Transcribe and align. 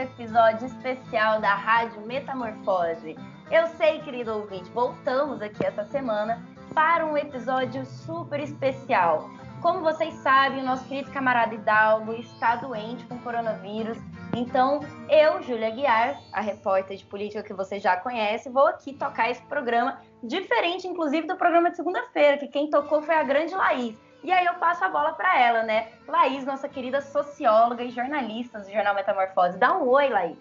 Episódio 0.00 0.66
especial 0.66 1.40
da 1.40 1.54
Rádio 1.54 2.00
Metamorfose. 2.06 3.16
Eu 3.50 3.66
sei, 3.76 4.00
querido 4.00 4.32
ouvinte, 4.34 4.70
voltamos 4.70 5.42
aqui 5.42 5.64
essa 5.64 5.84
semana 5.84 6.42
para 6.74 7.04
um 7.04 7.16
episódio 7.16 7.84
super 7.84 8.40
especial. 8.40 9.28
Como 9.60 9.80
vocês 9.80 10.14
sabem, 10.14 10.62
o 10.62 10.64
nosso 10.64 10.84
querido 10.86 11.10
camarada 11.10 11.54
Hidalgo 11.54 12.14
está 12.14 12.56
doente 12.56 13.04
com 13.04 13.18
coronavírus. 13.18 13.98
Então, 14.34 14.80
eu, 15.08 15.42
Júlia 15.42 15.70
Guiar, 15.70 16.18
a 16.32 16.40
repórter 16.40 16.96
de 16.96 17.04
política 17.04 17.42
que 17.42 17.52
você 17.52 17.78
já 17.78 17.96
conhece, 17.96 18.48
vou 18.48 18.66
aqui 18.66 18.94
tocar 18.94 19.30
esse 19.30 19.42
programa, 19.42 20.00
diferente, 20.22 20.86
inclusive, 20.86 21.26
do 21.26 21.36
programa 21.36 21.70
de 21.70 21.76
segunda-feira, 21.76 22.38
que 22.38 22.48
quem 22.48 22.70
tocou 22.70 23.02
foi 23.02 23.14
a 23.14 23.22
grande 23.22 23.54
Laís. 23.54 23.98
E 24.22 24.30
aí 24.30 24.44
eu 24.44 24.54
passo 24.54 24.84
a 24.84 24.88
bola 24.88 25.12
para 25.12 25.40
ela, 25.40 25.62
né? 25.62 25.88
Laís, 26.06 26.44
nossa 26.44 26.68
querida 26.68 27.00
socióloga 27.00 27.82
e 27.82 27.90
jornalista 27.90 28.58
do 28.58 28.70
Jornal 28.70 28.94
Metamorfose. 28.94 29.56
Dá 29.56 29.76
um 29.76 29.88
oi, 29.88 30.10
Laís. 30.10 30.38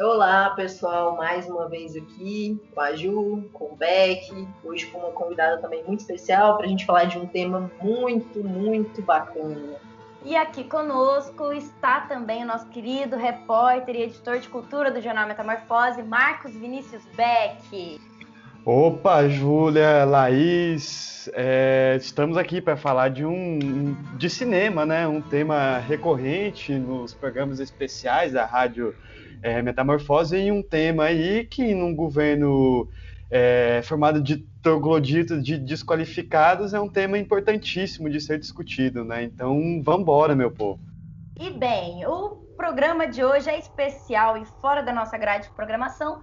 Olá, 0.00 0.48
pessoal, 0.50 1.14
mais 1.16 1.46
uma 1.46 1.68
vez 1.68 1.94
aqui 1.94 2.58
com 2.74 2.80
a 2.80 2.96
Ju, 2.96 3.44
com 3.52 3.66
o 3.66 3.76
Beck, 3.76 4.48
hoje 4.64 4.86
com 4.86 5.00
uma 5.00 5.10
convidada 5.10 5.58
também 5.58 5.84
muito 5.84 6.00
especial 6.00 6.56
para 6.56 6.64
a 6.64 6.68
gente 6.68 6.86
falar 6.86 7.04
de 7.04 7.18
um 7.18 7.26
tema 7.26 7.70
muito, 7.82 8.42
muito 8.42 9.02
bacana. 9.02 9.76
E 10.24 10.34
aqui 10.34 10.64
conosco 10.64 11.52
está 11.52 12.02
também 12.02 12.44
o 12.44 12.46
nosso 12.46 12.66
querido 12.68 13.16
repórter 13.16 13.96
e 13.96 14.02
editor 14.04 14.38
de 14.38 14.48
cultura 14.48 14.90
do 14.90 15.00
Jornal 15.02 15.26
Metamorfose, 15.26 16.02
Marcos 16.02 16.52
Vinícius 16.52 17.04
Beck. 17.14 18.00
Opa, 18.64 19.28
Júlia, 19.28 20.04
Laís, 20.04 21.28
é, 21.34 21.96
estamos 22.00 22.36
aqui 22.36 22.60
para 22.60 22.76
falar 22.76 23.08
de 23.08 23.24
um 23.26 23.92
de 24.16 24.30
cinema, 24.30 24.86
né? 24.86 25.06
Um 25.08 25.20
tema 25.20 25.78
recorrente 25.78 26.72
nos 26.72 27.12
programas 27.12 27.58
especiais 27.58 28.34
da 28.34 28.46
rádio 28.46 28.94
é, 29.42 29.60
Metamorfose 29.62 30.36
e 30.36 30.52
um 30.52 30.62
tema 30.62 31.06
aí 31.06 31.44
que 31.44 31.74
num 31.74 31.92
governo 31.92 32.88
é, 33.28 33.80
formado 33.82 34.22
de 34.22 34.36
trogloditas, 34.62 35.42
de 35.42 35.58
desqualificados, 35.58 36.72
é 36.72 36.78
um 36.78 36.88
tema 36.88 37.18
importantíssimo 37.18 38.08
de 38.08 38.20
ser 38.20 38.38
discutido, 38.38 39.04
né? 39.04 39.24
Então, 39.24 39.82
vamos 39.82 40.02
embora, 40.02 40.36
meu 40.36 40.52
povo. 40.52 40.78
E 41.36 41.50
bem, 41.50 42.06
o 42.06 42.36
programa 42.56 43.08
de 43.08 43.24
hoje 43.24 43.50
é 43.50 43.58
especial 43.58 44.38
e 44.38 44.44
fora 44.60 44.84
da 44.84 44.92
nossa 44.92 45.18
grade 45.18 45.48
de 45.48 45.54
programação, 45.54 46.22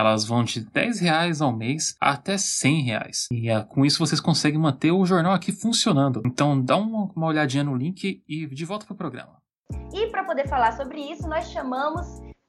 Elas 0.00 0.24
vão 0.24 0.42
de 0.42 0.60
10 0.60 0.98
reais 1.00 1.42
ao 1.42 1.54
mês 1.54 1.94
até 2.00 2.38
100 2.38 2.82
reais. 2.82 3.28
E 3.30 3.52
uh, 3.52 3.66
com 3.66 3.84
isso 3.84 3.98
vocês 3.98 4.18
conseguem 4.18 4.58
manter 4.58 4.90
o 4.90 5.04
jornal 5.04 5.34
aqui 5.34 5.52
funcionando. 5.52 6.22
Então 6.24 6.58
dá 6.58 6.74
uma, 6.78 7.10
uma 7.14 7.26
olhadinha 7.26 7.62
no 7.62 7.76
link 7.76 8.22
e 8.26 8.46
de 8.46 8.64
volta 8.64 8.86
para 8.86 8.94
o 8.94 8.96
programa. 8.96 9.36
E 9.92 10.06
para 10.06 10.24
poder 10.24 10.48
falar 10.48 10.72
sobre 10.72 11.00
isso, 11.00 11.28
nós 11.28 11.50
chamamos 11.50 12.06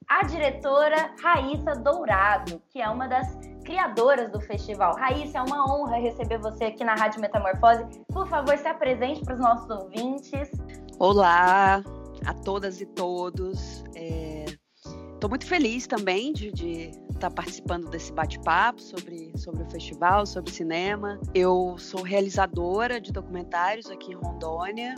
a 0.08 0.24
diretora 0.24 1.14
Raíssa 1.22 1.74
Dourado, 1.74 2.62
que 2.70 2.80
é 2.80 2.88
uma 2.88 3.06
das 3.06 3.28
criadoras 3.66 4.32
do 4.32 4.40
festival. 4.40 4.96
Raíssa, 4.96 5.36
é 5.36 5.42
uma 5.42 5.70
honra 5.70 5.98
receber 5.98 6.38
você 6.38 6.64
aqui 6.64 6.82
na 6.82 6.94
Rádio 6.94 7.20
Metamorfose. 7.20 7.84
Por 8.08 8.26
favor, 8.28 8.56
se 8.56 8.66
apresente 8.66 9.20
para 9.20 9.34
os 9.34 9.40
nossos 9.40 9.68
ouvintes. 9.68 10.50
Olá 10.98 11.82
a 12.24 12.32
todas 12.32 12.80
e 12.80 12.86
todos. 12.86 13.84
Estou 13.94 15.26
é... 15.26 15.28
muito 15.28 15.46
feliz 15.46 15.86
também 15.86 16.32
de, 16.32 16.50
de 16.50 17.01
estar 17.22 17.30
tá 17.30 17.34
participando 17.34 17.88
desse 17.88 18.12
bate-papo 18.12 18.80
sobre, 18.80 19.32
sobre 19.36 19.62
o 19.62 19.70
festival, 19.70 20.26
sobre 20.26 20.50
cinema. 20.50 21.20
Eu 21.32 21.76
sou 21.78 22.02
realizadora 22.02 23.00
de 23.00 23.12
documentários 23.12 23.88
aqui 23.90 24.12
em 24.12 24.16
Rondônia. 24.16 24.94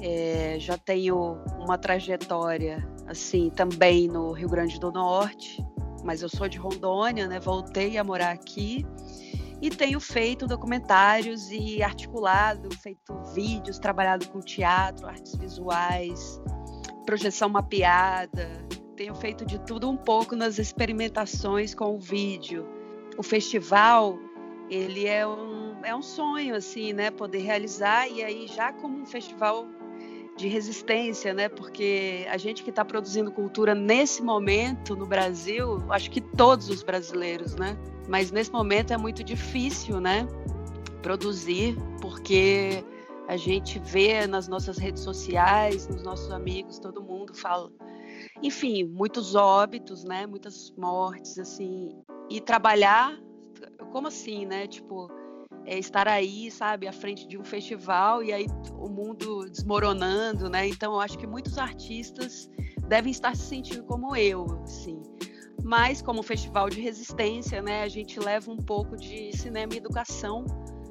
É, 0.00 0.56
já 0.58 0.76
tenho 0.76 1.38
uma 1.60 1.78
trajetória 1.78 2.86
assim 3.06 3.50
também 3.50 4.08
no 4.08 4.32
Rio 4.32 4.48
Grande 4.48 4.78
do 4.80 4.90
Norte, 4.90 5.64
mas 6.04 6.20
eu 6.20 6.28
sou 6.28 6.48
de 6.48 6.58
Rondônia, 6.58 7.28
né? 7.28 7.38
Voltei 7.38 7.96
a 7.96 8.04
morar 8.04 8.32
aqui 8.32 8.84
e 9.62 9.70
tenho 9.70 10.00
feito 10.00 10.46
documentários 10.46 11.50
e 11.50 11.82
articulado, 11.82 12.68
feito 12.76 13.14
vídeos, 13.34 13.78
trabalhado 13.78 14.28
com 14.28 14.40
teatro, 14.40 15.06
artes 15.06 15.34
visuais, 15.36 16.40
projeção 17.06 17.48
mapeada. 17.48 18.66
Tenho 18.96 19.14
feito 19.14 19.44
de 19.44 19.58
tudo 19.58 19.90
um 19.90 19.96
pouco 19.96 20.34
nas 20.34 20.58
experimentações 20.58 21.74
com 21.74 21.94
o 21.94 21.98
vídeo. 21.98 22.66
O 23.18 23.22
festival, 23.22 24.18
ele 24.70 25.06
é 25.06 25.26
um, 25.26 25.76
é 25.84 25.94
um 25.94 26.00
sonho, 26.00 26.54
assim, 26.54 26.94
né? 26.94 27.10
Poder 27.10 27.40
realizar 27.40 28.08
e 28.08 28.24
aí 28.24 28.46
já 28.46 28.72
como 28.72 28.98
um 28.98 29.04
festival 29.04 29.66
de 30.34 30.48
resistência, 30.48 31.34
né? 31.34 31.46
Porque 31.48 32.26
a 32.30 32.38
gente 32.38 32.62
que 32.62 32.70
está 32.70 32.86
produzindo 32.86 33.30
cultura 33.30 33.74
nesse 33.74 34.22
momento 34.22 34.96
no 34.96 35.06
Brasil, 35.06 35.82
acho 35.90 36.10
que 36.10 36.20
todos 36.20 36.70
os 36.70 36.82
brasileiros, 36.82 37.54
né? 37.54 37.76
Mas 38.08 38.30
nesse 38.30 38.50
momento 38.50 38.94
é 38.94 38.96
muito 38.96 39.22
difícil, 39.22 40.00
né? 40.00 40.26
Produzir, 41.02 41.76
porque 42.00 42.82
a 43.28 43.36
gente 43.36 43.78
vê 43.78 44.26
nas 44.26 44.48
nossas 44.48 44.78
redes 44.78 45.02
sociais, 45.02 45.86
nos 45.86 46.02
nossos 46.02 46.30
amigos, 46.30 46.78
todo 46.78 47.02
mundo 47.02 47.34
fala. 47.34 47.70
Enfim, 48.42 48.84
muitos 48.84 49.34
óbitos, 49.34 50.04
né? 50.04 50.26
Muitas 50.26 50.72
mortes, 50.76 51.38
assim. 51.38 51.90
E 52.30 52.40
trabalhar, 52.40 53.18
como 53.92 54.08
assim, 54.08 54.44
né? 54.44 54.66
Tipo, 54.66 55.10
é 55.64 55.78
estar 55.78 56.06
aí, 56.06 56.50
sabe, 56.50 56.86
à 56.86 56.92
frente 56.92 57.26
de 57.26 57.36
um 57.36 57.44
festival 57.44 58.22
e 58.22 58.32
aí 58.32 58.46
o 58.78 58.88
mundo 58.88 59.48
desmoronando, 59.50 60.48
né? 60.48 60.68
Então 60.68 60.94
eu 60.94 61.00
acho 61.00 61.18
que 61.18 61.26
muitos 61.26 61.58
artistas 61.58 62.48
devem 62.88 63.10
estar 63.10 63.34
se 63.36 63.42
sentindo 63.42 63.82
como 63.84 64.14
eu, 64.14 64.46
assim. 64.62 65.02
Mas 65.64 66.00
como 66.00 66.22
festival 66.22 66.70
de 66.70 66.80
resistência, 66.80 67.60
né, 67.60 67.82
a 67.82 67.88
gente 67.88 68.20
leva 68.20 68.52
um 68.52 68.56
pouco 68.56 68.96
de 68.96 69.36
cinema 69.36 69.74
e 69.74 69.78
educação 69.78 70.44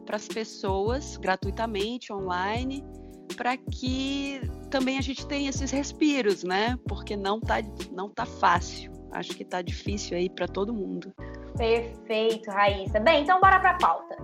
para 0.06 0.18
as 0.18 0.28
pessoas 0.28 1.16
gratuitamente 1.16 2.12
online, 2.12 2.84
para 3.36 3.58
que 3.58 4.42
também 4.70 4.98
a 4.98 5.02
gente 5.02 5.26
tenha 5.28 5.50
esses 5.50 5.72
respiros, 5.72 6.44
né? 6.44 6.78
Porque 6.88 7.16
não 7.16 7.40
tá 7.40 7.58
não 7.92 8.10
tá 8.10 8.26
fácil. 8.26 8.92
Acho 9.12 9.32
que 9.36 9.46
tá 9.46 9.62
difícil 9.62 10.18
aí 10.18 10.30
para 10.30 10.48
todo 10.48 10.74
mundo. 10.74 11.14
Perfeito, 11.58 12.52
Raíssa. 12.52 13.00
Bem, 13.00 13.24
então 13.24 13.40
bora 13.40 13.60
para 13.60 13.72
a 13.72 13.78
pauta. 13.78 14.18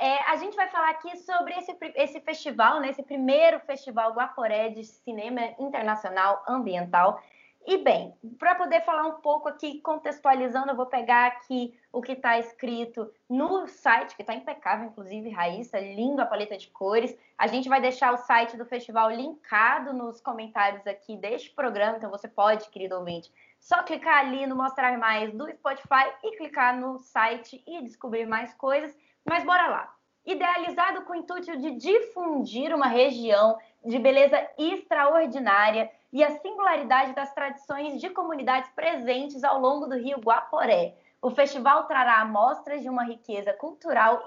É, 0.00 0.18
a 0.30 0.36
gente 0.36 0.56
vai 0.56 0.68
falar 0.68 0.90
aqui 0.90 1.16
sobre 1.18 1.54
esse, 1.54 1.74
esse 1.94 2.20
festival, 2.20 2.80
né, 2.80 2.90
esse 2.90 3.02
primeiro 3.02 3.60
festival 3.60 4.12
Guaporé 4.12 4.68
de 4.68 4.84
Cinema 4.84 5.40
Internacional 5.58 6.42
Ambiental. 6.48 7.22
E 7.66 7.78
bem, 7.78 8.14
para 8.38 8.54
poder 8.54 8.82
falar 8.84 9.06
um 9.06 9.22
pouco 9.22 9.48
aqui, 9.48 9.80
contextualizando, 9.80 10.70
eu 10.70 10.76
vou 10.76 10.84
pegar 10.84 11.28
aqui 11.28 11.74
o 11.90 12.02
que 12.02 12.12
está 12.12 12.38
escrito 12.38 13.10
no 13.26 13.66
site, 13.66 14.14
que 14.14 14.20
está 14.20 14.34
impecável, 14.34 14.88
inclusive, 14.88 15.30
Raíssa, 15.30 15.80
lindo 15.80 16.20
a 16.20 16.26
paleta 16.26 16.58
de 16.58 16.68
cores. 16.68 17.16
A 17.38 17.46
gente 17.46 17.66
vai 17.66 17.80
deixar 17.80 18.12
o 18.12 18.18
site 18.18 18.54
do 18.58 18.66
festival 18.66 19.10
linkado 19.10 19.94
nos 19.94 20.20
comentários 20.20 20.86
aqui 20.86 21.16
deste 21.16 21.50
programa, 21.52 21.96
então 21.96 22.10
você 22.10 22.28
pode, 22.28 22.68
querido 22.68 22.96
ouvinte, 22.96 23.32
só 23.58 23.82
clicar 23.82 24.18
ali 24.18 24.46
no 24.46 24.56
Mostrar 24.56 24.98
Mais 24.98 25.32
do 25.32 25.50
Spotify 25.50 26.12
e 26.22 26.36
clicar 26.36 26.78
no 26.78 26.98
site 26.98 27.64
e 27.66 27.80
descobrir 27.80 28.26
mais 28.26 28.52
coisas. 28.52 28.94
Mas 29.24 29.42
bora 29.42 29.68
lá. 29.68 29.94
Idealizado 30.26 31.02
com 31.02 31.14
o 31.14 31.16
intuito 31.16 31.56
de 31.56 31.70
difundir 31.72 32.74
uma 32.74 32.88
região 32.88 33.58
de 33.82 33.98
beleza 33.98 34.38
extraordinária, 34.58 35.90
e 36.14 36.22
a 36.22 36.30
singularidade 36.38 37.12
das 37.12 37.34
tradições 37.34 38.00
de 38.00 38.08
comunidades 38.08 38.70
presentes 38.70 39.42
ao 39.42 39.58
longo 39.58 39.88
do 39.88 39.96
rio 39.96 40.20
Guaporé. 40.20 40.94
O 41.20 41.28
festival 41.28 41.88
trará 41.88 42.20
amostras 42.20 42.82
de 42.82 42.88
uma 42.88 43.02
riqueza 43.02 43.52
cultural 43.52 44.22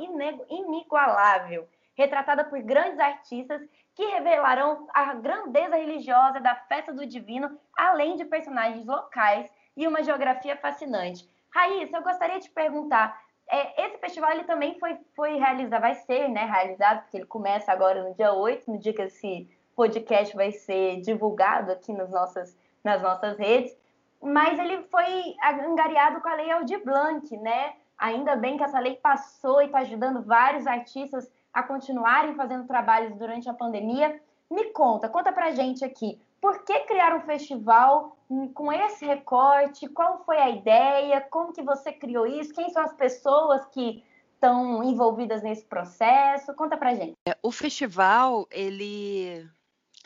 inigualável, 0.50 1.66
retratada 1.95 2.44
por 2.44 2.62
grandes 2.62 3.00
artistas 3.00 3.62
que 3.95 4.04
revelarão 4.04 4.86
a 4.94 5.13
grandeza 5.13 5.78
religiosa 5.78 6.42
da 6.42 6.56
festa 6.56 6.92
do 6.92 7.06
divino, 7.06 7.57
além 7.74 8.18
de 8.18 8.25
personagens 8.25 8.86
locais 8.86 9.50
e 9.78 9.88
uma 9.88 10.04
geografia 10.04 10.57
fascinante. 10.57 11.25
Raíssa, 11.56 11.95
eu 11.95 12.04
gostaria 12.04 12.42
de 12.42 12.50
perguntar, 12.50 13.18
é, 13.50 13.86
esse 13.86 13.98
festival 14.00 14.31
ele 14.31 14.44
também 14.44 14.78
foi, 14.78 14.98
foi 15.16 15.38
realizado, 15.38 15.80
vai 15.80 15.95
ser 15.95 16.28
né, 16.28 16.44
realizado, 16.44 17.04
porque 17.04 17.16
ele 17.16 17.25
começa 17.25 17.72
agora 17.72 18.04
no 18.04 18.13
dia 18.13 18.33
8, 18.33 18.69
no 18.69 18.78
dia 18.78 18.94
que 18.94 19.04
esse 19.04 19.50
podcast 19.77 20.35
vai 20.35 20.51
ser 20.51 21.01
divulgado 21.01 21.71
aqui 21.71 21.94
nas 21.94 22.09
nossas, 22.09 22.57
nas 22.83 23.00
nossas 23.00 23.38
redes, 23.38 23.77
mas 24.19 24.57
ele 24.57 24.81
foi 24.89 25.35
angariado 25.63 26.19
com 26.19 26.27
a 26.27 26.33
Lei 26.33 26.50
Aldir 26.50 26.83
Blanc, 26.83 27.38
né? 27.38 27.75
Ainda 27.95 28.35
bem 28.35 28.57
que 28.57 28.63
essa 28.63 28.79
lei 28.79 28.95
passou 28.95 29.62
e 29.62 29.65
está 29.65 29.79
ajudando 29.79 30.24
vários 30.24 30.65
artistas 30.65 31.31
a 31.53 31.62
continuarem 31.62 32.33
fazendo 32.33 32.65
trabalhos 32.65 33.15
durante 33.15 33.47
a 33.47 33.53
pandemia. 33.53 34.19
Me 34.50 34.71
conta, 34.71 35.07
conta 35.07 35.31
pra 35.31 35.51
gente 35.51 35.85
aqui, 35.85 36.19
por 36.41 36.63
que 36.63 36.80
criar 36.81 37.15
um 37.15 37.21
festival 37.21 38.18
com 38.56 38.73
esse 38.73 39.06
recorte? 39.06 39.88
Qual 39.89 40.23
foi 40.25 40.38
a 40.38 40.50
ideia? 40.50 41.21
Como 41.21 41.53
que 41.53 41.62
você 41.62 41.91
criou 41.91 42.25
isso? 42.25 42.53
Quem 42.53 42.69
são 42.71 42.83
as 42.83 42.94
pessoas 42.94 43.63
que 43.68 44.03
estão 44.33 44.83
envolvidas 44.83 45.44
nesse 45.44 45.65
processo? 45.65 46.53
Conta 46.56 46.77
pra 46.77 46.95
gente. 46.95 47.13
É, 47.27 47.38
o 47.44 47.51
festival, 47.51 48.47
ele 48.50 49.47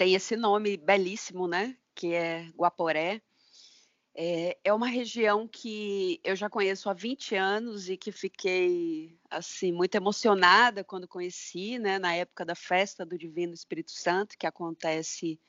tem 0.01 0.15
esse 0.15 0.35
nome 0.35 0.77
belíssimo, 0.77 1.47
né? 1.47 1.77
Que 1.93 2.15
é 2.15 2.49
Guaporé. 2.57 3.21
É, 4.15 4.57
é, 4.63 4.73
uma 4.73 4.87
região 4.87 5.47
que 5.47 6.19
eu 6.23 6.35
já 6.35 6.49
conheço 6.49 6.89
há 6.89 6.93
20 6.93 7.35
anos 7.35 7.87
e 7.87 7.95
que 7.95 8.11
fiquei 8.11 9.15
assim 9.29 9.71
muito 9.71 9.93
emocionada 9.93 10.83
quando 10.83 11.07
conheci, 11.07 11.77
né, 11.77 11.99
na 11.99 12.15
época 12.15 12.43
da 12.43 12.55
festa 12.55 13.05
do 13.05 13.15
Divino 13.15 13.53
Espírito 13.53 13.91
Santo, 13.91 14.39
que 14.39 14.47
acontece 14.47 15.39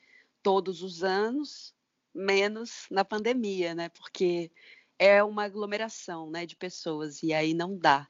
todos 0.43 0.83
os 0.83 1.03
anos, 1.03 1.73
menos 2.13 2.85
na 2.91 3.03
pandemia, 3.03 3.73
né, 3.73 3.89
porque 3.89 4.51
é 4.99 5.23
uma 5.23 5.45
aglomeração, 5.45 6.29
né, 6.29 6.45
de 6.45 6.55
pessoas 6.55 7.23
e 7.23 7.33
aí 7.33 7.55
não 7.55 7.75
dá. 7.75 8.07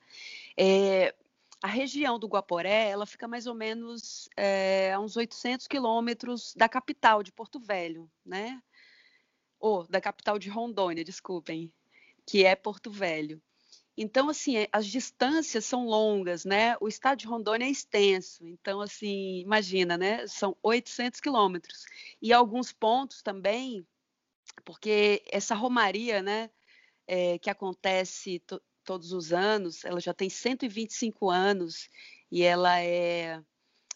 É, 0.57 1.15
a 1.63 1.67
região 1.67 2.19
do 2.19 2.27
Guaporé, 2.27 2.89
ela 2.89 3.07
fica 3.07 3.27
mais 3.27 3.47
ou 3.47 3.55
menos 3.55 4.29
é, 4.37 4.93
a 4.93 4.99
uns 4.99 5.17
800 5.17 5.65
quilômetros 5.65 6.53
da 6.55 6.69
capital 6.69 7.23
de 7.23 7.31
Porto 7.31 7.59
Velho, 7.59 8.07
né? 8.23 8.61
ou 9.63 9.87
da 9.87 10.01
capital 10.01 10.37
de 10.37 10.49
Rondônia, 10.49 11.05
desculpem, 11.05 11.71
que 12.27 12.43
é 12.43 12.53
Porto 12.53 12.91
Velho. 12.91 13.41
Então, 13.95 14.27
assim, 14.27 14.57
é, 14.57 14.67
as 14.73 14.85
distâncias 14.85 15.63
são 15.63 15.85
longas, 15.85 16.43
né? 16.43 16.75
O 16.81 16.87
estado 16.89 17.19
de 17.19 17.27
Rondônia 17.27 17.65
é 17.65 17.69
extenso. 17.69 18.45
Então, 18.45 18.81
assim, 18.81 19.39
imagina, 19.39 19.97
né? 19.97 20.27
São 20.27 20.57
800 20.61 21.21
quilômetros. 21.21 21.85
E 22.21 22.33
alguns 22.33 22.73
pontos 22.73 23.21
também, 23.21 23.87
porque 24.65 25.23
essa 25.31 25.55
romaria, 25.55 26.21
né? 26.21 26.49
É, 27.07 27.39
que 27.39 27.49
acontece 27.49 28.43
todos 28.83 29.11
os 29.11 29.33
anos, 29.33 29.83
ela 29.85 29.99
já 29.99 30.13
tem 30.13 30.29
125 30.29 31.29
anos 31.29 31.89
e 32.31 32.43
ela 32.43 32.79
é, 32.81 33.41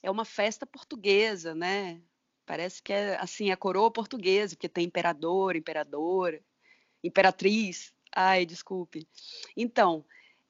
é 0.01 0.11
uma 0.11 0.25
festa 0.25 0.65
portuguesa, 0.65 1.53
né? 1.53 2.01
Parece 2.45 2.81
que 2.81 2.93
é 2.93 3.17
assim 3.17 3.51
a 3.51 3.57
coroa 3.57 3.91
portuguesa, 3.91 4.55
porque 4.55 4.69
tem 4.69 4.85
imperador, 4.85 5.55
imperadora, 5.55 6.41
imperatriz. 7.03 7.93
Ai, 8.15 8.45
desculpe. 8.45 9.07
Então, 9.55 10.05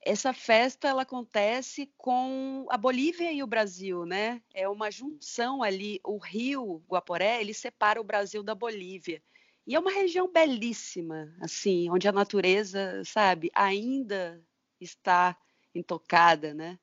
essa 0.05 0.31
festa 0.31 0.87
ela 0.87 1.01
acontece 1.01 1.91
com 1.97 2.65
a 2.69 2.77
Bolívia 2.77 3.31
e 3.31 3.41
o 3.41 3.47
Brasil, 3.47 4.05
né? 4.05 4.41
É 4.53 4.69
uma 4.69 4.91
junção 4.91 5.63
ali. 5.63 5.99
O 6.03 6.17
rio 6.17 6.83
Guaporé 6.87 7.41
ele 7.41 7.53
separa 7.53 7.99
o 7.99 8.03
Brasil 8.03 8.43
da 8.43 8.53
Bolívia 8.53 9.21
e 9.67 9.75
é 9.75 9.79
uma 9.79 9.91
região 9.91 10.31
belíssima, 10.31 11.35
assim, 11.41 11.89
onde 11.89 12.07
a 12.07 12.11
natureza, 12.13 13.03
sabe, 13.03 13.51
ainda 13.53 14.41
está 14.79 15.37
intocada, 15.75 16.53
né? 16.53 16.79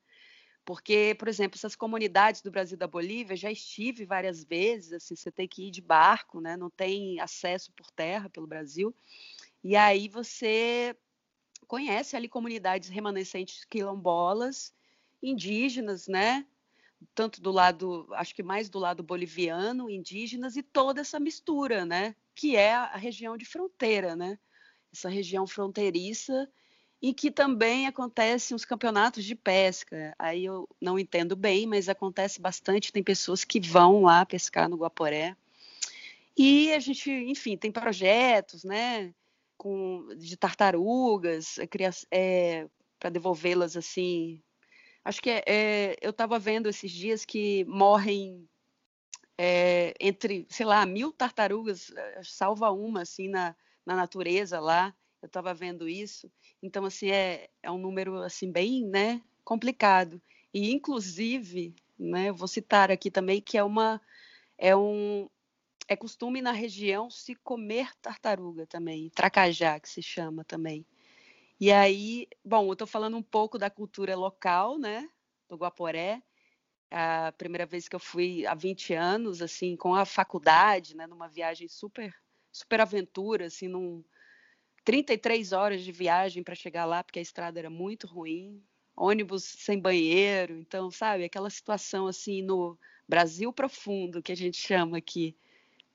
Porque, 0.66 1.14
por 1.18 1.26
exemplo, 1.28 1.56
essas 1.56 1.74
comunidades 1.74 2.42
do 2.42 2.50
Brasil 2.50 2.76
e 2.76 2.78
da 2.78 2.86
Bolívia, 2.86 3.36
já 3.36 3.50
estive 3.50 4.04
várias 4.04 4.44
vezes, 4.44 4.92
assim, 4.92 5.16
você 5.16 5.32
tem 5.32 5.48
que 5.48 5.68
ir 5.68 5.70
de 5.70 5.80
barco, 5.80 6.40
né? 6.40 6.56
Não 6.58 6.68
tem 6.70 7.18
acesso 7.20 7.72
por 7.72 7.90
terra 7.90 8.28
pelo 8.28 8.46
Brasil. 8.46 8.94
E 9.62 9.76
aí 9.76 10.08
você 10.08 10.94
conhece 11.66 12.16
ali 12.16 12.28
comunidades 12.28 12.90
remanescentes 12.90 13.64
quilombolas, 13.64 14.74
indígenas, 15.22 16.06
né? 16.06 16.46
Tanto 17.14 17.40
do 17.40 17.50
lado, 17.50 18.06
acho 18.12 18.34
que 18.34 18.42
mais 18.42 18.68
do 18.68 18.78
lado 18.78 19.02
boliviano, 19.02 19.88
indígenas 19.88 20.56
e 20.56 20.62
toda 20.62 21.00
essa 21.00 21.18
mistura, 21.18 21.86
né? 21.86 22.14
Que 22.34 22.56
é 22.56 22.74
a 22.74 22.96
região 22.96 23.36
de 23.36 23.44
fronteira, 23.44 24.16
né? 24.16 24.38
Essa 24.92 25.08
região 25.08 25.46
fronteiriça 25.46 26.48
e 27.04 27.12
que 27.12 27.30
também 27.30 27.86
acontecem 27.86 28.54
os 28.54 28.64
campeonatos 28.64 29.24
de 29.24 29.34
pesca. 29.34 30.14
Aí 30.18 30.44
eu 30.44 30.66
não 30.80 30.98
entendo 30.98 31.36
bem, 31.36 31.66
mas 31.66 31.88
acontece 31.88 32.40
bastante. 32.40 32.90
Tem 32.90 33.02
pessoas 33.02 33.44
que 33.44 33.60
vão 33.60 34.04
lá 34.04 34.24
pescar 34.24 34.70
no 34.70 34.78
Guaporé. 34.78 35.36
E 36.36 36.72
a 36.72 36.78
gente, 36.78 37.10
enfim, 37.10 37.58
tem 37.58 37.70
projetos, 37.70 38.64
né, 38.64 39.14
com, 39.56 40.08
de 40.16 40.34
tartarugas, 40.36 41.58
é, 41.58 41.68
é 42.10 42.66
para 42.98 43.10
devolvê-las 43.10 43.76
assim. 43.76 44.40
Acho 45.04 45.20
que 45.20 45.28
é, 45.30 45.44
é 45.46 45.96
eu 46.00 46.10
estava 46.10 46.38
vendo 46.38 46.70
esses 46.70 46.90
dias 46.90 47.24
que 47.24 47.64
morrem 47.66 48.48
é, 49.38 49.94
entre, 50.00 50.46
sei 50.48 50.66
lá, 50.66 50.84
mil 50.86 51.12
tartarugas, 51.12 51.90
é, 51.90 52.22
salva 52.22 52.70
uma 52.70 53.02
assim 53.02 53.28
na, 53.28 53.54
na 53.84 53.96
natureza 53.96 54.60
lá. 54.60 54.94
Eu 55.20 55.26
estava 55.26 55.54
vendo 55.54 55.88
isso. 55.88 56.30
Então, 56.62 56.84
assim, 56.84 57.10
é, 57.10 57.48
é 57.62 57.70
um 57.70 57.78
número, 57.78 58.18
assim, 58.22 58.50
bem, 58.50 58.84
né, 58.84 59.22
complicado. 59.42 60.20
E, 60.52 60.70
inclusive, 60.70 61.74
né, 61.98 62.28
eu 62.28 62.34
vou 62.34 62.46
citar 62.46 62.90
aqui 62.90 63.10
também 63.10 63.40
que 63.40 63.56
é 63.56 63.64
uma, 63.64 64.00
é 64.58 64.76
um, 64.76 65.28
é 65.88 65.96
costume 65.96 66.42
na 66.42 66.52
região 66.52 67.10
se 67.10 67.34
comer 67.36 67.90
tartaruga 68.00 68.66
também, 68.66 69.10
tracajá, 69.10 69.80
que 69.80 69.88
se 69.88 70.02
chama 70.02 70.44
também. 70.44 70.86
E 71.60 71.72
aí, 71.72 72.26
bom, 72.44 72.66
eu 72.66 72.72
estou 72.72 72.86
falando 72.86 73.16
um 73.16 73.22
pouco 73.22 73.58
da 73.58 73.70
cultura 73.70 74.16
local, 74.16 74.78
né, 74.78 75.08
do 75.48 75.56
Guaporé, 75.56 76.22
a 76.96 77.32
primeira 77.32 77.66
vez 77.66 77.88
que 77.88 77.96
eu 77.96 78.00
fui 78.00 78.46
há 78.46 78.54
20 78.54 78.94
anos, 78.94 79.42
assim, 79.42 79.76
com 79.76 79.96
a 79.96 80.04
faculdade, 80.04 80.96
né, 80.96 81.08
numa 81.08 81.28
viagem 81.28 81.66
super, 81.66 82.14
super 82.52 82.80
aventura, 82.80 83.46
assim, 83.46 83.66
num, 83.66 84.04
33 84.84 85.52
horas 85.52 85.82
de 85.82 85.90
viagem 85.90 86.44
para 86.44 86.54
chegar 86.54 86.84
lá, 86.84 87.02
porque 87.02 87.18
a 87.18 87.22
estrada 87.22 87.58
era 87.58 87.68
muito 87.68 88.06
ruim, 88.06 88.62
ônibus 88.94 89.42
sem 89.42 89.80
banheiro, 89.80 90.56
então, 90.56 90.88
sabe, 90.88 91.24
aquela 91.24 91.50
situação 91.50 92.06
assim 92.06 92.42
no 92.42 92.78
Brasil 93.08 93.52
profundo 93.52 94.22
que 94.22 94.30
a 94.30 94.36
gente 94.36 94.56
chama 94.56 94.98
aqui, 94.98 95.36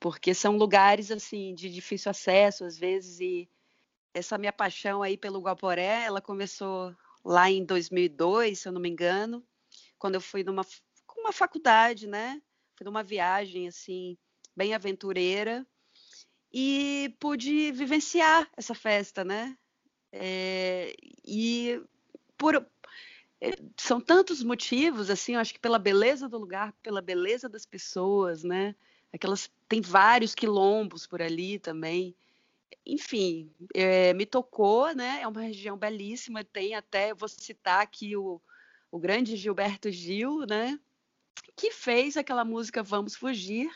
porque 0.01 0.33
são 0.33 0.57
lugares 0.57 1.11
assim 1.11 1.55
de 1.55 1.69
difícil 1.69 2.09
acesso 2.09 2.65
às 2.65 2.77
vezes 2.77 3.21
e 3.21 3.49
essa 4.13 4.37
minha 4.37 4.51
paixão 4.51 5.01
aí 5.01 5.15
pelo 5.15 5.39
Guaporé, 5.39 6.03
ela 6.03 6.19
começou 6.19 6.93
lá 7.23 7.49
em 7.49 7.63
2002, 7.63 8.59
se 8.59 8.67
eu 8.67 8.73
não 8.73 8.81
me 8.81 8.89
engano, 8.89 9.41
quando 9.97 10.15
eu 10.15 10.21
fui 10.21 10.43
numa 10.43 10.65
uma 11.29 11.33
faculdade, 11.33 12.07
né? 12.07 12.41
Fui 12.75 12.86
numa 12.86 13.03
viagem 13.03 13.67
assim 13.67 14.17
bem 14.55 14.74
aventureira 14.74 15.65
e 16.51 17.15
pude 17.19 17.71
vivenciar 17.71 18.50
essa 18.57 18.74
festa, 18.74 19.24
né? 19.24 19.55
É, 20.12 20.95
e 21.24 21.81
por 22.36 22.55
é, 23.39 23.51
são 23.77 24.01
tantos 24.01 24.43
motivos, 24.43 25.09
assim, 25.09 25.36
eu 25.36 25.39
acho 25.39 25.53
que 25.53 25.59
pela 25.59 25.77
beleza 25.77 26.27
do 26.27 26.38
lugar, 26.38 26.74
pela 26.81 27.01
beleza 27.01 27.48
das 27.48 27.65
pessoas, 27.65 28.43
né? 28.43 28.75
Aquelas 29.13 29.50
tem 29.67 29.81
vários 29.81 30.33
quilombos 30.33 31.05
por 31.05 31.21
ali 31.21 31.59
também. 31.59 32.15
Enfim, 32.86 33.51
é, 33.74 34.13
me 34.13 34.25
tocou, 34.25 34.93
né? 34.95 35.19
É 35.21 35.27
uma 35.27 35.41
região 35.41 35.77
belíssima. 35.77 36.43
Tem 36.43 36.74
até, 36.74 37.13
vou 37.13 37.29
citar 37.29 37.81
aqui 37.81 38.17
o, 38.17 38.41
o 38.91 39.00
grande 39.00 39.36
Gilberto 39.36 39.91
Gil, 39.91 40.45
né? 40.48 40.79
Que 41.55 41.71
fez 41.71 42.17
aquela 42.17 42.45
música 42.45 42.83
Vamos 42.83 43.15
Fugir, 43.15 43.69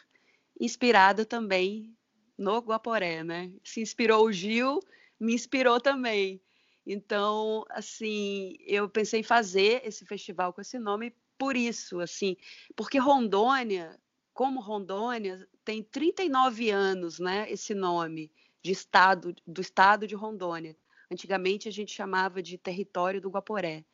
inspirada 0.59 1.25
também 1.25 1.95
no 2.37 2.59
Guaporé, 2.59 3.23
né? 3.23 3.51
Se 3.63 3.81
inspirou 3.81 4.25
o 4.25 4.31
Gil, 4.31 4.79
me 5.19 5.33
inspirou 5.33 5.79
também. 5.79 6.41
Então, 6.85 7.65
assim, 7.69 8.57
eu 8.59 8.89
pensei 8.89 9.21
em 9.21 9.23
fazer 9.23 9.81
esse 9.85 10.05
festival 10.05 10.53
com 10.53 10.61
esse 10.61 10.77
nome 10.77 11.15
por 11.37 11.55
isso, 11.55 11.99
assim, 11.99 12.37
porque 12.75 12.97
Rondônia 12.97 13.99
como 14.33 14.59
Rondônia 14.59 15.47
tem 15.63 15.83
39 15.83 16.69
anos, 16.71 17.19
né, 17.19 17.49
esse 17.49 17.73
nome 17.73 18.31
de 18.61 18.71
estado 18.71 19.35
do 19.45 19.61
estado 19.61 20.07
de 20.07 20.15
Rondônia. 20.15 20.75
Antigamente 21.11 21.67
a 21.67 21.71
gente 21.71 21.93
chamava 21.93 22.41
de 22.41 22.57
território 22.57 23.21
do 23.21 23.29
Guaporé. 23.29 23.85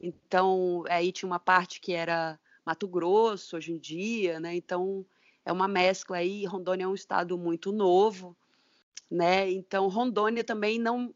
Então, 0.00 0.82
aí 0.88 1.12
tinha 1.12 1.28
uma 1.28 1.38
parte 1.38 1.80
que 1.80 1.92
era 1.92 2.38
Mato 2.64 2.88
Grosso 2.88 3.56
hoje 3.56 3.72
em 3.72 3.78
dia, 3.78 4.40
né? 4.40 4.54
Então, 4.54 5.04
é 5.44 5.52
uma 5.52 5.68
mescla 5.68 6.18
aí. 6.18 6.44
Rondônia 6.44 6.84
é 6.84 6.88
um 6.88 6.94
estado 6.94 7.36
muito 7.36 7.72
novo, 7.72 8.36
né? 9.10 9.50
Então, 9.50 9.88
Rondônia 9.88 10.42
também 10.42 10.78
não 10.78 11.14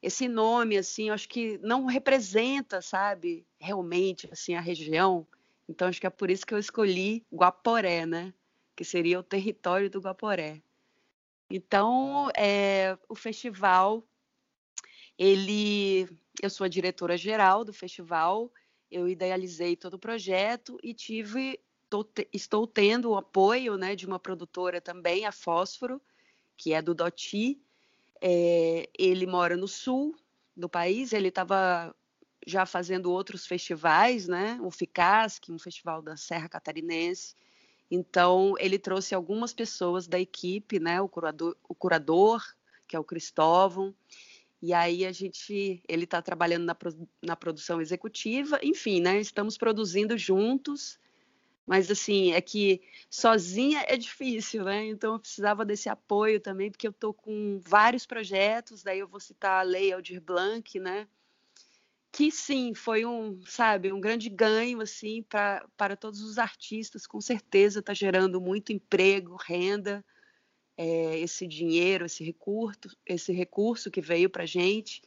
esse 0.00 0.28
nome 0.28 0.78
assim, 0.78 1.10
acho 1.10 1.28
que 1.28 1.58
não 1.58 1.84
representa, 1.86 2.80
sabe, 2.80 3.44
realmente 3.58 4.28
assim 4.30 4.54
a 4.54 4.60
região. 4.60 5.26
Então, 5.68 5.88
acho 5.88 6.00
que 6.00 6.06
é 6.06 6.10
por 6.10 6.30
isso 6.30 6.46
que 6.46 6.54
eu 6.54 6.58
escolhi 6.58 7.26
Guaporé, 7.32 8.06
né? 8.06 8.32
Que 8.76 8.84
seria 8.84 9.18
o 9.18 9.24
território 9.24 9.90
do 9.90 10.00
Guaporé. 10.00 10.62
Então, 11.50 12.30
é, 12.36 12.96
o 13.08 13.14
festival 13.14 14.04
ele, 15.18 16.08
eu 16.40 16.48
sou 16.48 16.64
a 16.64 16.68
diretora 16.68 17.16
geral 17.16 17.64
do 17.64 17.72
festival, 17.72 18.52
eu 18.90 19.08
idealizei 19.08 19.76
todo 19.76 19.94
o 19.94 19.98
projeto 19.98 20.78
e 20.82 20.94
tive, 20.94 21.60
tô, 21.88 22.08
estou 22.32 22.66
tendo 22.66 23.10
o 23.10 23.16
apoio 23.16 23.76
né, 23.76 23.94
de 23.94 24.06
uma 24.06 24.18
produtora 24.18 24.80
também, 24.80 25.26
a 25.26 25.32
Fósforo, 25.32 26.00
que 26.56 26.72
é 26.72 26.82
do 26.82 26.94
Doti. 26.94 27.60
É, 28.20 28.88
ele 28.98 29.26
mora 29.26 29.56
no 29.56 29.68
sul 29.68 30.16
do 30.56 30.68
país, 30.68 31.12
ele 31.12 31.28
estava 31.28 31.94
já 32.46 32.66
fazendo 32.66 33.12
outros 33.12 33.46
festivais, 33.46 34.26
né? 34.26 34.58
O 34.62 34.70
FICASC, 34.70 35.50
um 35.50 35.58
festival 35.58 36.02
da 36.02 36.16
Serra 36.16 36.48
Catarinense. 36.48 37.34
Então, 37.90 38.54
ele 38.58 38.78
trouxe 38.78 39.14
algumas 39.14 39.52
pessoas 39.52 40.06
da 40.06 40.18
equipe, 40.18 40.80
né? 40.80 41.00
O 41.00 41.08
curador, 41.08 41.56
o 41.68 41.74
curador 41.74 42.42
que 42.88 42.96
é 42.96 42.98
o 42.98 43.04
Cristóvão, 43.04 43.94
e 44.60 44.72
aí 44.72 45.06
a 45.06 45.12
gente, 45.12 45.82
ele 45.88 46.04
está 46.04 46.20
trabalhando 46.20 46.64
na, 46.64 46.76
na 47.22 47.36
produção 47.36 47.80
executiva, 47.80 48.58
enfim, 48.62 49.00
né? 49.00 49.20
Estamos 49.20 49.56
produzindo 49.56 50.18
juntos, 50.18 50.98
mas 51.64 51.90
assim, 51.90 52.32
é 52.32 52.40
que 52.40 52.80
sozinha 53.08 53.84
é 53.86 53.96
difícil, 53.96 54.64
né? 54.64 54.86
Então 54.86 55.12
eu 55.12 55.20
precisava 55.20 55.64
desse 55.64 55.88
apoio 55.88 56.40
também, 56.40 56.70
porque 56.70 56.88
eu 56.88 56.90
estou 56.90 57.14
com 57.14 57.60
vários 57.62 58.04
projetos, 58.04 58.82
daí 58.82 58.98
eu 58.98 59.06
vou 59.06 59.20
citar 59.20 59.60
a 59.60 59.62
Lei 59.62 59.92
Aldir 59.92 60.20
Blanc, 60.20 60.78
né? 60.80 61.06
Que 62.10 62.32
sim, 62.32 62.74
foi 62.74 63.04
um, 63.04 63.40
sabe, 63.44 63.92
um 63.92 64.00
grande 64.00 64.28
ganho 64.28 64.80
assim 64.80 65.22
para 65.22 65.64
para 65.76 65.94
todos 65.94 66.20
os 66.20 66.36
artistas, 66.36 67.06
com 67.06 67.20
certeza 67.20 67.78
está 67.78 67.94
gerando 67.94 68.40
muito 68.40 68.72
emprego, 68.72 69.36
renda, 69.36 70.04
é, 70.78 71.18
esse 71.18 71.44
dinheiro, 71.44 72.06
esse 72.06 72.22
recurso, 72.22 72.96
esse 73.04 73.32
recurso 73.32 73.90
que 73.90 74.00
veio 74.00 74.30
para 74.30 74.44
a 74.44 74.46
gente, 74.46 75.02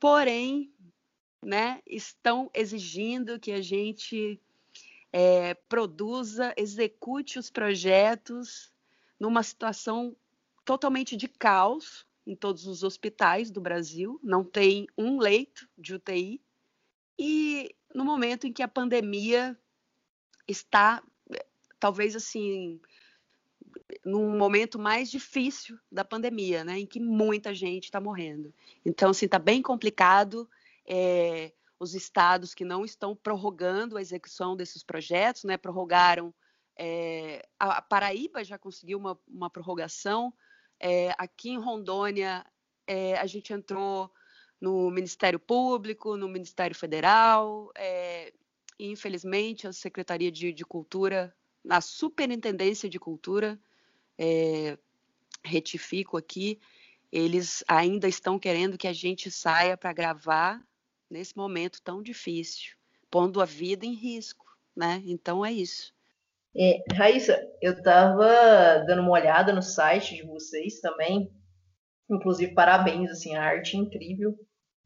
porém, 0.00 0.72
né, 1.44 1.82
estão 1.86 2.50
exigindo 2.54 3.38
que 3.38 3.52
a 3.52 3.60
gente 3.60 4.40
é, 5.12 5.52
produza, 5.52 6.54
execute 6.56 7.38
os 7.38 7.50
projetos 7.50 8.72
numa 9.20 9.42
situação 9.42 10.16
totalmente 10.64 11.14
de 11.14 11.28
caos 11.28 12.06
em 12.26 12.34
todos 12.34 12.66
os 12.66 12.82
hospitais 12.82 13.50
do 13.50 13.60
Brasil, 13.60 14.18
não 14.22 14.42
tem 14.42 14.86
um 14.96 15.18
leito 15.18 15.68
de 15.76 15.94
UTI, 15.94 16.40
e 17.18 17.74
no 17.94 18.04
momento 18.04 18.46
em 18.46 18.52
que 18.52 18.62
a 18.62 18.68
pandemia 18.68 19.58
está, 20.48 21.02
talvez 21.78 22.16
assim, 22.16 22.80
num 24.04 24.36
momento 24.36 24.78
mais 24.78 25.10
difícil 25.10 25.78
da 25.90 26.04
pandemia, 26.04 26.64
né, 26.64 26.80
em 26.80 26.86
que 26.86 26.98
muita 26.98 27.54
gente 27.54 27.84
está 27.84 28.00
morrendo. 28.00 28.52
Então, 28.84 29.10
assim, 29.10 29.26
está 29.26 29.38
bem 29.38 29.62
complicado. 29.62 30.48
É, 30.86 31.52
os 31.78 31.94
estados 31.94 32.54
que 32.54 32.64
não 32.64 32.84
estão 32.84 33.14
prorrogando 33.14 33.96
a 33.96 34.00
execução 34.00 34.56
desses 34.56 34.82
projetos, 34.82 35.44
né, 35.44 35.56
prorrogaram. 35.56 36.34
É, 36.76 37.46
a 37.58 37.80
Paraíba 37.82 38.42
já 38.44 38.58
conseguiu 38.58 38.98
uma, 38.98 39.18
uma 39.28 39.50
prorrogação. 39.50 40.32
É, 40.80 41.14
aqui 41.16 41.50
em 41.50 41.58
Rondônia, 41.58 42.44
a 43.20 43.26
gente 43.26 43.52
entrou 43.52 44.10
no 44.60 44.90
Ministério 44.90 45.38
Público, 45.38 46.16
no 46.16 46.28
Ministério 46.28 46.76
Federal, 46.76 47.72
e 48.78 48.90
infelizmente 48.90 49.66
a 49.66 49.72
Secretaria 49.72 50.30
de, 50.30 50.52
de 50.52 50.64
Cultura, 50.64 51.34
na 51.64 51.80
Superintendência 51.80 52.88
de 52.88 52.98
Cultura, 52.98 53.58
é, 54.22 54.78
retifico 55.44 56.16
aqui, 56.16 56.60
eles 57.10 57.64
ainda 57.66 58.06
estão 58.06 58.38
querendo 58.38 58.78
que 58.78 58.86
a 58.86 58.92
gente 58.92 59.32
saia 59.32 59.76
para 59.76 59.92
gravar 59.92 60.62
nesse 61.10 61.36
momento 61.36 61.82
tão 61.82 62.00
difícil, 62.00 62.76
pondo 63.10 63.40
a 63.40 63.44
vida 63.44 63.84
em 63.84 63.94
risco, 63.94 64.46
né? 64.76 65.02
Então 65.04 65.44
é 65.44 65.52
isso. 65.52 65.92
É, 66.56 66.84
Raíssa, 66.94 67.42
eu 67.60 67.72
estava 67.72 68.84
dando 68.86 69.02
uma 69.02 69.10
olhada 69.10 69.52
no 69.52 69.62
site 69.62 70.14
de 70.14 70.22
vocês 70.22 70.80
também, 70.80 71.32
inclusive 72.08 72.54
parabéns, 72.54 73.10
assim, 73.10 73.34
a 73.34 73.42
arte 73.42 73.76
é 73.76 73.80
incrível. 73.80 74.38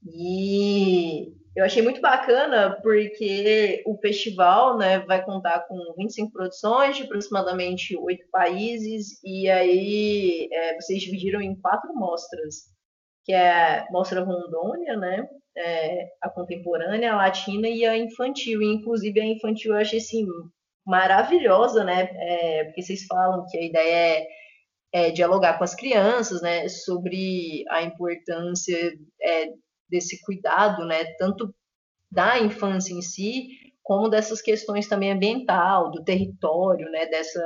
E 0.03 1.37
eu 1.57 1.65
achei 1.65 1.83
muito 1.83 2.03
bacana 2.03 2.79
porque 2.83 3.83
o 3.87 3.97
festival 3.99 4.77
né, 4.77 4.99
vai 5.01 5.25
contar 5.25 5.61
com 5.61 5.95
25 5.97 6.31
produções 6.31 6.97
de 6.97 7.05
aproximadamente 7.05 7.97
oito 7.97 8.27
países, 8.31 9.19
e 9.25 9.49
aí 9.49 10.49
é, 10.53 10.75
vocês 10.75 11.01
dividiram 11.01 11.41
em 11.41 11.59
quatro 11.59 11.95
mostras, 11.95 12.57
que 13.25 13.33
é 13.33 13.81
a 13.81 13.87
Mostra 13.91 14.23
Rondônia, 14.23 14.97
né, 14.97 15.27
é, 15.57 16.09
a 16.23 16.29
contemporânea, 16.29 17.15
a 17.15 17.17
latina 17.17 17.67
e 17.69 17.87
a 17.87 17.97
infantil. 17.97 18.61
E, 18.61 18.75
inclusive, 18.75 19.19
a 19.19 19.25
infantil 19.25 19.73
eu 19.73 19.81
achei 19.81 19.99
assim, 19.99 20.27
maravilhosa, 20.87 21.83
né, 21.83 22.11
é, 22.13 22.65
porque 22.65 22.83
vocês 22.83 23.07
falam 23.07 23.47
que 23.51 23.57
a 23.57 23.65
ideia 23.65 24.19
é 24.19 24.27
é, 24.93 25.11
dialogar 25.11 25.59
com 25.59 25.65
as 25.65 25.75
crianças, 25.75 26.41
né, 26.41 26.69
sobre 26.69 27.65
a 27.69 27.83
importância 27.83 28.93
é, 29.21 29.49
desse 29.89 30.21
cuidado, 30.23 30.85
né, 30.85 31.05
tanto 31.19 31.55
da 32.11 32.39
infância 32.39 32.93
em 32.93 33.03
si, 33.03 33.49
como 33.83 34.09
dessas 34.09 34.43
questões 34.43 34.89
também 34.89 35.13
ambiental, 35.13 35.91
do 35.91 36.03
território, 36.03 36.91
né, 36.91 37.07
dessa, 37.07 37.43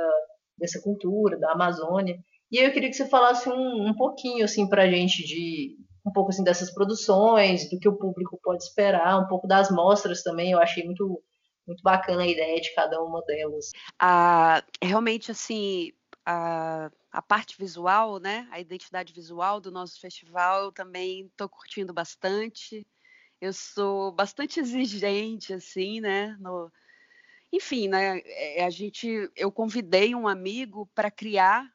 dessa 0.57 0.81
cultura, 0.81 1.37
da 1.37 1.51
Amazônia. 1.51 2.17
E 2.51 2.57
eu 2.57 2.71
queria 2.71 2.89
que 2.89 2.95
você 2.95 3.07
falasse 3.07 3.49
um, 3.49 3.87
um 3.87 3.95
pouquinho, 3.95 4.43
assim, 4.43 4.67
para 4.67 4.83
a 4.83 4.89
gente 4.89 5.23
de 5.23 5.77
um 6.05 6.11
pouco 6.11 6.29
assim 6.31 6.43
dessas 6.43 6.73
produções, 6.73 7.69
do 7.69 7.79
que 7.79 7.87
o 7.87 7.95
público 7.95 8.39
pode 8.43 8.63
esperar, 8.63 9.19
um 9.19 9.27
pouco 9.27 9.47
das 9.47 9.69
mostras 9.69 10.23
também. 10.23 10.51
Eu 10.51 10.59
achei 10.59 10.83
muito 10.83 11.21
muito 11.67 11.83
bacana 11.83 12.23
a 12.23 12.27
ideia 12.27 12.59
de 12.59 12.73
cada 12.73 13.01
uma 13.01 13.21
delas. 13.21 13.71
Ah, 13.99 14.63
realmente 14.81 15.31
assim, 15.31 15.91
a, 16.25 16.91
a 17.11 17.21
parte 17.21 17.57
visual, 17.57 18.19
né, 18.19 18.47
a 18.51 18.59
identidade 18.59 19.11
visual 19.11 19.59
do 19.59 19.69
nosso 19.69 19.99
festival, 19.99 20.65
eu 20.65 20.71
também 20.71 21.27
estou 21.27 21.49
curtindo 21.49 21.93
bastante. 21.93 22.87
Eu 23.41 23.51
sou 23.51 24.11
bastante 24.11 24.59
exigente, 24.59 25.53
assim, 25.53 25.99
né, 25.99 26.37
no... 26.39 26.71
enfim, 27.51 27.87
né, 27.89 28.19
é, 28.23 28.63
a 28.63 28.69
gente, 28.69 29.29
eu 29.35 29.51
convidei 29.51 30.15
um 30.15 30.27
amigo 30.27 30.87
para 30.95 31.11
criar, 31.11 31.69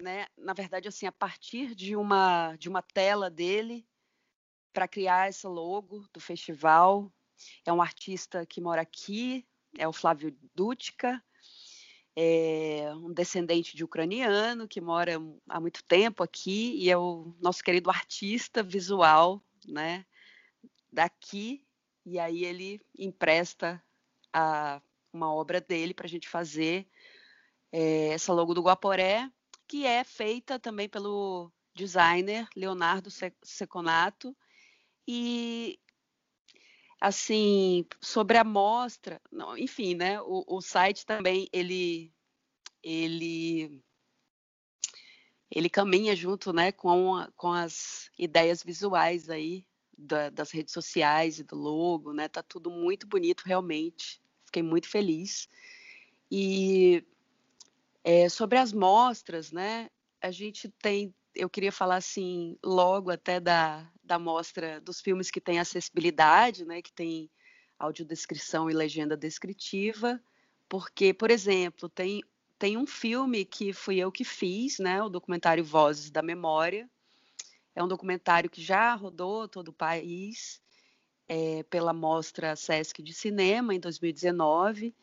né, 0.00 0.26
na 0.36 0.52
verdade, 0.52 0.86
assim, 0.88 1.06
a 1.06 1.12
partir 1.12 1.74
de 1.74 1.96
uma 1.96 2.54
de 2.56 2.68
uma 2.68 2.82
tela 2.82 3.28
dele, 3.30 3.86
para 4.72 4.86
criar 4.86 5.28
essa 5.28 5.48
logo 5.48 6.06
do 6.12 6.20
festival. 6.20 7.10
É 7.64 7.72
um 7.72 7.82
artista 7.82 8.46
que 8.46 8.60
mora 8.60 8.82
aqui, 8.82 9.46
é 9.76 9.88
o 9.88 9.92
Flávio 9.92 10.36
Dutka 10.54 11.22
é 12.16 12.90
um 12.94 13.12
descendente 13.12 13.76
de 13.76 13.84
ucraniano 13.84 14.66
que 14.66 14.80
mora 14.80 15.20
há 15.46 15.60
muito 15.60 15.84
tempo 15.84 16.22
aqui 16.22 16.74
e 16.76 16.90
é 16.90 16.96
o 16.96 17.36
nosso 17.38 17.62
querido 17.62 17.90
artista 17.90 18.62
visual, 18.62 19.44
né, 19.68 20.06
daqui. 20.90 21.62
E 22.06 22.18
aí 22.18 22.44
ele 22.44 22.80
empresta 22.98 23.82
a, 24.32 24.80
uma 25.12 25.32
obra 25.32 25.60
dele 25.60 25.92
para 25.92 26.06
a 26.06 26.08
gente 26.08 26.26
fazer 26.26 26.88
é, 27.70 28.08
essa 28.08 28.32
logo 28.32 28.54
do 28.54 28.62
Guaporé, 28.62 29.30
que 29.68 29.84
é 29.84 30.02
feita 30.02 30.58
também 30.58 30.88
pelo 30.88 31.52
designer 31.74 32.48
Leonardo 32.56 33.10
Seconato 33.42 34.34
e 35.06 35.78
assim, 37.00 37.86
sobre 38.00 38.38
a 38.38 38.44
mostra, 38.44 39.20
não, 39.30 39.56
enfim, 39.56 39.94
né, 39.94 40.20
o, 40.22 40.44
o, 40.46 40.60
site 40.60 41.04
também, 41.06 41.48
ele, 41.52 42.12
ele, 42.82 43.82
ele 45.50 45.68
caminha 45.70 46.16
junto, 46.16 46.52
né, 46.52 46.72
com, 46.72 47.16
a, 47.16 47.30
com 47.36 47.52
as 47.52 48.10
ideias 48.18 48.62
visuais 48.62 49.28
aí 49.30 49.66
da, 49.96 50.30
das 50.30 50.50
redes 50.50 50.72
sociais 50.72 51.38
e 51.38 51.44
do 51.44 51.56
logo, 51.56 52.12
né, 52.12 52.28
tá 52.28 52.42
tudo 52.42 52.70
muito 52.70 53.06
bonito 53.06 53.42
realmente, 53.46 54.20
fiquei 54.46 54.62
muito 54.62 54.88
feliz. 54.88 55.48
E 56.30 57.04
É, 58.04 58.28
sobre 58.28 58.58
as 58.58 58.72
mostras, 58.72 59.50
né? 59.52 59.90
A 60.22 60.30
gente 60.30 60.68
tem, 60.80 61.12
eu 61.34 61.50
queria 61.50 61.72
falar 61.72 61.96
assim, 61.96 62.56
logo 62.64 63.10
até 63.10 63.40
da, 63.40 63.90
da 64.06 64.18
mostra 64.18 64.80
dos 64.80 65.00
filmes 65.00 65.30
que 65.30 65.40
têm 65.40 65.58
acessibilidade, 65.58 66.64
né? 66.64 66.80
Que 66.80 66.92
tem 66.92 67.30
audiodescrição 67.78 68.70
e 68.70 68.74
legenda 68.74 69.16
descritiva, 69.16 70.20
porque, 70.68 71.12
por 71.12 71.30
exemplo, 71.30 71.88
tem, 71.88 72.22
tem 72.58 72.76
um 72.76 72.86
filme 72.86 73.44
que 73.44 73.72
fui 73.72 73.98
eu 73.98 74.10
que 74.10 74.24
fiz, 74.24 74.78
né? 74.78 75.02
O 75.02 75.08
documentário 75.08 75.64
Vozes 75.64 76.10
da 76.10 76.22
Memória. 76.22 76.88
É 77.74 77.84
um 77.84 77.88
documentário 77.88 78.48
que 78.48 78.62
já 78.62 78.94
rodou 78.94 79.46
todo 79.46 79.68
o 79.68 79.72
país 79.72 80.62
é, 81.28 81.62
pela 81.64 81.92
mostra 81.92 82.56
Sesc 82.56 83.02
de 83.02 83.12
Cinema 83.12 83.74
em 83.74 83.80
2019 83.80 84.94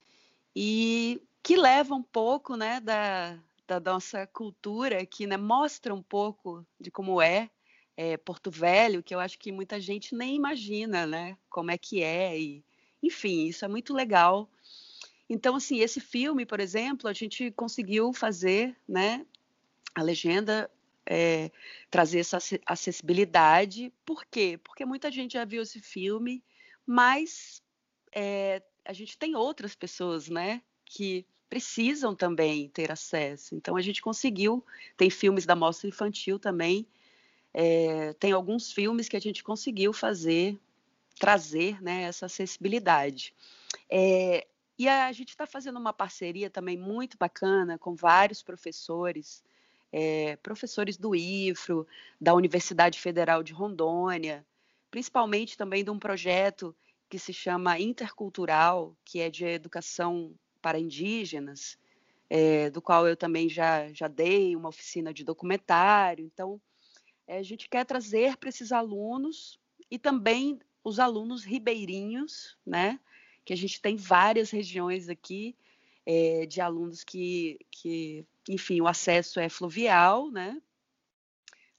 e 0.56 1.22
que 1.42 1.56
leva 1.56 1.94
um 1.94 2.02
pouco 2.02 2.56
né, 2.56 2.80
da, 2.80 3.38
da 3.68 3.80
nossa 3.80 4.26
cultura 4.28 5.02
aqui, 5.02 5.28
né, 5.28 5.38
mostra 5.38 5.94
um 5.94 6.02
pouco 6.02 6.66
de 6.80 6.90
como 6.90 7.22
é, 7.22 7.50
é, 7.96 8.18
Porto 8.18 8.50
Velho, 8.50 9.04
que 9.04 9.14
eu 9.14 9.20
acho 9.20 9.38
que 9.38 9.52
muita 9.52 9.80
gente 9.80 10.16
nem 10.16 10.36
imagina 10.36 11.06
né, 11.06 11.38
como 11.50 11.72
é 11.72 11.78
que 11.78 12.02
é. 12.02 12.40
E, 12.40 12.64
enfim, 13.02 13.48
isso 13.48 13.66
é 13.66 13.68
muito 13.68 13.94
legal. 13.94 14.50
Então, 15.30 15.56
assim, 15.56 15.80
esse 15.80 16.00
filme, 16.00 16.46
por 16.46 16.60
exemplo, 16.60 17.10
a 17.10 17.14
gente 17.14 17.52
conseguiu 17.52 18.14
fazer 18.14 18.76
né, 18.88 19.26
a 19.96 20.02
legenda 20.02 20.70
é, 21.06 21.52
trazer 21.90 22.20
essa 22.20 22.38
acessibilidade. 22.66 23.92
Por 24.06 24.26
quê? 24.26 24.60
Porque 24.64 24.86
muita 24.86 25.12
gente 25.12 25.34
já 25.34 25.46
viu 25.46 25.62
esse 25.62 25.80
filme, 25.80 26.44
mas 26.86 27.62
é, 28.12 28.62
a 28.86 28.94
gente 28.94 29.18
tem 29.18 29.36
outras 29.36 29.76
pessoas, 29.76 30.30
né, 30.30 30.62
que 30.86 31.26
precisam 31.50 32.16
também 32.16 32.68
ter 32.70 32.92
acesso. 32.92 33.56
Então 33.56 33.76
a 33.76 33.82
gente 33.82 34.02
conseguiu, 34.02 34.66
tem 34.98 35.10
filmes 35.10 35.46
da 35.46 35.56
mostra 35.56 35.88
infantil 35.88 36.40
também, 36.40 36.88
é, 37.54 38.14
tem 38.14 38.32
alguns 38.32 38.72
filmes 38.72 39.08
que 39.08 39.18
a 39.18 39.22
gente 39.22 39.44
conseguiu 39.44 39.94
fazer, 39.94 40.58
trazer, 41.20 41.82
né, 41.82 42.04
essa 42.04 42.26
acessibilidade. 42.26 43.34
É, 43.90 44.48
e 44.78 44.88
a 44.88 45.12
gente 45.12 45.30
está 45.30 45.46
fazendo 45.46 45.78
uma 45.80 45.94
parceria 45.94 46.50
também 46.50 46.78
muito 46.78 47.18
bacana 47.18 47.78
com 47.78 47.96
vários 47.96 48.42
professores 48.42 49.44
é, 49.94 50.36
professores 50.38 50.98
do 50.98 51.16
IFRO, 51.16 51.88
da 52.20 52.34
Universidade 52.34 53.00
Federal 53.00 53.44
de 53.44 53.54
Rondônia, 53.54 54.44
principalmente 54.90 55.56
também 55.56 55.84
de 55.84 55.92
um 55.92 56.00
projeto 56.00 56.76
que 57.08 57.20
se 57.20 57.32
chama 57.32 57.80
Intercultural, 57.80 58.96
que 59.06 59.20
é 59.20 59.30
de 59.30 59.46
educação 59.46 60.34
para 60.60 60.80
indígenas, 60.80 61.78
é, 62.28 62.72
do 62.72 62.82
qual 62.82 63.08
eu 63.08 63.16
também 63.16 63.48
já, 63.48 63.88
já 63.94 64.08
dei 64.08 64.56
uma 64.56 64.70
oficina 64.70 65.14
de 65.14 65.24
documentário. 65.24 66.26
Então, 66.26 66.60
é, 67.28 67.38
a 67.38 67.44
gente 67.44 67.70
quer 67.70 67.86
trazer 67.86 68.38
para 68.38 68.50
esses 68.50 68.72
alunos 68.72 69.60
e 69.90 69.98
também 69.98 70.60
os 70.84 71.00
alunos 71.00 71.44
ribeirinhos, 71.44 72.58
né? 72.66 73.00
Que 73.46 73.54
a 73.54 73.58
gente 73.58 73.82
tem 73.82 73.96
várias 73.96 74.52
regiões 74.52 75.10
aqui 75.10 75.56
é, 76.06 76.46
de 76.46 76.60
alunos 76.60 77.04
que, 77.04 77.60
que 77.72 78.26
enfim, 78.50 78.82
o 78.82 78.88
acesso 78.88 79.40
é 79.40 79.48
fluvial, 79.50 80.30
né? 80.30 80.62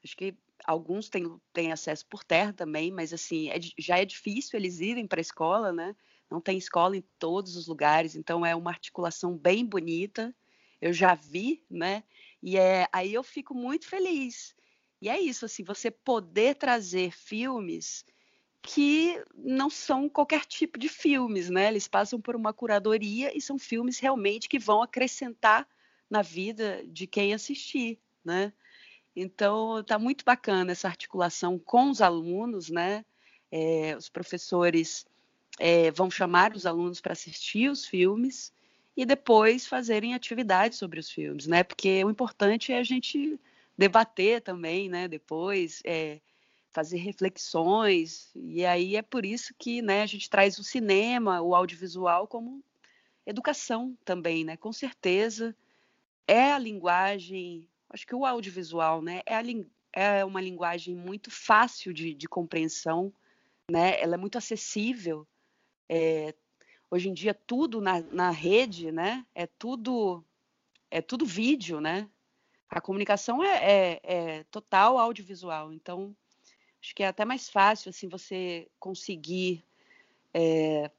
Acho 0.03 0.17
que 0.17 0.35
alguns 0.65 1.09
têm, 1.09 1.41
têm 1.53 1.73
acesso 1.73 2.07
por 2.07 2.25
terra 2.25 2.53
também, 2.53 2.91
mas 2.91 3.13
assim, 3.13 3.51
é, 3.51 3.59
já 3.79 3.99
é 3.99 4.05
difícil 4.05 4.59
eles 4.59 4.81
irem 4.81 5.07
para 5.07 5.21
a 5.21 5.23
escola, 5.23 5.73
né? 5.73 5.95
Não 6.31 6.41
tem 6.41 6.57
escola 6.57 6.97
em 6.97 7.05
todos 7.19 7.57
os 7.57 7.67
lugares, 7.67 8.17
então 8.17 8.45
é 8.45 8.57
uma 8.57 8.71
articulação 8.71 9.37
bem 9.37 9.65
bonita. 9.65 10.35
Eu 10.81 10.93
já 10.93 11.15
vi, 11.15 11.63
né? 11.71 12.03
E 12.43 12.57
é, 12.57 12.89
aí 12.93 13.13
eu 13.15 13.23
fico 13.23 13.55
muito 13.55 13.87
feliz. 13.87 14.55
E 15.01 15.09
é 15.09 15.21
isso, 15.21 15.45
assim, 15.45 15.63
você 15.63 15.91
poder 15.91 16.55
trazer 16.57 17.13
filmes 17.13 18.05
que 18.63 19.23
não 19.37 19.69
são 19.69 20.09
qualquer 20.09 20.47
tipo 20.47 20.79
de 20.79 20.89
filmes, 20.89 21.51
né? 21.51 21.69
Eles 21.69 21.87
passam 21.87 22.19
por 22.19 22.35
uma 22.35 22.53
curadoria 22.53 23.37
e 23.37 23.41
são 23.41 23.59
filmes 23.59 23.99
realmente 23.99 24.49
que 24.49 24.59
vão 24.59 24.83
acrescentar 24.83 25.69
na 26.09 26.23
vida 26.23 26.83
de 26.87 27.07
quem 27.07 27.35
assistir, 27.35 27.99
né? 28.25 28.53
Então, 29.15 29.81
está 29.81 29.99
muito 29.99 30.25
bacana 30.25 30.73
essa 30.73 30.89
articulação 30.89 31.59
com 31.59 31.91
os 31.91 32.01
alunos, 32.01 32.71
né? 32.71 33.05
É, 33.51 33.95
os 33.97 34.09
professores 34.09 35.07
é, 35.59 35.91
vão 35.91 36.11
chamar 36.11 36.55
os 36.57 36.67
alunos 36.67 37.01
para 37.01 37.13
assistir 37.13 37.71
os 37.71 37.85
filmes 37.87 38.53
e 38.97 39.05
depois 39.05 39.67
fazerem 39.67 40.15
atividades 40.15 40.79
sobre 40.79 40.99
os 40.99 41.11
filmes, 41.11 41.47
né? 41.47 41.63
Porque 41.63 42.03
o 42.05 42.11
importante 42.11 42.73
é 42.73 42.79
a 42.79 42.83
gente 42.83 43.39
debater 43.77 44.41
também, 44.41 44.89
né? 44.89 45.09
Depois 45.09 45.81
é, 45.85 46.21
fazer 46.71 46.99
reflexões 46.99 48.31
e 48.35 48.65
aí 48.65 48.97
é 48.97 49.03
por 49.03 49.25
isso 49.25 49.55
que, 49.59 49.83
né? 49.83 50.03
A 50.03 50.07
gente 50.07 50.29
traz 50.31 50.59
o 50.59 50.65
cinema, 50.65 51.41
o 51.41 51.55
audiovisual 51.55 52.27
como 52.27 52.63
educação 53.27 53.97
também, 54.05 54.45
né? 54.45 54.57
Com 54.57 54.73
certeza 54.73 55.57
é 56.27 56.53
a 56.53 56.59
linguagem, 56.59 57.69
acho 57.91 58.07
que 58.07 58.15
o 58.15 58.25
audiovisual, 58.25 59.03
né, 59.03 59.21
é, 59.27 59.35
a, 59.35 59.43
é 59.93 60.25
uma 60.25 60.41
linguagem 60.41 60.95
muito 60.95 61.31
fácil 61.31 61.93
de, 61.93 62.15
de, 62.15 62.29
compreensão, 62.29 63.13
né, 63.71 64.01
ela 64.01 64.15
é 64.15 64.19
muito 64.19 64.39
acessível. 64.39 65.27
É, 65.89 66.35
hoje 66.91 67.09
em 67.09 67.15
dia 67.15 67.35
tudo 67.35 67.81
na, 67.81 68.01
na 68.01 68.31
rede, 68.31 68.91
né, 68.91 69.25
é 69.35 69.47
tudo 69.47 70.25
é 70.91 71.03
tudo 71.03 71.27
vídeo, 71.27 71.81
né? 71.81 72.09
A 72.69 72.81
comunicação 72.81 73.43
é, 73.43 73.57
é, 73.63 74.01
é 74.05 74.45
total 74.45 74.99
audiovisual, 74.99 75.73
então 75.73 76.17
acho 76.83 76.95
que 76.95 77.03
é 77.03 77.07
até 77.07 77.25
mais 77.25 77.49
fácil 77.49 77.91
assim 77.91 78.09
você 78.09 78.69
conseguir 78.79 79.65
é, 80.33 80.91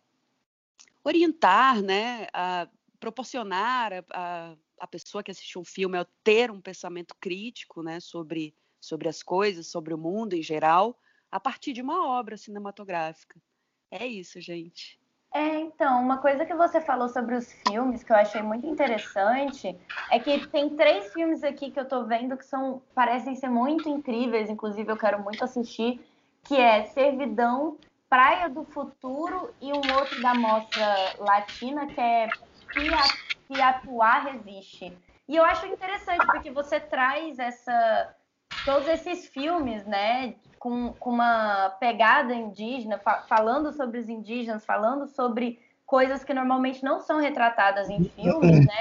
orientar, 1.04 1.82
né, 1.82 2.28
a 2.34 2.68
proporcionar 3.00 3.92
a, 3.94 4.04
a 4.12 4.58
a 4.80 4.88
pessoa 4.88 5.24
que 5.24 5.32
assistiu 5.32 5.62
um 5.62 5.66
filme 5.66 5.98
é 5.98 6.06
ter 6.24 6.52
um 6.52 6.62
pensamento 6.62 7.16
crítico 7.16 7.82
né, 7.82 8.00
sobre, 8.00 8.56
sobre 8.80 9.08
as 9.08 9.24
coisas, 9.24 9.68
sobre 9.68 9.94
o 9.94 9.98
mundo 9.98 10.34
em 10.34 10.44
geral, 10.44 11.00
a 11.32 11.40
partir 11.40 11.74
de 11.74 11.82
uma 11.82 12.08
obra 12.08 12.38
cinematográfica. 12.38 13.42
É 13.90 14.06
isso, 14.06 14.40
gente. 14.42 15.00
É, 15.36 15.60
então, 15.60 16.02
uma 16.02 16.20
coisa 16.20 16.46
que 16.46 16.56
você 16.56 16.80
falou 16.80 17.10
sobre 17.10 17.36
os 17.36 17.52
filmes 17.52 18.02
que 18.06 18.12
eu 18.14 18.16
achei 18.16 18.42
muito 18.42 18.66
interessante 18.66 19.78
é 20.10 20.18
que 20.18 20.48
tem 20.48 20.78
três 20.78 21.12
filmes 21.12 21.44
aqui 21.44 21.72
que 21.72 21.78
eu 21.80 21.86
tô 21.86 22.06
vendo 22.06 22.38
que 22.38 22.46
são 22.46 22.82
parecem 22.96 23.36
ser 23.36 23.50
muito 23.50 23.90
incríveis, 23.90 24.50
inclusive 24.50 24.90
eu 24.90 24.96
quero 24.96 25.22
muito 25.22 25.44
assistir, 25.44 26.00
que 26.46 26.56
é 26.56 26.84
Servidão, 26.86 27.78
Praia 28.10 28.50
do 28.50 28.64
Futuro 28.64 29.54
e 29.60 29.74
um 29.74 29.92
outro 29.92 30.22
da 30.22 30.34
mostra 30.34 31.18
latina 31.20 31.86
que 31.88 32.00
é 32.00 33.62
atuar 33.62 34.24
resiste. 34.24 34.98
E 35.28 35.36
eu 35.36 35.44
acho 35.44 35.66
interessante 35.66 36.28
porque 36.28 36.50
você 36.50 36.80
traz 36.80 37.40
essa 37.40 38.16
todos 38.66 38.88
esses 38.88 39.28
filmes, 39.28 39.86
né, 39.86 40.36
com, 40.60 40.92
com 40.94 41.12
uma 41.12 41.70
pegada 41.80 42.34
indígena, 42.34 42.98
fa 42.98 43.22
falando 43.30 43.72
sobre 43.72 44.00
os 44.00 44.10
indígenas, 44.10 44.66
falando 44.66 45.08
sobre 45.08 45.60
coisas 45.86 46.24
que 46.24 46.34
normalmente 46.34 46.84
não 46.84 47.00
são 47.00 47.20
retratadas 47.20 47.88
em 47.90 48.04
filmes, 48.04 48.66
né? 48.66 48.80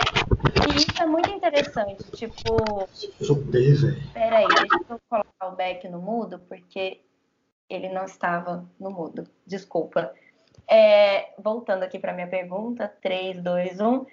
E 0.73 0.77
isso 0.77 1.03
é 1.03 1.07
muito 1.07 1.31
interessante, 1.31 2.03
tipo. 2.13 2.57
Sopei, 3.23 3.75
velho. 3.75 4.03
Peraí, 4.15 4.47
deixa 4.49 4.85
eu 4.89 5.01
colocar 5.09 5.49
o 5.49 5.55
Beck 5.55 5.87
no 5.89 6.01
mudo, 6.01 6.39
porque 6.49 7.03
ele 7.69 7.91
não 7.91 8.05
estava 8.05 8.67
no 8.81 8.91
mudo. 8.91 9.29
Desculpa. 9.47 10.15
É, 10.67 11.35
voltando 11.39 11.83
aqui 11.83 11.99
para 11.99 12.15
minha 12.15 12.27
pergunta, 12.27 12.91
3, 13.03 13.43
2, 13.43 13.81
1. 13.81 14.07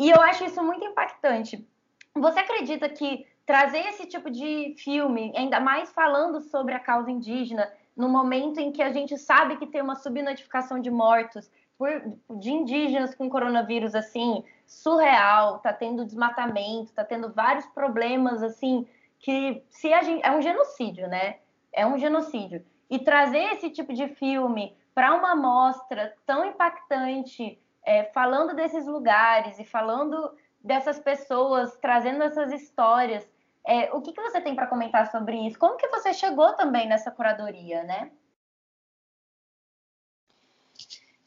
E 0.00 0.10
eu 0.10 0.20
acho 0.20 0.44
isso 0.44 0.62
muito 0.62 0.84
impactante. 0.84 1.66
Você 2.14 2.40
acredita 2.40 2.88
que 2.90 3.26
trazer 3.46 3.80
esse 3.88 4.06
tipo 4.06 4.30
de 4.30 4.74
filme, 4.78 5.32
ainda 5.36 5.60
mais 5.60 5.92
falando 5.92 6.40
sobre 6.40 6.74
a 6.74 6.80
causa 6.80 7.10
indígena, 7.10 7.70
no 7.96 8.08
momento 8.08 8.58
em 8.58 8.72
que 8.72 8.82
a 8.82 8.92
gente 8.92 9.18
sabe 9.18 9.56
que 9.56 9.66
tem 9.66 9.82
uma 9.82 9.96
subnotificação 9.96 10.80
de 10.80 10.90
mortos 10.90 11.50
por, 11.76 11.90
de 12.38 12.50
indígenas 12.50 13.14
com 13.14 13.28
coronavírus 13.28 13.94
assim, 13.94 14.44
surreal, 14.66 15.58
tá 15.58 15.72
tendo 15.72 16.04
desmatamento, 16.04 16.92
tá 16.92 17.04
tendo 17.04 17.32
vários 17.32 17.66
problemas 17.66 18.42
assim, 18.42 18.86
que 19.18 19.62
se 19.68 19.92
a 19.92 20.02
gente 20.02 20.24
é 20.24 20.30
um 20.30 20.40
genocídio, 20.40 21.08
né? 21.08 21.36
É 21.72 21.86
um 21.86 21.98
genocídio. 21.98 22.64
E 22.88 22.98
trazer 22.98 23.52
esse 23.52 23.70
tipo 23.70 23.92
de 23.92 24.08
filme 24.08 24.76
para 24.94 25.14
uma 25.14 25.34
mostra 25.34 26.14
tão 26.26 26.44
impactante 26.44 27.58
é, 27.84 28.04
falando 28.04 28.54
desses 28.54 28.86
lugares 28.86 29.58
e 29.58 29.64
falando 29.64 30.30
dessas 30.62 30.98
pessoas, 30.98 31.76
trazendo 31.78 32.22
essas 32.22 32.52
histórias. 32.52 33.28
É, 33.64 33.92
o 33.92 34.00
que, 34.02 34.12
que 34.12 34.20
você 34.20 34.40
tem 34.40 34.54
para 34.54 34.66
comentar 34.66 35.10
sobre 35.10 35.36
isso? 35.46 35.58
Como 35.58 35.76
que 35.76 35.88
você 35.88 36.12
chegou 36.12 36.52
também 36.54 36.88
nessa 36.88 37.10
curadoria, 37.10 37.84
né? 37.84 38.10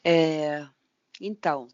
É, 0.04 0.68
então, 1.20 1.66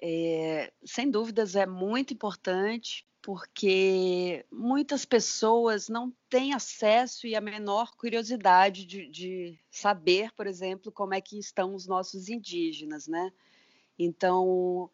é, 0.00 0.72
sem 0.84 1.10
dúvidas 1.10 1.56
é 1.56 1.66
muito 1.66 2.12
importante 2.12 3.08
porque 3.20 4.46
muitas 4.50 5.04
pessoas 5.04 5.88
não 5.88 6.12
têm 6.30 6.54
acesso 6.54 7.26
e 7.26 7.34
a 7.34 7.40
menor 7.40 7.94
curiosidade 7.96 8.86
de, 8.86 9.08
de, 9.08 9.58
saber, 9.70 10.32
por 10.32 10.46
exemplo, 10.46 10.92
como 10.92 11.14
é 11.14 11.20
que 11.20 11.38
estão 11.38 11.74
os 11.74 11.86
nossos 11.86 12.28
indígenas, 12.28 13.06
né? 13.06 13.32
Então, 13.98 14.88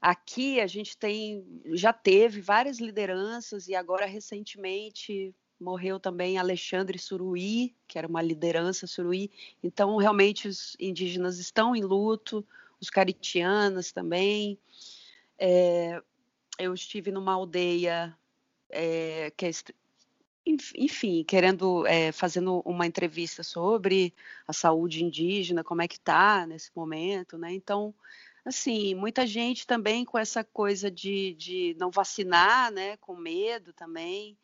aqui 0.00 0.60
a 0.60 0.66
gente 0.66 0.96
tem, 0.96 1.44
já 1.72 1.92
teve 1.92 2.40
várias 2.40 2.78
lideranças 2.78 3.68
e 3.68 3.74
agora 3.74 4.06
recentemente 4.06 5.34
morreu 5.60 6.00
também 6.00 6.38
Alexandre 6.38 6.98
Suruí, 6.98 7.76
que 7.86 7.98
era 7.98 8.08
uma 8.08 8.22
liderança 8.22 8.86
Suruí. 8.86 9.30
Então, 9.62 9.96
realmente 9.98 10.48
os 10.48 10.74
indígenas 10.80 11.38
estão 11.38 11.76
em 11.76 11.82
luto, 11.82 12.46
os 12.80 12.88
caritianos 12.88 13.92
também. 13.92 14.58
É, 15.38 16.00
eu 16.58 16.72
estive 16.72 17.12
numa 17.12 17.34
aldeia 17.34 18.16
é, 18.70 19.30
que 19.36 19.46
é, 19.46 19.50
enfim, 20.74 21.22
querendo, 21.24 21.86
é, 21.86 22.10
fazendo 22.12 22.62
uma 22.64 22.86
entrevista 22.86 23.42
sobre 23.42 24.14
a 24.48 24.52
saúde 24.52 25.04
indígena, 25.04 25.62
como 25.62 25.82
é 25.82 25.88
que 25.88 25.96
está 25.96 26.46
nesse 26.46 26.70
momento, 26.74 27.36
né? 27.36 27.52
Então, 27.52 27.94
assim, 28.44 28.94
muita 28.94 29.26
gente 29.26 29.66
também 29.66 30.04
com 30.04 30.18
essa 30.18 30.42
coisa 30.44 30.90
de, 30.90 31.34
de 31.34 31.76
não 31.78 31.90
vacinar, 31.90 32.70
né? 32.72 32.96
Com 32.98 33.16
medo 33.16 33.72
também, 33.72 34.38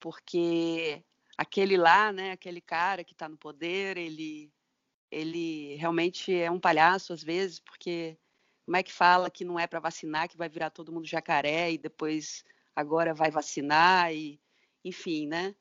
porque 0.00 1.02
aquele 1.36 1.76
lá, 1.76 2.12
né? 2.12 2.32
Aquele 2.32 2.60
cara 2.60 3.04
que 3.04 3.12
está 3.12 3.28
no 3.28 3.36
poder, 3.36 3.96
ele, 3.96 4.52
ele 5.10 5.76
realmente 5.76 6.34
é 6.34 6.50
um 6.50 6.60
palhaço 6.60 7.12
às 7.12 7.22
vezes, 7.22 7.58
porque 7.60 8.18
como 8.64 8.76
é 8.76 8.82
que 8.82 8.92
fala 8.92 9.30
que 9.30 9.44
não 9.44 9.58
é 9.58 9.66
para 9.66 9.80
vacinar, 9.80 10.28
que 10.28 10.36
vai 10.36 10.48
virar 10.48 10.70
todo 10.70 10.92
mundo 10.92 11.06
jacaré 11.06 11.72
e 11.72 11.78
depois 11.78 12.44
agora 12.74 13.14
vai 13.14 13.30
vacinar 13.30 14.14
e 14.14 14.40
enfim, 14.84 15.26
né? 15.26 15.54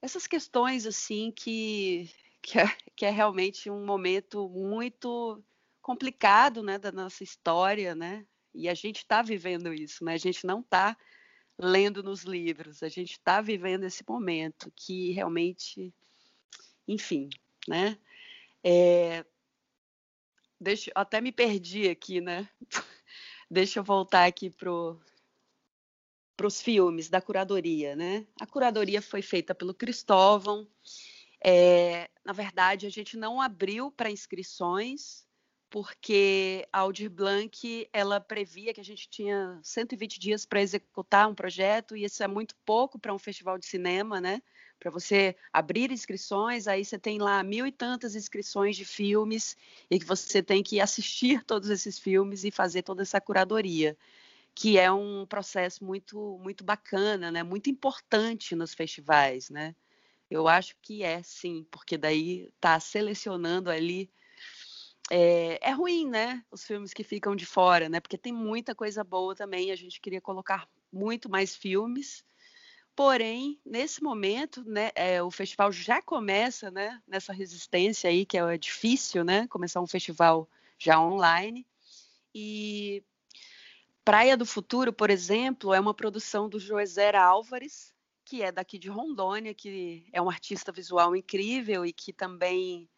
Essas 0.00 0.26
questões 0.26 0.86
assim 0.86 1.30
que 1.30 2.10
que 2.42 2.58
é, 2.58 2.64
que 2.96 3.06
é 3.06 3.10
realmente 3.10 3.70
um 3.70 3.86
momento 3.86 4.48
muito 4.48 5.42
complicado, 5.82 6.62
né, 6.62 6.78
da 6.78 6.92
nossa 6.92 7.24
história, 7.24 7.94
né? 7.94 8.24
E 8.54 8.68
a 8.68 8.74
gente 8.74 8.98
está 8.98 9.20
vivendo 9.20 9.72
isso, 9.74 10.04
né? 10.04 10.14
A 10.14 10.18
gente 10.18 10.46
não 10.46 10.60
está 10.60 10.96
lendo 11.58 12.02
nos 12.02 12.22
livros, 12.22 12.82
a 12.82 12.88
gente 12.88 13.12
está 13.12 13.40
vivendo 13.40 13.84
esse 13.84 14.04
momento 14.08 14.72
que 14.76 15.10
realmente, 15.12 15.92
enfim, 16.86 17.28
né? 17.68 17.98
É, 18.64 19.24
deixa, 20.60 20.90
até 20.94 21.20
me 21.20 21.32
perdi 21.32 21.88
aqui, 21.88 22.20
né? 22.20 22.48
deixa 23.50 23.80
eu 23.80 23.84
voltar 23.84 24.26
aqui 24.26 24.50
pro 24.50 25.00
para 26.34 26.46
os 26.46 26.60
filmes 26.60 27.08
da 27.08 27.20
curadoria, 27.20 27.94
né? 27.94 28.26
A 28.40 28.46
curadoria 28.46 29.00
foi 29.02 29.22
feita 29.22 29.54
pelo 29.54 29.74
Cristóvão. 29.74 30.66
É, 31.44 32.10
na 32.24 32.32
verdade, 32.32 32.86
a 32.86 32.90
gente 32.90 33.16
não 33.16 33.40
abriu 33.40 33.92
para 33.92 34.10
inscrições 34.10 35.24
porque 35.72 36.68
a 36.70 36.80
Aldir 36.80 37.08
Blanc 37.08 37.88
ela 37.94 38.20
previa 38.20 38.74
que 38.74 38.80
a 38.80 38.84
gente 38.84 39.08
tinha 39.08 39.58
120 39.62 40.20
dias 40.20 40.44
para 40.44 40.60
executar 40.60 41.26
um 41.26 41.34
projeto 41.34 41.96
e 41.96 42.04
isso 42.04 42.22
é 42.22 42.28
muito 42.28 42.54
pouco 42.56 42.98
para 42.98 43.14
um 43.14 43.18
festival 43.18 43.56
de 43.56 43.64
cinema, 43.64 44.20
né? 44.20 44.42
para 44.78 44.90
você 44.90 45.34
abrir 45.50 45.90
inscrições, 45.90 46.66
aí 46.66 46.84
você 46.84 46.98
tem 46.98 47.18
lá 47.18 47.42
mil 47.42 47.66
e 47.66 47.72
tantas 47.72 48.14
inscrições 48.14 48.76
de 48.76 48.84
filmes 48.84 49.56
e 49.90 49.98
que 49.98 50.04
você 50.04 50.42
tem 50.42 50.62
que 50.62 50.78
assistir 50.78 51.42
todos 51.46 51.70
esses 51.70 51.98
filmes 51.98 52.44
e 52.44 52.50
fazer 52.50 52.82
toda 52.82 53.00
essa 53.00 53.18
curadoria, 53.18 53.96
que 54.54 54.76
é 54.76 54.92
um 54.92 55.24
processo 55.24 55.82
muito 55.84 56.38
muito 56.42 56.64
bacana, 56.64 57.30
né? 57.30 57.42
Muito 57.42 57.70
importante 57.70 58.54
nos 58.54 58.74
festivais, 58.74 59.48
né? 59.48 59.74
Eu 60.28 60.48
acho 60.48 60.76
que 60.82 61.02
é 61.02 61.22
sim, 61.22 61.66
porque 61.70 61.96
daí 61.96 62.50
está 62.56 62.78
selecionando 62.80 63.70
ali 63.70 64.10
é, 65.10 65.58
é, 65.60 65.72
ruim, 65.72 66.08
né? 66.08 66.44
Os 66.50 66.64
filmes 66.64 66.92
que 66.92 67.04
ficam 67.04 67.36
de 67.36 67.46
fora, 67.46 67.88
né? 67.88 68.00
Porque 68.00 68.18
tem 68.18 68.32
muita 68.32 68.74
coisa 68.74 69.02
boa 69.04 69.34
também. 69.34 69.70
A 69.70 69.76
gente 69.76 70.00
queria 70.00 70.20
colocar 70.20 70.68
muito 70.92 71.28
mais 71.28 71.56
filmes, 71.56 72.24
Porém, 72.94 73.58
nesse 73.64 74.02
momento, 74.02 74.62
né, 74.64 74.90
é, 74.94 75.22
o 75.22 75.30
festival 75.30 75.72
já 75.72 76.02
começa 76.02 76.70
né, 76.70 77.00
nessa 77.06 77.32
resistência 77.32 78.10
aí, 78.10 78.26
que 78.26 78.36
é 78.36 78.58
difícil, 78.58 79.24
né? 79.24 79.46
Começar 79.48 79.80
um 79.80 79.86
festival 79.86 80.48
já 80.78 81.00
online. 81.00 81.66
E 82.34 83.02
Praia 84.04 84.36
do 84.36 84.44
Futuro, 84.44 84.92
por 84.92 85.08
exemplo, 85.08 85.72
é 85.72 85.80
uma 85.80 85.94
produção 85.94 86.50
do 86.50 86.58
Joesera 86.58 87.22
Álvares, 87.22 87.94
que 88.26 88.42
é 88.42 88.52
daqui 88.52 88.78
de 88.78 88.90
Rondônia, 88.90 89.54
que 89.54 90.06
é 90.12 90.20
um 90.20 90.28
artista 90.28 90.70
visual 90.70 91.16
incrível 91.16 91.86
e 91.86 91.94
que 91.94 92.12
também 92.12 92.88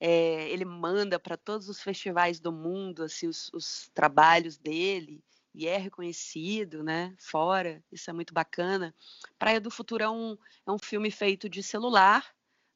é, 0.00 0.48
ele 0.50 0.64
manda 0.64 1.18
para 1.18 1.36
todos 1.36 1.68
os 1.68 1.80
festivais 1.80 2.40
do 2.40 2.52
mundo 2.52 3.02
assim 3.02 3.26
os, 3.26 3.50
os 3.52 3.90
trabalhos 3.94 4.56
dele 4.56 5.22
e 5.58 5.66
é 5.66 5.76
reconhecido, 5.76 6.84
né, 6.84 7.16
fora, 7.18 7.82
isso 7.90 8.08
é 8.08 8.12
muito 8.12 8.32
bacana. 8.32 8.94
Praia 9.36 9.60
do 9.60 9.72
Futuro 9.72 10.04
é 10.04 10.08
um, 10.08 10.38
é 10.64 10.70
um 10.70 10.78
filme 10.78 11.10
feito 11.10 11.48
de 11.48 11.64
celular, 11.64 12.24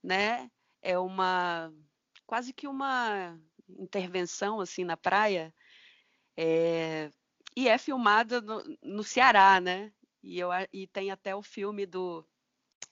né, 0.03 0.51
é 0.83 0.99
uma, 0.99 1.73
quase 2.27 2.53
que 2.53 2.67
uma 2.67 3.39
intervenção, 3.69 4.61
assim, 4.61 4.83
na 4.83 4.97
praia, 4.97 5.55
é, 6.37 7.09
e 7.57 7.69
é 7.69 7.79
filmada 7.79 8.41
no, 8.41 8.63
no, 8.83 9.05
Ceará, 9.05 9.61
né, 9.61 9.93
e, 10.21 10.41
eu, 10.41 10.51
e 10.73 10.89
tem 10.89 11.13
até 11.13 11.37
o 11.37 11.43
filme 11.43 11.87
do, 11.87 12.27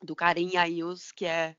do 0.01 0.15
Karim 0.15 0.57
Ayus, 0.57 1.11
que 1.11 1.27
é, 1.27 1.57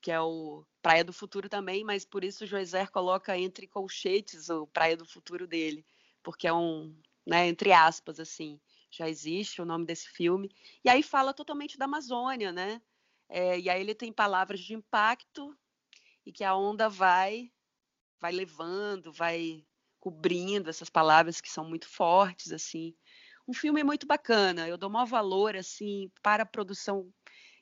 que 0.00 0.10
é 0.10 0.18
o 0.20 0.64
Praia 0.84 1.02
do 1.02 1.14
Futuro 1.14 1.48
também, 1.48 1.82
mas 1.82 2.04
por 2.04 2.22
isso 2.22 2.44
o 2.44 2.46
Joezer 2.46 2.90
coloca 2.90 3.38
entre 3.38 3.66
colchetes 3.66 4.50
o 4.50 4.66
Praia 4.66 4.94
do 4.94 5.06
Futuro 5.06 5.46
dele, 5.46 5.82
porque 6.22 6.46
é 6.46 6.52
um, 6.52 6.94
né, 7.26 7.48
entre 7.48 7.72
aspas, 7.72 8.20
assim, 8.20 8.60
já 8.90 9.08
existe 9.08 9.62
o 9.62 9.64
nome 9.64 9.86
desse 9.86 10.06
filme. 10.10 10.50
E 10.84 10.90
aí 10.90 11.02
fala 11.02 11.32
totalmente 11.32 11.78
da 11.78 11.86
Amazônia, 11.86 12.52
né? 12.52 12.82
É, 13.30 13.58
e 13.58 13.70
aí 13.70 13.80
ele 13.80 13.94
tem 13.94 14.12
palavras 14.12 14.60
de 14.60 14.74
impacto 14.74 15.56
e 16.26 16.30
que 16.30 16.44
a 16.44 16.54
onda 16.54 16.86
vai, 16.86 17.50
vai 18.20 18.32
levando, 18.32 19.10
vai 19.10 19.64
cobrindo 19.98 20.68
essas 20.68 20.90
palavras 20.90 21.40
que 21.40 21.50
são 21.50 21.66
muito 21.66 21.88
fortes, 21.88 22.52
assim. 22.52 22.94
Um 23.48 23.54
filme 23.54 23.82
muito 23.82 24.06
bacana. 24.06 24.68
Eu 24.68 24.76
dou 24.76 24.90
maior 24.90 25.06
valor, 25.06 25.56
assim, 25.56 26.12
para 26.22 26.42
a 26.42 26.46
produção 26.46 27.10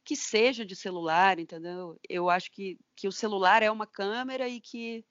que 0.05 0.17
seja 0.17 0.65
de 0.65 0.75
celular, 0.75 1.39
entendeu? 1.39 1.99
Eu 2.09 2.29
acho 2.29 2.51
que, 2.51 2.79
que 2.97 3.09
o 3.09 3.13
celular 3.13 3.63
é 3.63 3.71
uma 3.71 3.87
câmera 3.87 4.49
e 4.49 4.61
que, 4.61 5.05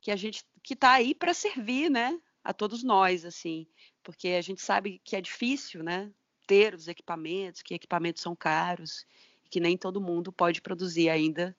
que 0.00 0.10
a 0.10 0.16
gente 0.16 0.44
que 0.62 0.74
está 0.74 0.92
aí 0.92 1.14
para 1.14 1.34
servir, 1.34 1.90
né? 1.90 2.18
A 2.42 2.52
todos 2.52 2.82
nós, 2.82 3.24
assim 3.24 3.66
porque 4.08 4.28
a 4.28 4.40
gente 4.40 4.62
sabe 4.62 5.02
que 5.04 5.14
é 5.14 5.20
difícil, 5.20 5.82
né, 5.82 6.10
ter 6.46 6.72
os 6.72 6.88
equipamentos, 6.88 7.60
que 7.60 7.74
equipamentos 7.74 8.22
são 8.22 8.34
caros, 8.34 9.04
que 9.50 9.60
nem 9.60 9.76
todo 9.76 10.00
mundo 10.00 10.32
pode 10.32 10.62
produzir 10.62 11.10
ainda 11.10 11.54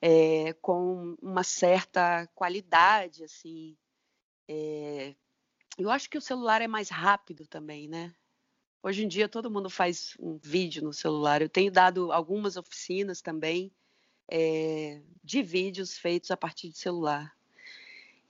é, 0.00 0.54
com 0.62 1.14
uma 1.20 1.44
certa 1.44 2.26
qualidade, 2.28 3.22
assim. 3.22 3.76
É, 4.48 5.14
eu 5.76 5.90
acho 5.90 6.08
que 6.08 6.16
o 6.16 6.22
celular 6.22 6.62
é 6.62 6.66
mais 6.66 6.88
rápido 6.88 7.46
também, 7.46 7.86
né? 7.86 8.14
Hoje 8.80 9.04
em 9.04 9.08
dia 9.08 9.28
todo 9.28 9.50
mundo 9.50 9.68
faz 9.68 10.14
um 10.20 10.38
vídeo 10.38 10.82
no 10.82 10.92
celular. 10.92 11.42
Eu 11.42 11.48
tenho 11.48 11.70
dado 11.70 12.12
algumas 12.12 12.56
oficinas 12.56 13.20
também 13.20 13.72
é, 14.30 15.02
de 15.22 15.42
vídeos 15.42 15.98
feitos 15.98 16.30
a 16.30 16.36
partir 16.36 16.68
de 16.68 16.78
celular. 16.78 17.36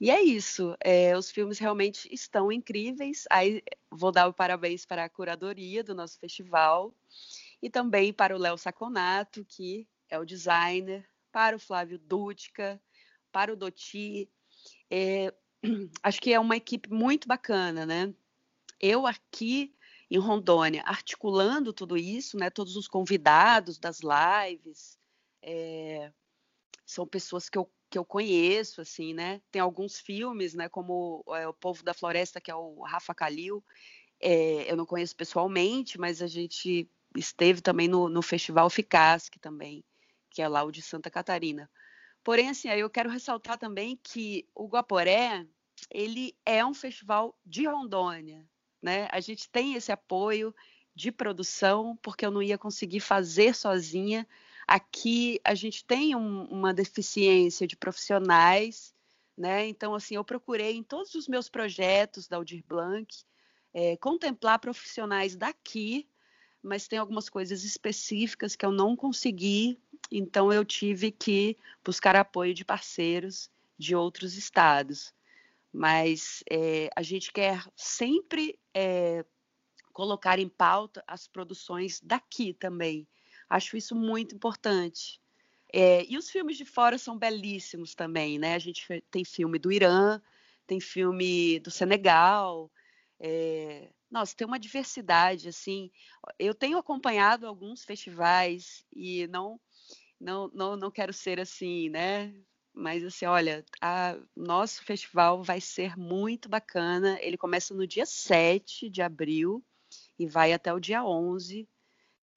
E 0.00 0.10
é 0.10 0.22
isso. 0.22 0.74
É, 0.80 1.16
os 1.16 1.30
filmes 1.30 1.58
realmente 1.58 2.08
estão 2.12 2.50
incríveis. 2.50 3.24
Aí 3.30 3.62
vou 3.90 4.10
dar 4.10 4.26
o 4.26 4.32
parabéns 4.32 4.86
para 4.86 5.04
a 5.04 5.08
curadoria 5.08 5.84
do 5.84 5.94
nosso 5.94 6.18
festival 6.18 6.94
e 7.60 7.68
também 7.68 8.12
para 8.12 8.34
o 8.34 8.38
Léo 8.38 8.56
Saconato, 8.56 9.44
que 9.44 9.86
é 10.08 10.18
o 10.18 10.24
designer, 10.24 11.06
para 11.30 11.56
o 11.56 11.60
Flávio 11.60 11.98
Dútica, 11.98 12.80
para 13.30 13.52
o 13.52 13.56
Doti. 13.56 14.30
É, 14.90 15.34
acho 16.02 16.20
que 16.20 16.32
é 16.32 16.40
uma 16.40 16.56
equipe 16.56 16.90
muito 16.90 17.28
bacana, 17.28 17.84
né? 17.84 18.14
Eu 18.80 19.06
aqui 19.06 19.74
em 20.10 20.18
Rondônia, 20.18 20.82
articulando 20.86 21.72
tudo 21.72 21.96
isso, 21.96 22.36
né? 22.38 22.50
Todos 22.50 22.76
os 22.76 22.88
convidados 22.88 23.78
das 23.78 24.00
lives, 24.00 24.98
é, 25.42 26.12
são 26.86 27.06
pessoas 27.06 27.48
que 27.48 27.58
eu 27.58 27.70
que 27.90 27.98
eu 27.98 28.04
conheço, 28.04 28.80
assim, 28.80 29.14
né? 29.14 29.40
Tem 29.50 29.62
alguns 29.62 29.98
filmes, 29.98 30.54
né? 30.54 30.68
Como 30.68 31.24
é, 31.28 31.48
O 31.48 31.54
Povo 31.54 31.82
da 31.82 31.94
Floresta, 31.94 32.40
que 32.40 32.50
é 32.50 32.54
o 32.54 32.82
Rafa 32.82 33.14
Kalil. 33.14 33.64
É, 34.20 34.70
eu 34.70 34.76
não 34.76 34.84
conheço 34.84 35.16
pessoalmente, 35.16 35.98
mas 35.98 36.20
a 36.20 36.26
gente 36.26 36.88
esteve 37.16 37.62
também 37.62 37.88
no, 37.88 38.08
no 38.08 38.20
Festival 38.20 38.68
Ficasque 38.68 39.38
também, 39.38 39.84
que 40.30 40.42
é 40.42 40.48
lá 40.48 40.62
o 40.64 40.70
de 40.70 40.82
Santa 40.82 41.10
Catarina. 41.10 41.70
Porém, 42.22 42.50
assim, 42.50 42.68
eu 42.68 42.90
quero 42.90 43.08
ressaltar 43.08 43.56
também 43.58 43.98
que 44.02 44.46
o 44.54 44.68
Guaporé, 44.68 45.46
ele 45.90 46.36
é 46.44 46.64
um 46.64 46.74
festival 46.74 47.38
de 47.46 47.66
Rondônia, 47.66 48.44
né? 48.82 49.08
A 49.10 49.20
gente 49.20 49.48
tem 49.48 49.74
esse 49.74 49.92
apoio 49.92 50.54
de 50.94 51.12
produção, 51.12 51.96
porque 52.02 52.26
eu 52.26 52.30
não 52.30 52.42
ia 52.42 52.58
conseguir 52.58 53.00
fazer 53.00 53.54
sozinha. 53.54 54.26
Aqui 54.66 55.40
a 55.44 55.54
gente 55.54 55.84
tem 55.84 56.14
um, 56.14 56.44
uma 56.44 56.74
deficiência 56.74 57.66
de 57.66 57.76
profissionais, 57.76 58.94
né? 59.36 59.66
Então, 59.68 59.94
assim, 59.94 60.16
eu 60.16 60.24
procurei 60.24 60.74
em 60.74 60.82
todos 60.82 61.14
os 61.14 61.28
meus 61.28 61.48
projetos 61.48 62.26
da 62.26 62.36
Aldir 62.36 62.64
Blanc 62.66 63.24
é, 63.72 63.96
contemplar 63.96 64.58
profissionais 64.58 65.36
daqui, 65.36 66.08
mas 66.62 66.88
tem 66.88 66.98
algumas 66.98 67.28
coisas 67.28 67.62
específicas 67.64 68.56
que 68.56 68.66
eu 68.66 68.72
não 68.72 68.96
consegui, 68.96 69.80
então 70.10 70.52
eu 70.52 70.64
tive 70.64 71.12
que 71.12 71.56
buscar 71.84 72.16
apoio 72.16 72.52
de 72.52 72.64
parceiros 72.64 73.48
de 73.78 73.94
outros 73.94 74.36
estados. 74.36 75.14
Mas 75.72 76.42
é, 76.50 76.88
a 76.96 77.02
gente 77.02 77.32
quer 77.32 77.64
sempre 77.76 78.58
é, 78.74 79.24
colocar 79.92 80.38
em 80.38 80.48
pauta 80.48 81.02
as 81.06 81.26
produções 81.28 82.00
daqui 82.00 82.54
também. 82.54 83.06
Acho 83.48 83.76
isso 83.76 83.94
muito 83.94 84.34
importante. 84.34 85.20
É, 85.72 86.04
e 86.04 86.16
os 86.16 86.30
filmes 86.30 86.56
de 86.56 86.64
fora 86.64 86.96
são 86.96 87.18
belíssimos 87.18 87.94
também, 87.94 88.38
né? 88.38 88.54
A 88.54 88.58
gente 88.58 88.86
tem 89.10 89.24
filme 89.24 89.58
do 89.58 89.70
Irã, 89.70 90.20
tem 90.66 90.80
filme 90.80 91.58
do 91.60 91.70
Senegal. 91.70 92.70
É, 93.20 93.90
nossa, 94.10 94.34
tem 94.34 94.46
uma 94.46 94.58
diversidade, 94.58 95.48
assim. 95.48 95.90
Eu 96.38 96.54
tenho 96.54 96.78
acompanhado 96.78 97.46
alguns 97.46 97.84
festivais 97.84 98.84
e 98.92 99.26
não, 99.26 99.60
não, 100.20 100.50
não, 100.54 100.76
não 100.76 100.90
quero 100.90 101.12
ser 101.12 101.38
assim, 101.40 101.90
né? 101.90 102.34
Mas 102.78 103.04
assim, 103.04 103.26
olha, 103.26 103.64
a, 103.80 104.16
nosso 104.36 104.84
festival 104.84 105.42
vai 105.42 105.60
ser 105.60 105.96
muito 105.96 106.48
bacana. 106.48 107.18
Ele 107.20 107.36
começa 107.36 107.74
no 107.74 107.86
dia 107.86 108.06
7 108.06 108.88
de 108.88 109.02
abril 109.02 109.64
e 110.18 110.26
vai 110.26 110.52
até 110.52 110.72
o 110.72 110.80
dia 110.80 111.04
11 111.04 111.68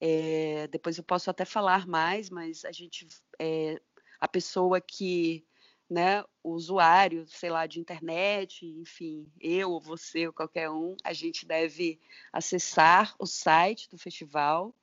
é, 0.01 0.67
depois 0.67 0.97
eu 0.97 1.03
posso 1.03 1.29
até 1.29 1.45
falar 1.45 1.85
mais, 1.85 2.31
mas 2.31 2.65
a 2.65 2.71
gente, 2.71 3.07
é, 3.37 3.79
a 4.19 4.27
pessoa 4.27 4.81
que, 4.81 5.45
né, 5.87 6.23
o 6.43 6.53
usuário, 6.53 7.27
sei 7.27 7.51
lá, 7.51 7.67
de 7.67 7.79
internet, 7.79 8.65
enfim, 8.65 9.31
eu 9.39 9.69
ou 9.69 9.79
você 9.79 10.25
ou 10.25 10.33
qualquer 10.33 10.71
um, 10.71 10.97
a 11.03 11.13
gente 11.13 11.45
deve 11.45 11.99
acessar 12.33 13.15
o 13.19 13.27
site 13.27 13.87
do 13.89 13.97
festival 13.97 14.73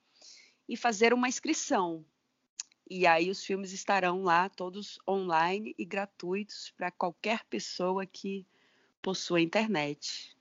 e 0.68 0.76
fazer 0.76 1.12
uma 1.12 1.28
inscrição. 1.28 2.04
E 2.90 3.06
aí 3.06 3.30
os 3.30 3.44
filmes 3.44 3.72
estarão 3.72 4.22
lá 4.22 4.48
todos 4.48 4.98
online 5.06 5.74
e 5.78 5.84
gratuitos 5.84 6.72
para 6.76 6.90
qualquer 6.90 7.44
pessoa 7.44 8.06
que 8.06 8.46
possua 9.02 9.40
internet. 9.40 10.34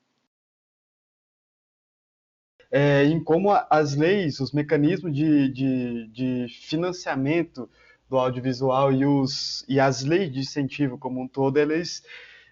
É, 2.71 3.03
em 3.03 3.21
como 3.21 3.51
as 3.69 3.95
leis, 3.95 4.39
os 4.39 4.51
mecanismos 4.51 5.13
de, 5.13 5.49
de, 5.49 6.07
de 6.07 6.47
financiamento 6.49 7.69
do 8.10 8.17
audiovisual 8.17 8.93
e, 8.93 9.05
os, 9.05 9.65
e 9.67 9.79
as 9.79 10.03
leis 10.03 10.31
de 10.31 10.39
incentivo 10.39 10.97
como 10.97 11.21
um 11.21 11.27
todo, 11.27 11.57
eles, 11.57 12.03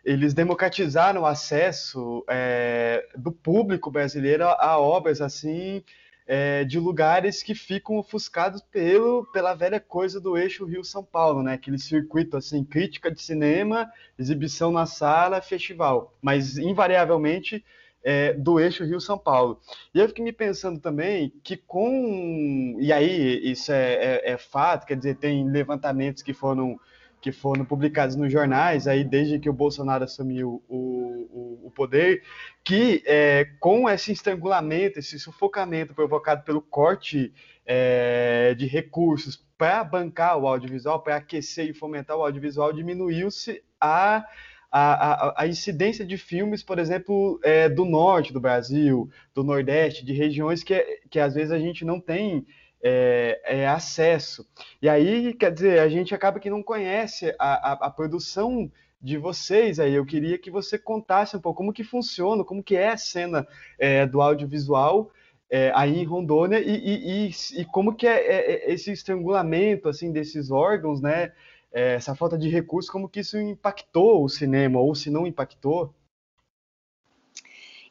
eles 0.03 0.33
democratizaram 0.33 1.21
o 1.21 1.25
acesso 1.25 2.23
é, 2.29 3.07
do 3.15 3.31
público 3.31 3.89
brasileiro 3.89 4.45
a 4.45 4.77
obras 4.77 5.21
assim 5.21 5.83
é, 6.27 6.63
de 6.63 6.79
lugares 6.79 7.43
que 7.43 7.53
ficam 7.53 7.97
ofuscados 7.97 8.61
pelo, 8.61 9.25
pela 9.31 9.53
velha 9.53 9.79
coisa 9.79 10.19
do 10.19 10.37
eixo 10.37 10.65
Rio-São 10.65 11.03
Paulo, 11.03 11.43
né? 11.43 11.53
Aquele 11.53 11.77
circuito 11.77 12.35
assim, 12.35 12.63
crítica 12.63 13.11
de 13.11 13.21
cinema, 13.21 13.91
exibição 14.17 14.71
na 14.71 14.85
sala, 14.85 15.41
festival. 15.41 16.17
Mas 16.21 16.57
invariavelmente 16.57 17.63
é, 18.05 18.33
do 18.33 18.59
eixo 18.59 18.83
Rio-São 18.83 19.17
Paulo. 19.17 19.59
E 19.93 19.99
eu 19.99 20.07
fiquei 20.07 20.23
me 20.23 20.31
pensando 20.31 20.79
também 20.79 21.33
que 21.43 21.57
com. 21.57 22.77
E 22.79 22.93
aí, 22.93 23.51
isso 23.51 23.71
é, 23.71 23.93
é, 23.93 24.31
é, 24.33 24.37
fato, 24.37 24.85
quer 24.85 24.95
dizer, 24.95 25.15
tem 25.15 25.49
levantamentos 25.49 26.21
que 26.21 26.31
foram, 26.31 26.79
que 27.25 27.31
foram 27.31 27.65
publicados 27.65 28.15
nos 28.15 28.31
jornais, 28.31 28.85
aí 28.85 29.03
desde 29.03 29.39
que 29.39 29.49
o 29.49 29.53
Bolsonaro 29.53 30.03
assumiu 30.03 30.63
o, 30.69 30.77
o, 30.77 31.67
o 31.67 31.71
poder, 31.71 32.21
que 32.63 33.01
é, 33.03 33.47
com 33.59 33.89
esse 33.89 34.11
estrangulamento, 34.11 34.99
esse 34.99 35.17
sufocamento 35.17 35.95
provocado 35.95 36.43
pelo 36.43 36.61
corte 36.61 37.33
é, 37.65 38.53
de 38.53 38.67
recursos 38.67 39.43
para 39.57 39.83
bancar 39.83 40.37
o 40.37 40.47
audiovisual, 40.47 41.01
para 41.01 41.15
aquecer 41.15 41.67
e 41.67 41.73
fomentar 41.73 42.15
o 42.15 42.21
audiovisual, 42.21 42.71
diminuiu-se 42.71 43.63
a 43.81 44.23
a, 44.71 45.29
a, 45.29 45.43
a, 45.43 45.47
incidência 45.47 46.05
de 46.05 46.17
filmes, 46.17 46.61
por 46.61 46.79
exemplo, 46.79 47.39
é, 47.41 47.69
do 47.69 47.85
norte 47.85 48.33
do 48.33 48.41
Brasil, 48.41 49.09
do 49.33 49.41
nordeste, 49.41 50.03
de 50.03 50.11
regiões 50.11 50.63
que, 50.63 50.75
que 51.09 51.17
às 51.17 51.33
vezes 51.33 51.51
a 51.51 51.57
gente 51.57 51.85
não 51.85 51.97
tem 51.97 52.45
é, 52.83 53.41
é, 53.43 53.67
acesso. 53.67 54.47
E 54.81 54.87
aí, 54.87 55.33
quer 55.33 55.51
dizer, 55.51 55.79
a 55.79 55.89
gente 55.89 56.13
acaba 56.13 56.39
que 56.39 56.49
não 56.49 56.61
conhece 56.63 57.33
a, 57.39 57.71
a, 57.71 57.73
a, 57.73 57.89
produção 57.89 58.71
de 59.01 59.17
vocês 59.17 59.79
aí. 59.79 59.93
Eu 59.93 60.05
queria 60.05 60.37
que 60.37 60.51
você 60.51 60.77
contasse 60.77 61.35
um 61.35 61.41
pouco 61.41 61.57
como 61.57 61.73
que 61.73 61.83
funciona, 61.83 62.43
como 62.43 62.63
que 62.63 62.75
é 62.75 62.89
a 62.89 62.97
cena 62.97 63.47
é, 63.79 64.05
do 64.05 64.21
audiovisual 64.21 65.11
é, 65.49 65.71
aí 65.75 65.99
em 65.99 66.05
Rondônia 66.05 66.59
e, 66.59 66.75
e, 66.75 67.27
e, 67.27 67.61
e 67.61 67.65
como 67.65 67.95
que 67.95 68.07
é, 68.07 68.17
é, 68.17 68.73
esse 68.73 68.91
estrangulamento 68.91 69.87
assim 69.87 70.11
desses 70.11 70.49
órgãos, 70.51 71.01
né? 71.01 71.31
é, 71.75 71.95
essa 71.95 72.15
falta 72.15 72.37
de 72.37 72.47
recursos, 72.47 72.89
como 72.89 73.09
que 73.09 73.19
isso 73.19 73.37
impactou 73.37 74.23
o 74.23 74.29
cinema, 74.29 74.79
ou 74.79 74.95
se 74.95 75.09
não 75.09 75.27
impactou? 75.27 75.93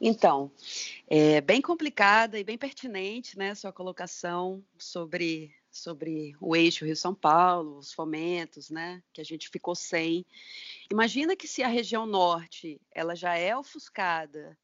Então, 0.01 0.51
é 1.17 1.41
bem 1.41 1.63
complicada 1.63 2.41
e 2.41 2.43
bem 2.43 2.59
pertinente, 2.59 3.39
né, 3.39 3.55
sua 3.55 3.73
colocação 3.73 4.65
sobre 4.77 5.55
sobre 5.71 6.37
o 6.41 6.57
eixo 6.57 6.85
Rio-São 6.85 7.15
Paulo, 7.15 7.79
os 7.79 7.93
fomentos, 7.93 8.69
né, 8.69 9.01
que 9.13 9.21
a 9.21 9.25
gente 9.25 9.49
ficou 9.49 9.77
sem. 9.77 10.27
Imagina 10.91 11.37
que 11.37 11.47
se 11.47 11.63
a 11.63 11.69
região 11.69 12.05
norte 12.05 12.81
ela 12.93 13.15
já 13.15 13.37
é 13.37 13.57
ofuscada, 13.57 14.59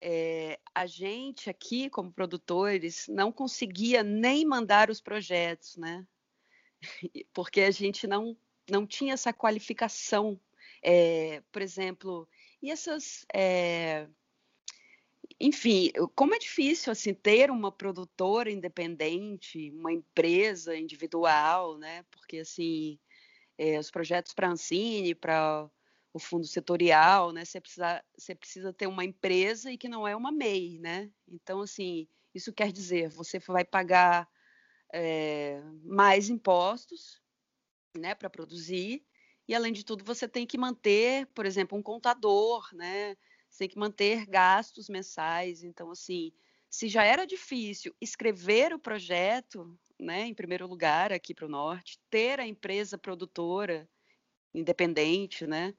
é, 0.00 0.58
a 0.74 0.86
gente 0.86 1.48
aqui 1.48 1.88
como 1.88 2.12
produtores 2.12 3.06
não 3.08 3.30
conseguia 3.30 4.02
nem 4.02 4.44
mandar 4.44 4.90
os 4.90 5.00
projetos, 5.00 5.76
né, 5.76 6.04
porque 7.32 7.60
a 7.60 7.70
gente 7.70 8.08
não 8.08 8.36
não 8.68 8.86
tinha 8.86 9.14
essa 9.14 9.32
qualificação, 9.32 10.40
é, 10.82 11.42
por 11.52 11.62
exemplo, 11.62 12.28
e 12.60 12.70
essas, 12.70 13.24
é, 13.32 14.08
enfim, 15.42 15.90
como 16.14 16.36
é 16.36 16.38
difícil 16.38 16.92
assim 16.92 17.12
ter 17.12 17.50
uma 17.50 17.72
produtora 17.72 18.48
independente, 18.48 19.72
uma 19.72 19.92
empresa 19.92 20.76
individual, 20.76 21.76
né? 21.78 22.04
Porque 22.12 22.38
assim, 22.38 22.96
é, 23.58 23.76
os 23.76 23.90
projetos 23.90 24.32
para 24.32 24.46
a 24.46 24.52
Ancine, 24.52 25.16
para 25.16 25.68
o 26.12 26.18
fundo 26.20 26.46
setorial, 26.46 27.32
né? 27.32 27.44
Você 27.44 27.60
precisa, 27.60 28.04
você 28.16 28.36
precisa 28.36 28.72
ter 28.72 28.86
uma 28.86 29.04
empresa 29.04 29.72
e 29.72 29.76
que 29.76 29.88
não 29.88 30.06
é 30.06 30.14
uma 30.14 30.30
MEI, 30.30 30.78
né? 30.78 31.10
Então, 31.26 31.60
assim, 31.60 32.06
isso 32.32 32.52
quer 32.52 32.70
dizer, 32.70 33.08
você 33.08 33.40
vai 33.40 33.64
pagar 33.64 34.28
é, 34.92 35.60
mais 35.82 36.28
impostos, 36.28 37.20
né, 37.98 38.14
para 38.14 38.30
produzir. 38.30 39.04
E 39.48 39.56
além 39.56 39.72
de 39.72 39.84
tudo, 39.84 40.04
você 40.04 40.28
tem 40.28 40.46
que 40.46 40.56
manter, 40.56 41.26
por 41.34 41.46
exemplo, 41.46 41.76
um 41.76 41.82
contador, 41.82 42.68
né? 42.74 43.16
Você 43.52 43.58
tem 43.58 43.68
que 43.68 43.78
manter 43.78 44.24
gastos 44.26 44.88
mensais. 44.88 45.62
Então, 45.62 45.90
assim, 45.90 46.32
se 46.70 46.88
já 46.88 47.04
era 47.04 47.26
difícil 47.26 47.94
escrever 48.00 48.72
o 48.72 48.78
projeto, 48.78 49.78
né, 50.00 50.22
em 50.26 50.34
primeiro 50.34 50.66
lugar 50.66 51.12
aqui 51.12 51.34
para 51.34 51.44
o 51.44 51.50
norte, 51.50 52.00
ter 52.08 52.40
a 52.40 52.46
empresa 52.46 52.96
produtora 52.96 53.86
independente, 54.54 55.46
né? 55.46 55.74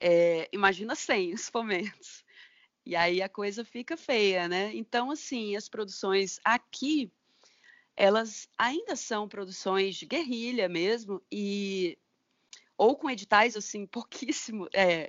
É, 0.00 0.48
imagina 0.52 0.96
sem 0.96 1.32
os 1.32 1.48
fomentos. 1.48 2.24
E 2.84 2.96
aí 2.96 3.22
a 3.22 3.28
coisa 3.28 3.64
fica 3.64 3.96
feia, 3.96 4.48
né? 4.48 4.74
Então, 4.74 5.10
assim, 5.12 5.54
as 5.54 5.68
produções 5.68 6.40
aqui 6.44 7.12
elas 7.96 8.48
ainda 8.56 8.94
são 8.94 9.28
produções 9.28 9.96
de 9.96 10.06
guerrilha 10.06 10.68
mesmo 10.68 11.20
e 11.32 11.98
ou 12.76 12.96
com 12.96 13.10
editais 13.10 13.56
assim 13.56 13.86
pouquíssimo 13.90 14.68
é, 14.72 15.08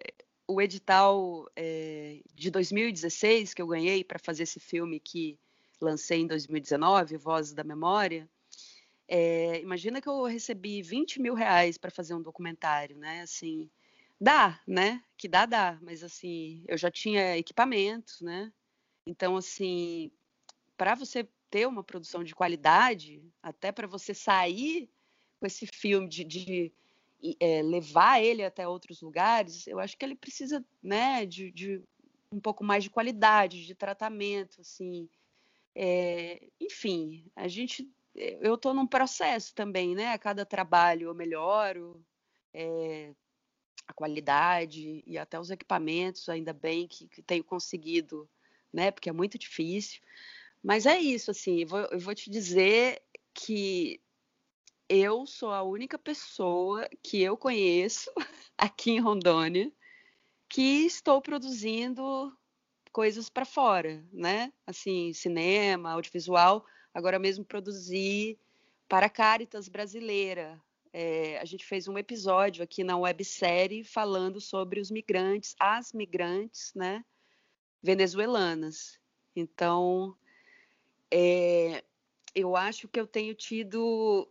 o 0.50 0.60
edital 0.60 1.48
é, 1.56 2.22
de 2.34 2.50
2016 2.50 3.54
que 3.54 3.62
eu 3.62 3.68
ganhei 3.68 4.04
para 4.04 4.18
fazer 4.18 4.44
esse 4.44 4.60
filme 4.60 5.00
que 5.00 5.38
lancei 5.80 6.22
em 6.22 6.28
2019 6.28 7.18
Vozes 7.18 7.54
da 7.54 7.64
Memória 7.64 8.28
é, 9.08 9.62
imagina 9.62 10.02
que 10.02 10.10
eu 10.10 10.24
recebi 10.24 10.82
20 10.82 11.22
mil 11.22 11.36
reais 11.36 11.78
para 11.78 11.92
fazer 11.92 12.16
um 12.16 12.22
documentário 12.22 12.98
né? 12.98 13.22
Assim 13.22 13.70
dá 14.20 14.60
né? 14.68 15.04
Que 15.16 15.28
dá 15.28 15.46
dá 15.46 15.78
mas 15.84 16.04
assim 16.04 16.64
eu 16.68 16.78
já 16.78 16.90
tinha 16.90 17.38
equipamentos 17.38 18.20
né? 18.22 18.52
Então 19.06 19.38
assim 19.38 20.12
para 20.76 20.96
você 20.96 21.28
ter 21.52 21.68
uma 21.68 21.84
produção 21.84 22.24
de 22.24 22.34
qualidade, 22.34 23.22
até 23.42 23.72
para 23.72 23.88
você 23.88 24.14
sair 24.14 24.90
com 25.40 25.46
esse 25.46 25.68
filme 25.68 26.08
de, 26.08 26.24
de 26.24 26.74
é, 27.40 27.62
levar 27.62 28.22
ele 28.22 28.44
até 28.44 28.68
outros 28.68 29.02
lugares, 29.02 29.68
eu 29.68 29.80
acho 29.80 29.98
que 29.98 30.06
ele 30.06 30.16
precisa, 30.16 30.64
né, 30.82 31.26
de, 31.26 31.52
de 31.52 31.82
um 32.32 32.40
pouco 32.40 32.64
mais 32.64 32.84
de 32.84 32.90
qualidade, 32.90 33.66
de 33.66 33.76
tratamento, 33.76 34.62
assim. 34.62 35.10
É, 35.76 36.48
enfim, 36.60 37.26
a 37.36 37.48
gente, 37.48 37.90
eu 38.16 38.56
estou 38.56 38.74
num 38.74 38.88
processo 38.88 39.54
também, 39.54 39.96
né? 39.96 40.14
A 40.14 40.18
cada 40.18 40.46
trabalho 40.46 41.08
eu 41.08 41.16
melhoro 41.16 42.04
é, 42.54 43.14
a 43.88 43.94
qualidade 43.94 45.04
e 45.06 45.18
até 45.18 45.40
os 45.40 45.50
equipamentos, 45.50 46.30
ainda 46.30 46.54
bem 46.54 46.88
que, 46.88 47.08
que 47.08 47.22
tenho 47.22 47.44
conseguido, 47.44 48.30
né? 48.72 48.92
Porque 48.92 49.10
é 49.10 49.14
muito 49.14 49.38
difícil. 49.38 50.00
Mas 50.62 50.86
é 50.86 51.00
isso, 51.00 51.32
assim, 51.32 51.62
eu 51.62 51.68
vou, 51.68 51.80
eu 51.80 52.00
vou 52.00 52.14
te 52.14 52.30
dizer 52.30 53.02
que 53.34 54.02
eu 54.90 55.28
sou 55.28 55.52
a 55.52 55.62
única 55.62 56.00
pessoa 56.00 56.90
que 57.04 57.22
eu 57.22 57.38
conheço 57.38 58.12
aqui 58.58 58.92
em 58.92 59.00
Rondônia 59.00 59.72
que 60.50 60.88
estou 60.88 61.22
produzindo 61.22 62.36
coisas 62.92 63.30
para 63.30 63.46
fora, 63.46 64.04
né? 64.12 64.52
Assim, 64.66 65.14
cinema, 65.14 65.92
audiovisual. 65.92 66.66
Agora 66.92 67.20
mesmo 67.20 67.46
produzi 67.46 68.40
para 68.88 69.06
a 69.06 69.10
Caritas 69.10 69.70
brasileira. 69.70 70.60
É, 70.92 71.38
a 71.38 71.46
gente 71.46 71.64
fez 71.64 71.88
um 71.88 72.00
episódio 72.00 72.64
aqui 72.64 72.84
na 72.84 72.98
websérie 72.98 73.84
falando 73.84 74.42
sobre 74.42 74.80
os 74.80 74.90
migrantes, 74.90 75.56
as 75.60 75.94
migrantes, 75.94 76.74
né? 76.74 77.06
Venezuelanas. 77.80 79.00
Então, 79.36 80.18
é, 81.12 81.84
eu 82.34 82.56
acho 82.56 82.88
que 82.88 83.00
eu 83.00 83.06
tenho 83.06 83.36
tido 83.36 84.28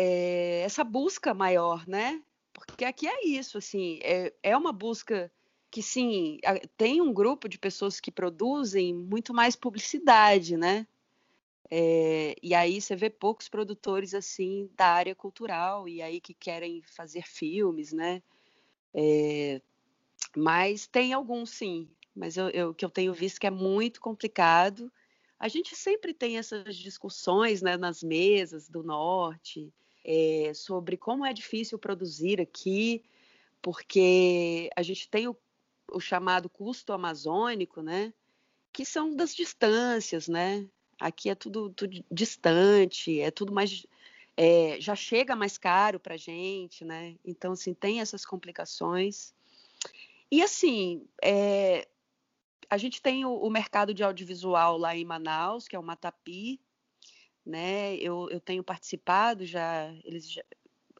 é, 0.00 0.60
essa 0.60 0.84
busca 0.84 1.34
maior, 1.34 1.84
né? 1.88 2.22
Porque 2.52 2.84
aqui 2.84 3.08
é 3.08 3.26
isso, 3.26 3.58
assim, 3.58 3.98
é, 4.00 4.32
é 4.44 4.56
uma 4.56 4.72
busca 4.72 5.30
que 5.72 5.82
sim, 5.82 6.38
tem 6.76 7.00
um 7.00 7.12
grupo 7.12 7.48
de 7.48 7.58
pessoas 7.58 7.98
que 7.98 8.12
produzem 8.12 8.94
muito 8.94 9.34
mais 9.34 9.56
publicidade, 9.56 10.56
né? 10.56 10.86
É, 11.68 12.36
e 12.40 12.54
aí 12.54 12.80
você 12.80 12.94
vê 12.94 13.10
poucos 13.10 13.48
produtores 13.48 14.14
assim 14.14 14.70
da 14.76 14.86
área 14.86 15.16
cultural 15.16 15.88
e 15.88 16.00
aí 16.00 16.20
que 16.20 16.32
querem 16.32 16.80
fazer 16.82 17.26
filmes, 17.26 17.92
né? 17.92 18.22
É, 18.94 19.60
mas 20.36 20.86
tem 20.86 21.12
alguns 21.12 21.50
sim, 21.50 21.88
mas 22.14 22.36
eu, 22.36 22.48
eu, 22.50 22.72
que 22.72 22.84
eu 22.84 22.90
tenho 22.90 23.12
visto 23.12 23.40
que 23.40 23.48
é 23.48 23.50
muito 23.50 24.00
complicado. 24.00 24.92
A 25.40 25.48
gente 25.48 25.74
sempre 25.74 26.14
tem 26.14 26.38
essas 26.38 26.76
discussões 26.76 27.62
né, 27.62 27.76
nas 27.76 28.00
mesas 28.00 28.68
do 28.68 28.84
norte 28.84 29.72
é, 30.08 30.54
sobre 30.54 30.96
como 30.96 31.26
é 31.26 31.32
difícil 31.34 31.78
produzir 31.78 32.40
aqui, 32.40 33.04
porque 33.60 34.70
a 34.74 34.82
gente 34.82 35.08
tem 35.08 35.28
o 35.28 35.36
o 35.92 36.00
chamado 36.00 36.48
custo 36.48 36.92
amazônico, 36.92 37.80
né? 37.80 38.12
Que 38.72 38.84
são 38.84 39.14
das 39.14 39.34
distâncias, 39.34 40.28
né? 40.28 40.66
Aqui 41.00 41.30
é 41.30 41.34
tudo, 41.34 41.70
tudo 41.70 42.04
distante, 42.10 43.20
é 43.20 43.30
tudo 43.30 43.52
mais 43.52 43.86
é, 44.36 44.80
já 44.80 44.94
chega 44.94 45.34
mais 45.34 45.58
caro 45.58 45.98
para 45.98 46.14
a 46.14 46.18
gente, 46.18 46.84
né? 46.84 47.16
Então, 47.24 47.52
assim, 47.52 47.74
tem 47.74 48.00
essas 48.00 48.24
complicações. 48.24 49.34
E, 50.30 50.40
assim, 50.42 51.04
é, 51.20 51.88
a 52.70 52.78
gente 52.78 53.02
tem 53.02 53.24
o, 53.24 53.32
o, 53.32 53.50
mercado 53.50 53.92
de 53.92 54.04
audiovisual 54.04 54.78
lá 54.78 54.94
em 54.94 55.04
Manaus, 55.04 55.66
que 55.66 55.74
é 55.74 55.78
o 55.78 55.82
Matapi, 55.82 56.60
né? 57.48 57.96
Eu, 57.96 58.28
eu 58.30 58.40
tenho 58.40 58.62
participado 58.62 59.44
já, 59.46 59.90
eles 60.04 60.30
já, 60.30 60.42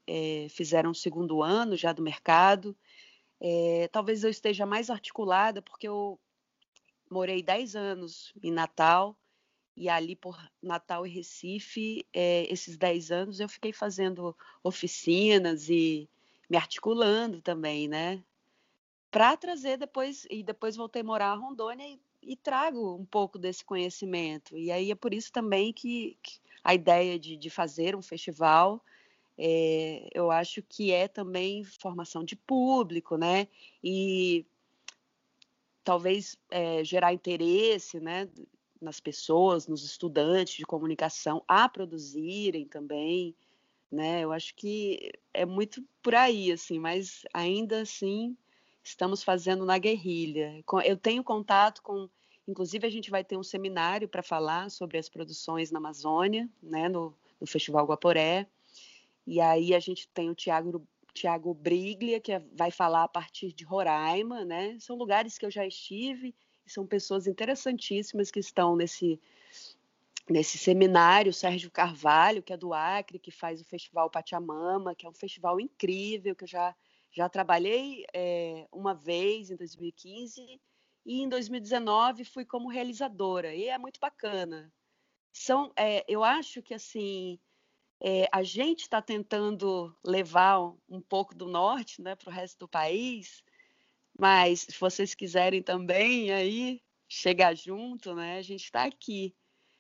é, 0.07 0.47
fizeram 0.49 0.91
o 0.91 0.95
segundo 0.95 1.43
ano 1.43 1.77
já 1.77 1.93
do 1.93 2.03
mercado, 2.03 2.77
é, 3.41 3.89
talvez 3.93 4.25
eu 4.25 4.31
esteja 4.31 4.67
mais 4.67 4.91
articulada 4.91 5.63
porque 5.63 5.87
eu 5.87 6.19
morei 7.11 7.43
10 7.43 7.77
anos 7.77 8.33
em 8.43 8.51
Natal 8.51 9.17
e 9.77 9.89
ali 9.89 10.17
por 10.17 10.37
Natal 10.61 11.07
e 11.07 11.11
Recife, 11.11 12.05
é, 12.13 12.53
esses 12.53 12.77
10 12.77 13.13
anos 13.13 13.41
eu 13.41 13.49
fiquei 13.49 13.73
fazendo 13.73 14.37
oficinas 14.63 15.69
e 15.69 16.09
me 16.51 16.57
articulando 16.57 17.41
também, 17.43 17.87
né? 17.87 18.25
Para 19.11 19.37
trazer 19.37 19.77
depois, 19.77 20.27
e 20.31 20.43
depois 20.43 20.77
voltei 20.77 21.03
a 21.03 21.05
morar 21.05 21.33
a 21.33 21.35
Rondônia 21.35 21.87
e, 21.87 22.01
e, 22.23 22.37
trago 22.37 22.95
um 22.97 23.05
pouco 23.05 23.39
desse 23.39 23.65
conhecimento. 23.65 24.57
E 24.57 24.71
aí 24.71 24.91
é 24.91 24.95
por 24.95 25.15
isso 25.15 25.33
também 25.33 25.73
que, 25.73 26.19
que 26.23 26.39
a 26.63 26.75
ideia 26.75 27.19
de, 27.19 27.37
de 27.37 27.51
fazer 27.51 27.97
um 27.97 28.03
festival 28.03 28.83
é, 29.39 30.09
eu 30.13 30.33
acho 30.33 30.61
que 30.63 30.91
é 30.91 31.07
também 31.07 31.63
formação 31.63 32.25
de 32.25 32.35
público, 32.35 33.17
né? 33.17 33.47
E 33.83 34.45
talvez 35.85 36.37
é, 36.51 36.83
gerar 36.83 37.13
interesse, 37.13 38.01
né? 38.01 38.29
Nas 38.81 38.99
pessoas, 38.99 39.69
nos 39.69 39.85
estudantes 39.85 40.57
de 40.57 40.67
comunicação 40.67 41.45
a 41.47 41.69
produzirem 41.69 42.67
também, 42.67 43.35
né? 43.91 44.25
Eu 44.25 44.33
acho 44.33 44.55
que 44.57 45.13
é 45.33 45.47
muito 45.47 45.85
por 46.03 46.17
aí, 46.17 46.51
assim, 46.51 46.81
mas 46.81 47.23
ainda 47.33 47.83
assim 47.83 48.37
estamos 48.89 49.23
fazendo 49.23 49.65
na 49.65 49.79
guerrilha. 49.79 50.63
Eu 50.85 50.97
tenho 50.97 51.23
contato 51.23 51.83
com, 51.83 52.09
inclusive 52.47 52.87
a 52.87 52.91
gente 52.91 53.11
vai 53.11 53.23
ter 53.23 53.37
um 53.37 53.43
seminário 53.43 54.09
para 54.09 54.23
falar 54.23 54.71
sobre 54.71 54.99
as 54.99 55.09
produções 55.09 55.71
na 55.71 55.79
Amazônia, 55.79 56.49
né? 56.63 56.89
No, 56.89 57.15
no 57.41 57.47
Festival 57.47 57.87
Guaporé. 57.87 58.47
E 59.27 59.41
aí 59.41 59.75
a 59.75 59.81
gente 59.81 60.09
tem 60.09 60.31
o 60.31 60.35
Tiago 60.35 60.87
Tiago 61.15 61.53
Briglia, 61.53 62.21
que 62.21 62.33
é, 62.33 62.39
vai 62.55 62.71
falar 62.71 63.03
a 63.05 63.09
partir 63.09 63.53
de 63.53 63.65
Roraima, 63.65 64.45
né? 64.45 64.77
São 64.79 64.97
lugares 64.97 65.37
que 65.37 65.45
eu 65.45 65.51
já 65.51 65.67
estive 65.67 66.35
são 66.69 66.87
pessoas 66.87 67.27
interessantíssimas 67.27 68.31
que 68.31 68.41
estão 68.41 68.77
nesse 68.77 69.21
nesse 70.29 70.59
seminário, 70.59 71.33
Sérgio 71.33 71.71
Carvalho, 71.71 72.43
que 72.43 72.53
é 72.53 72.57
do 72.57 72.75
Acre, 72.75 73.19
que 73.19 73.31
faz 73.31 73.63
o 73.63 73.65
Festival 73.65 74.11
Pachamama, 74.11 74.95
que 74.95 75.07
é 75.07 75.09
um 75.09 75.15
festival 75.15 75.59
incrível, 75.59 76.37
que 76.37 76.45
eu 76.45 76.49
já, 76.49 76.77
já 77.19 77.29
trabalhei 77.29 78.05
é, 78.15 78.69
uma 78.71 78.95
vez 78.95 79.51
em 79.51 79.57
2015 79.57 80.61
e 81.05 81.21
em 81.21 81.29
2019 81.29 82.25
fui 82.25 82.45
como 82.45 82.69
realizadora, 82.69 83.53
e 83.53 83.67
é 83.67 83.77
muito 83.77 83.99
bacana. 83.99 84.73
São, 85.33 85.73
é, 85.77 86.05
eu 86.07 86.23
acho 86.23 86.63
que, 86.63 86.75
assim, 86.75 87.41
é, 88.01 88.29
a 88.31 88.45
gente 88.45 88.83
está 88.83 89.03
tentando 89.03 89.93
levar 90.05 90.61
um 90.89 91.01
pouco 91.01 91.35
do 91.35 91.49
norte 91.49 92.01
né, 92.01 92.15
para 92.15 92.29
o 92.31 92.33
resto 92.33 92.61
do 92.61 92.69
país, 92.69 93.43
mas 94.17 94.61
se 94.61 94.79
vocês 94.79 95.13
quiserem 95.13 95.61
também 95.61 96.33
aí 96.33 96.81
chegar 97.09 97.57
junto, 97.57 98.15
né, 98.15 98.39
a 98.39 98.43
gente 98.43 98.63
está 98.63 98.85
aqui. 98.85 99.35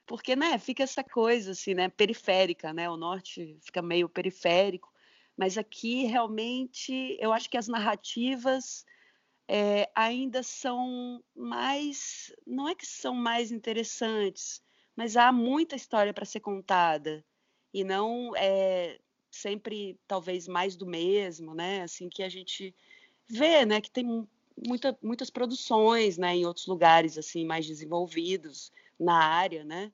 Porque 0.06 0.34
né, 0.34 0.58
fica 0.58 0.82
essa 0.82 1.04
coisa 1.04 1.52
assim, 1.52 1.74
né, 1.74 1.88
periférica, 1.88 2.72
né? 2.72 2.88
O 2.90 2.96
norte 2.96 3.58
fica 3.62 3.82
meio 3.82 4.08
periférico, 4.08 4.90
mas 5.38 5.56
aqui 5.56 6.04
realmente 6.04 7.16
eu 7.20 7.32
acho 7.32 7.48
que 7.48 7.56
as 7.56 7.68
narrativas 7.68 8.84
é, 9.46 9.88
ainda 9.94 10.42
são 10.42 11.22
mais, 11.34 12.34
não 12.44 12.68
é 12.68 12.74
que 12.74 12.84
são 12.84 13.14
mais 13.14 13.52
interessantes, 13.52 14.60
mas 14.96 15.16
há 15.16 15.30
muita 15.30 15.76
história 15.76 16.12
para 16.12 16.24
ser 16.24 16.40
contada 16.40 17.24
e 17.72 17.84
não 17.84 18.34
é, 18.34 18.98
sempre 19.30 19.96
talvez 20.08 20.48
mais 20.48 20.74
do 20.74 20.86
mesmo, 20.86 21.54
né? 21.54 21.82
Assim 21.82 22.08
que 22.08 22.24
a 22.24 22.28
gente 22.28 22.74
vê, 23.28 23.64
né? 23.64 23.80
Que 23.80 23.92
tem 23.92 24.26
muita, 24.66 24.98
muitas 25.00 25.30
produções, 25.30 26.18
né? 26.18 26.34
Em 26.34 26.46
outros 26.46 26.66
lugares 26.66 27.16
assim 27.16 27.46
mais 27.46 27.64
desenvolvidos 27.64 28.72
na 28.98 29.22
área, 29.22 29.62
né? 29.62 29.92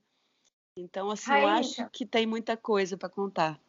Então 0.75 1.11
assim 1.11 1.31
Raíssa, 1.31 1.45
eu 1.45 1.85
acho 1.85 1.91
que 1.91 2.07
tem 2.07 2.25
muita 2.25 2.57
coisa 2.57 2.97
para 2.97 3.11
contar. 3.11 3.61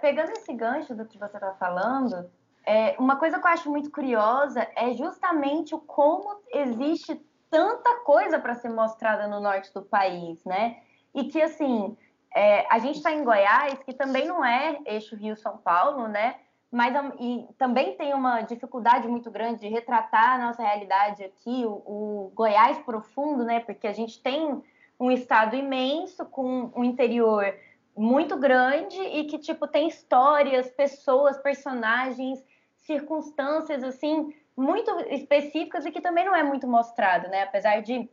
Pegando 0.00 0.30
esse 0.32 0.52
gancho 0.52 0.94
do 0.94 1.04
que 1.04 1.18
você 1.18 1.36
está 1.36 1.52
falando, 1.54 2.30
é, 2.66 2.94
uma 2.98 3.16
coisa 3.16 3.38
que 3.38 3.46
eu 3.46 3.50
acho 3.50 3.70
muito 3.70 3.90
curiosa 3.90 4.66
é 4.76 4.92
justamente 4.92 5.74
o 5.74 5.78
como 5.78 6.40
existe 6.52 7.20
tanta 7.50 8.00
coisa 8.00 8.38
para 8.38 8.54
ser 8.54 8.68
mostrada 8.68 9.26
no 9.26 9.40
norte 9.40 9.72
do 9.72 9.82
país, 9.82 10.44
né? 10.44 10.78
E 11.14 11.24
que 11.24 11.40
assim 11.40 11.96
é, 12.34 12.66
a 12.70 12.78
gente 12.78 12.96
está 12.96 13.12
em 13.12 13.24
Goiás, 13.24 13.78
que 13.82 13.94
também 13.94 14.26
não 14.26 14.44
é 14.44 14.78
eixo 14.84 15.16
Rio-São 15.16 15.56
Paulo, 15.58 16.08
né? 16.08 16.36
Mas 16.70 16.94
e 17.18 17.46
também 17.56 17.96
tem 17.96 18.12
uma 18.12 18.42
dificuldade 18.42 19.08
muito 19.08 19.30
grande 19.30 19.60
de 19.60 19.68
retratar 19.68 20.34
a 20.34 20.38
nossa 20.38 20.62
realidade 20.62 21.24
aqui, 21.24 21.64
o, 21.64 21.70
o 21.70 22.32
Goiás 22.34 22.78
profundo, 22.80 23.44
né? 23.44 23.60
Porque 23.60 23.86
a 23.86 23.92
gente 23.94 24.22
tem 24.22 24.62
um 25.00 25.10
estado 25.10 25.56
imenso 25.56 26.26
com 26.26 26.70
um 26.76 26.84
interior 26.84 27.54
muito 27.98 28.36
grande 28.36 29.00
e 29.00 29.24
que 29.24 29.38
tipo 29.38 29.66
tem 29.66 29.88
histórias, 29.88 30.70
pessoas, 30.70 31.36
personagens, 31.36 32.44
circunstâncias 32.80 33.82
assim 33.82 34.32
muito 34.56 34.90
específicas 35.10 35.84
e 35.84 35.90
que 35.90 36.00
também 36.00 36.24
não 36.24 36.34
é 36.34 36.42
muito 36.42 36.66
mostrado, 36.66 37.28
né? 37.28 37.42
Apesar 37.42 37.80
de 37.80 38.08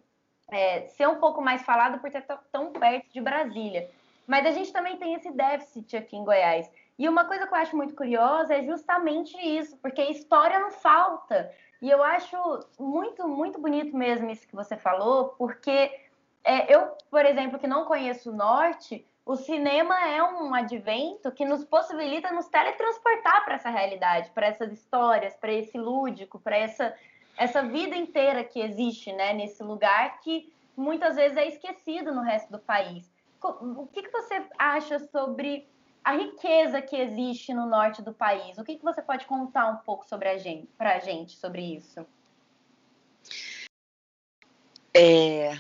é, 0.51 0.87
ser 0.89 1.07
um 1.07 1.15
pouco 1.15 1.41
mais 1.41 1.61
falado 1.61 1.99
por 1.99 2.07
estar 2.07 2.37
tão 2.51 2.71
perto 2.71 3.11
de 3.11 3.21
Brasília. 3.21 3.89
Mas 4.27 4.45
a 4.45 4.51
gente 4.51 4.73
também 4.73 4.97
tem 4.97 5.13
esse 5.13 5.31
déficit 5.31 5.95
aqui 5.97 6.15
em 6.15 6.23
Goiás. 6.23 6.69
E 6.97 7.07
uma 7.07 7.25
coisa 7.25 7.45
que 7.45 7.53
eu 7.53 7.57
acho 7.57 7.77
muito 7.77 7.95
curiosa 7.95 8.55
é 8.55 8.63
justamente 8.63 9.37
isso, 9.37 9.77
porque 9.77 10.01
história 10.03 10.59
não 10.59 10.71
falta. 10.71 11.51
E 11.81 11.89
eu 11.89 12.01
acho 12.01 12.37
muito, 12.79 13.27
muito 13.27 13.59
bonito 13.59 13.95
mesmo 13.95 14.29
isso 14.29 14.47
que 14.47 14.55
você 14.55 14.77
falou, 14.77 15.29
porque 15.37 15.91
é, 16.43 16.73
eu, 16.73 16.95
por 17.11 17.25
exemplo, 17.25 17.59
que 17.59 17.67
não 17.67 17.85
conheço 17.85 18.31
o 18.31 18.35
Norte, 18.35 19.05
o 19.25 19.35
cinema 19.35 19.99
é 20.07 20.21
um 20.21 20.53
advento 20.53 21.31
que 21.31 21.43
nos 21.43 21.65
possibilita 21.65 22.31
nos 22.31 22.47
teletransportar 22.47 23.43
para 23.43 23.55
essa 23.55 23.71
realidade, 23.71 24.29
para 24.29 24.45
essas 24.45 24.71
histórias, 24.71 25.35
para 25.35 25.51
esse 25.51 25.77
lúdico, 25.77 26.39
para 26.39 26.55
essa, 26.55 26.95
essa 27.35 27.63
vida 27.63 27.95
inteira 27.95 28.43
que 28.43 28.59
existe 28.59 29.11
né, 29.11 29.33
nesse 29.33 29.63
lugar 29.63 30.19
que 30.21 30.53
muitas 30.77 31.15
vezes 31.15 31.37
é 31.37 31.47
esquecido 31.47 32.13
no 32.13 32.21
resto 32.21 32.51
do 32.51 32.59
país. 32.59 33.11
O 33.41 33.87
que, 33.87 34.03
que 34.03 34.11
você 34.11 34.43
acha 34.59 34.99
sobre 34.99 35.67
a 36.03 36.13
riqueza 36.13 36.81
que 36.81 36.95
existe 36.95 37.51
no 37.51 37.65
norte 37.65 38.03
do 38.03 38.13
país? 38.13 38.59
O 38.59 38.63
que, 38.63 38.75
que 38.75 38.83
você 38.83 39.01
pode 39.01 39.25
contar 39.25 39.67
um 39.67 39.77
pouco 39.77 40.07
sobre 40.07 40.29
a 40.29 40.37
gente, 40.37 40.67
para 40.77 40.95
a 40.95 40.99
gente 40.99 41.35
sobre 41.35 41.61
isso? 41.61 42.05
É, 44.93 45.57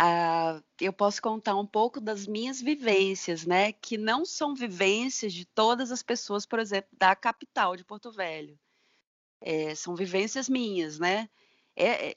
a, 0.00 0.62
eu 0.80 0.92
posso 0.92 1.20
contar 1.20 1.56
um 1.56 1.66
pouco 1.66 2.00
das 2.00 2.24
minhas 2.24 2.60
vivências, 2.62 3.44
né? 3.44 3.72
Que 3.72 3.98
não 3.98 4.24
são 4.24 4.54
vivências 4.54 5.32
de 5.32 5.44
todas 5.44 5.90
as 5.90 6.04
pessoas, 6.04 6.46
por 6.46 6.60
exemplo, 6.60 6.88
da 6.96 7.16
capital 7.16 7.76
de 7.76 7.84
Porto 7.84 8.12
Velho. 8.12 8.56
É, 9.40 9.74
são 9.74 9.96
vivências 9.96 10.48
minhas, 10.48 11.00
né? 11.00 11.28
É, 11.74 12.10
é 12.10 12.16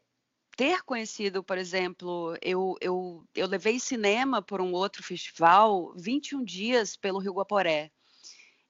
ter 0.55 0.83
conhecido, 0.83 1.43
por 1.43 1.57
exemplo, 1.57 2.37
eu, 2.41 2.75
eu, 2.81 3.25
eu 3.33 3.47
levei 3.47 3.79
cinema 3.79 4.43
por 4.43 4.61
um 4.61 4.73
outro 4.73 5.01
festival 5.01 5.91
21 5.97 6.43
dias 6.43 6.95
pelo 6.95 7.19
Rio 7.19 7.33
Guaporé. 7.33 7.91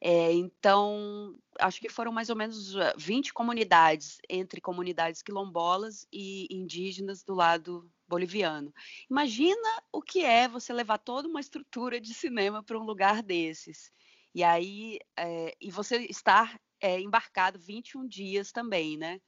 É, 0.03 0.33
então, 0.33 1.37
acho 1.59 1.79
que 1.79 1.87
foram 1.87 2.11
mais 2.11 2.29
ou 2.31 2.35
menos 2.35 2.73
20 2.97 3.31
comunidades, 3.33 4.17
entre 4.27 4.59
comunidades 4.59 5.21
quilombolas 5.21 6.07
e 6.11 6.47
indígenas 6.49 7.23
do 7.23 7.35
lado 7.35 7.87
boliviano. 8.07 8.73
Imagina 9.09 9.83
o 9.91 10.01
que 10.01 10.23
é 10.25 10.47
você 10.47 10.73
levar 10.73 10.97
toda 10.97 11.27
uma 11.27 11.39
estrutura 11.39 12.01
de 12.01 12.15
cinema 12.15 12.63
para 12.63 12.79
um 12.79 12.83
lugar 12.83 13.21
desses. 13.21 13.91
E 14.33 14.43
aí, 14.43 14.99
é, 15.15 15.55
e 15.61 15.69
você 15.69 15.97
estar 16.07 16.59
é, 16.79 16.99
embarcado 16.99 17.59
21 17.59 18.07
dias 18.07 18.51
também, 18.51 18.97
né? 18.97 19.21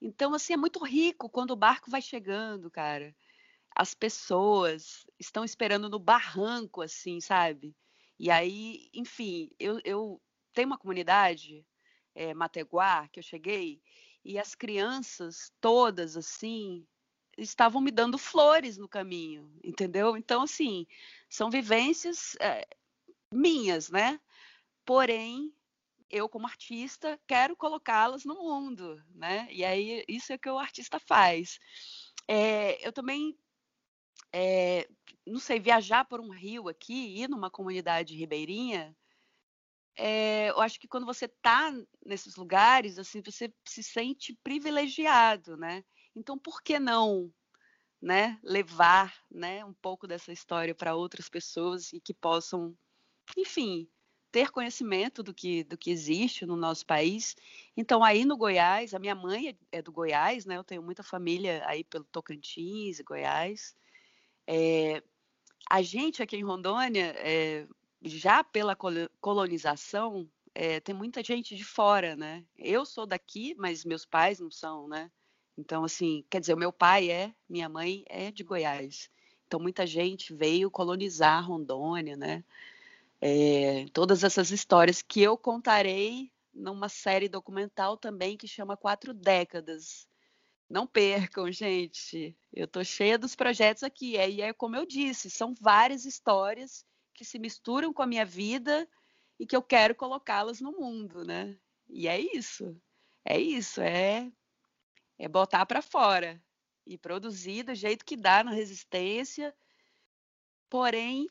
Então, 0.00 0.34
assim, 0.34 0.52
é 0.52 0.56
muito 0.56 0.84
rico 0.84 1.28
quando 1.28 1.50
o 1.50 1.56
barco 1.56 1.90
vai 1.90 2.00
chegando, 2.00 2.70
cara. 2.70 3.14
As 3.74 3.94
pessoas 3.94 5.04
estão 5.18 5.44
esperando 5.44 5.88
no 5.88 5.98
barranco, 5.98 6.82
assim, 6.82 7.20
sabe? 7.20 7.74
E 8.18 8.30
aí, 8.30 8.88
enfim, 8.94 9.50
eu, 9.58 9.80
eu 9.84 10.20
tenho 10.52 10.68
uma 10.68 10.78
comunidade, 10.78 11.66
é, 12.14 12.32
Mateguá, 12.34 13.08
que 13.08 13.20
eu 13.20 13.24
cheguei, 13.24 13.80
e 14.24 14.38
as 14.38 14.54
crianças 14.54 15.52
todas, 15.60 16.16
assim, 16.16 16.86
estavam 17.36 17.80
me 17.80 17.90
dando 17.90 18.18
flores 18.18 18.78
no 18.78 18.88
caminho, 18.88 19.52
entendeu? 19.62 20.16
Então, 20.16 20.42
assim, 20.42 20.86
são 21.28 21.50
vivências 21.50 22.36
é, 22.40 22.66
minhas, 23.30 23.90
né? 23.90 24.18
Porém, 24.84 25.52
eu 26.10 26.28
como 26.28 26.46
artista 26.46 27.20
quero 27.26 27.56
colocá-las 27.56 28.24
no 28.24 28.34
mundo, 28.36 29.02
né? 29.14 29.48
E 29.50 29.64
aí 29.64 30.04
isso 30.08 30.32
é 30.32 30.36
o 30.36 30.38
que 30.38 30.48
o 30.48 30.58
artista 30.58 30.98
faz. 31.00 31.58
É, 32.28 32.86
eu 32.86 32.92
também, 32.92 33.36
é, 34.32 34.88
não 35.26 35.38
sei, 35.38 35.58
viajar 35.58 36.04
por 36.04 36.20
um 36.20 36.30
rio 36.30 36.68
aqui, 36.68 37.20
ir 37.20 37.28
numa 37.28 37.50
comunidade 37.50 38.14
ribeirinha, 38.16 38.96
é, 39.96 40.50
eu 40.50 40.60
acho 40.60 40.78
que 40.78 40.86
quando 40.86 41.06
você 41.06 41.24
está 41.24 41.72
nesses 42.04 42.36
lugares, 42.36 42.98
assim, 42.98 43.22
você 43.22 43.52
se 43.66 43.82
sente 43.82 44.38
privilegiado, 44.42 45.56
né? 45.56 45.82
Então, 46.14 46.38
por 46.38 46.62
que 46.62 46.78
não, 46.78 47.32
né, 48.00 48.38
levar, 48.42 49.14
né, 49.30 49.64
um 49.64 49.72
pouco 49.72 50.06
dessa 50.06 50.32
história 50.32 50.74
para 50.74 50.94
outras 50.94 51.28
pessoas 51.28 51.92
e 51.92 52.00
que 52.00 52.12
possam, 52.12 52.76
enfim, 53.36 53.88
ter 54.30 54.50
conhecimento 54.50 55.22
do 55.22 55.32
que, 55.32 55.64
do 55.64 55.78
que 55.78 55.90
existe 55.90 56.44
no 56.44 56.56
nosso 56.56 56.84
país. 56.84 57.34
Então, 57.74 58.04
aí 58.04 58.24
no 58.26 58.36
Goiás, 58.36 58.92
a 58.92 58.98
minha 58.98 59.14
mãe 59.14 59.48
é, 59.72 59.78
é 59.78 59.82
do 59.82 59.90
Goiás, 59.90 60.44
né? 60.44 60.58
Eu 60.58 60.64
tenho 60.64 60.82
muita 60.82 61.02
família 61.02 61.62
aí 61.66 61.82
pelo 61.84 62.04
Tocantins 62.04 62.98
e 62.98 63.02
Goiás. 63.02 63.74
É, 64.46 65.02
a 65.68 65.82
gente 65.82 66.22
aqui 66.22 66.36
em 66.36 66.44
Rondônia, 66.44 67.14
é, 67.18 67.66
já 68.02 68.44
pela 68.44 68.76
colonização, 69.20 70.28
é, 70.54 70.80
tem 70.80 70.94
muita 70.94 71.22
gente 71.22 71.56
de 71.56 71.64
fora, 71.64 72.16
né? 72.16 72.44
Eu 72.56 72.86
sou 72.86 73.06
daqui, 73.06 73.54
mas 73.58 73.84
meus 73.84 74.06
pais 74.06 74.40
não 74.40 74.50
são, 74.50 74.88
né? 74.88 75.10
Então, 75.58 75.84
assim, 75.84 76.24
quer 76.30 76.40
dizer, 76.40 76.54
o 76.54 76.58
meu 76.58 76.72
pai 76.72 77.10
é, 77.10 77.34
minha 77.48 77.68
mãe 77.68 78.04
é 78.08 78.30
de 78.30 78.44
Goiás. 78.44 79.10
Então, 79.46 79.60
muita 79.60 79.86
gente 79.86 80.34
veio 80.34 80.70
colonizar 80.70 81.46
Rondônia, 81.46 82.16
né? 82.16 82.44
É, 83.20 83.86
todas 83.92 84.22
essas 84.24 84.50
histórias 84.50 85.02
que 85.02 85.22
eu 85.22 85.36
contarei 85.36 86.30
numa 86.52 86.88
série 86.88 87.28
documental 87.28 87.96
também 87.96 88.36
que 88.36 88.48
chama 88.48 88.76
Quatro 88.76 89.12
Décadas. 89.12 90.06
Não 90.68 90.86
percam, 90.86 91.50
gente. 91.50 92.36
Eu 92.52 92.66
tô 92.66 92.82
cheia 92.82 93.18
dos 93.18 93.36
projetos 93.36 93.82
aqui. 93.82 94.16
E 94.16 94.42
é 94.42 94.52
como 94.52 94.76
eu 94.76 94.84
disse, 94.84 95.30
são 95.30 95.54
várias 95.60 96.04
histórias 96.04 96.84
que 97.14 97.24
se 97.24 97.38
misturam 97.38 97.92
com 97.92 98.02
a 98.02 98.06
minha 98.06 98.24
vida 98.24 98.88
e 99.38 99.46
que 99.46 99.56
eu 99.56 99.62
quero 99.62 99.94
colocá-las 99.94 100.60
no 100.60 100.72
mundo, 100.72 101.24
né? 101.24 101.56
E 101.88 102.08
é 102.08 102.18
isso. 102.20 102.76
É 103.24 103.38
isso, 103.38 103.80
é 103.80 104.30
é 105.18 105.28
botar 105.28 105.64
para 105.66 105.80
fora 105.80 106.42
e 106.86 106.98
produzir 106.98 107.62
do 107.62 107.74
jeito 107.74 108.04
que 108.04 108.16
dá 108.16 108.44
na 108.44 108.52
resistência. 108.52 109.54
Porém, 110.68 111.28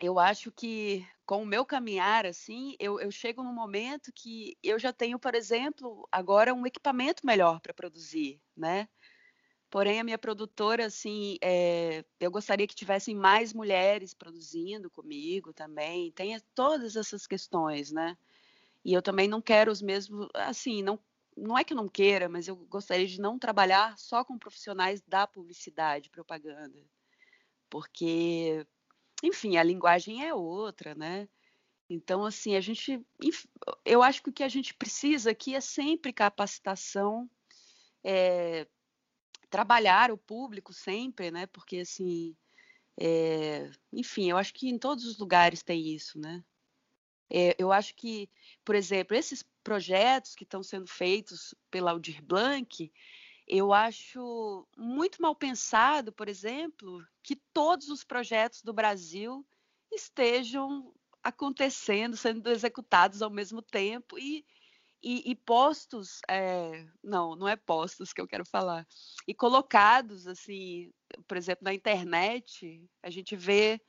eu 0.00 0.18
acho 0.18 0.52
que 0.52 1.06
com 1.30 1.44
o 1.44 1.46
meu 1.46 1.64
caminhar, 1.64 2.26
assim, 2.26 2.74
eu, 2.80 2.98
eu 2.98 3.08
chego 3.08 3.44
num 3.44 3.52
momento 3.52 4.10
que 4.12 4.58
eu 4.64 4.80
já 4.80 4.92
tenho, 4.92 5.16
por 5.16 5.32
exemplo, 5.36 6.08
agora 6.10 6.52
um 6.52 6.66
equipamento 6.66 7.24
melhor 7.24 7.60
para 7.60 7.72
produzir, 7.72 8.42
né? 8.56 8.88
Porém, 9.70 10.00
a 10.00 10.02
minha 10.02 10.18
produtora, 10.18 10.86
assim, 10.86 11.38
é, 11.40 12.04
eu 12.18 12.32
gostaria 12.32 12.66
que 12.66 12.74
tivessem 12.74 13.14
mais 13.14 13.52
mulheres 13.52 14.12
produzindo 14.12 14.90
comigo 14.90 15.52
também. 15.52 16.10
Tem 16.10 16.36
todas 16.52 16.96
essas 16.96 17.28
questões, 17.28 17.92
né? 17.92 18.18
E 18.84 18.92
eu 18.92 19.00
também 19.00 19.28
não 19.28 19.40
quero 19.40 19.70
os 19.70 19.80
mesmos, 19.80 20.26
assim, 20.34 20.82
não, 20.82 20.98
não 21.36 21.56
é 21.56 21.62
que 21.62 21.74
eu 21.74 21.76
não 21.76 21.88
queira, 21.88 22.28
mas 22.28 22.48
eu 22.48 22.56
gostaria 22.56 23.06
de 23.06 23.20
não 23.20 23.38
trabalhar 23.38 23.96
só 23.96 24.24
com 24.24 24.36
profissionais 24.36 25.00
da 25.02 25.28
publicidade, 25.28 26.10
propaganda. 26.10 26.84
Porque 27.70 28.66
enfim, 29.22 29.56
a 29.56 29.62
linguagem 29.62 30.24
é 30.26 30.34
outra, 30.34 30.94
né? 30.94 31.28
Então, 31.88 32.24
assim, 32.24 32.54
a 32.54 32.60
gente, 32.60 33.04
eu 33.84 34.02
acho 34.02 34.22
que 34.22 34.30
o 34.30 34.32
que 34.32 34.44
a 34.44 34.48
gente 34.48 34.72
precisa 34.74 35.32
aqui 35.32 35.54
é 35.54 35.60
sempre 35.60 36.12
capacitação, 36.12 37.28
é, 38.04 38.66
trabalhar 39.50 40.12
o 40.12 40.16
público 40.16 40.72
sempre, 40.72 41.30
né? 41.32 41.46
Porque, 41.46 41.78
assim, 41.78 42.36
é, 42.98 43.70
enfim, 43.92 44.30
eu 44.30 44.36
acho 44.36 44.54
que 44.54 44.68
em 44.68 44.78
todos 44.78 45.04
os 45.04 45.18
lugares 45.18 45.62
tem 45.62 45.88
isso, 45.88 46.18
né? 46.18 46.44
É, 47.28 47.56
eu 47.58 47.72
acho 47.72 47.94
que, 47.94 48.28
por 48.64 48.74
exemplo, 48.74 49.16
esses 49.16 49.44
projetos 49.62 50.34
que 50.34 50.44
estão 50.44 50.62
sendo 50.62 50.86
feitos 50.86 51.54
pela 51.70 51.92
Aldir 51.92 52.22
Blanc, 52.22 52.92
eu 53.52 53.72
acho 53.72 54.64
muito 54.76 55.20
mal 55.20 55.34
pensado, 55.34 56.12
por 56.12 56.28
exemplo, 56.28 57.04
que 57.20 57.34
todos 57.34 57.88
os 57.88 58.04
projetos 58.04 58.62
do 58.62 58.72
Brasil 58.72 59.44
estejam 59.90 60.94
acontecendo, 61.20 62.16
sendo 62.16 62.48
executados 62.48 63.20
ao 63.22 63.28
mesmo 63.28 63.60
tempo 63.60 64.16
e, 64.16 64.46
e, 65.02 65.32
e 65.32 65.34
postos, 65.34 66.20
é, 66.28 66.86
não, 67.02 67.34
não 67.34 67.48
é 67.48 67.56
postos 67.56 68.12
que 68.12 68.20
eu 68.20 68.28
quero 68.28 68.44
falar, 68.46 68.86
e 69.26 69.34
colocados 69.34 70.28
assim, 70.28 70.92
por 71.26 71.36
exemplo, 71.36 71.64
na 71.64 71.74
internet, 71.74 72.88
a 73.02 73.10
gente 73.10 73.34
vê 73.34 73.80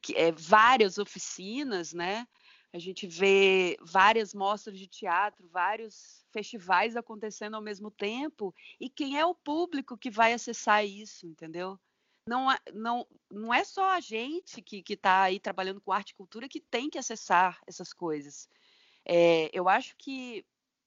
que, 0.00 0.16
é, 0.16 0.32
várias 0.32 0.98
oficinas, 0.98 1.92
né? 1.92 2.26
A 2.72 2.78
gente 2.78 3.06
vê 3.06 3.76
várias 3.82 4.32
mostras 4.32 4.78
de 4.78 4.86
teatro, 4.86 5.46
vários 5.48 6.24
festivais 6.32 6.96
acontecendo 6.96 7.54
ao 7.54 7.62
mesmo 7.62 7.90
tempo, 7.90 8.54
e 8.80 8.88
quem 8.88 9.18
é 9.18 9.26
o 9.26 9.34
público 9.34 9.98
que 9.98 10.10
vai 10.10 10.32
acessar 10.32 10.84
isso, 10.84 11.26
entendeu? 11.26 11.78
Não, 12.26 12.46
não, 12.72 13.06
não 13.30 13.52
é 13.52 13.64
só 13.64 13.90
a 13.90 14.00
gente 14.00 14.62
que 14.62 14.82
está 14.88 15.22
aí 15.22 15.38
trabalhando 15.38 15.80
com 15.80 15.92
arte 15.92 16.10
e 16.10 16.14
cultura 16.14 16.48
que 16.48 16.60
tem 16.60 16.88
que 16.88 16.98
acessar 16.98 17.60
essas 17.66 17.92
coisas. 17.92 18.48
É, 19.04 19.50
eu 19.52 19.68
acho 19.68 19.94
que 19.98 20.44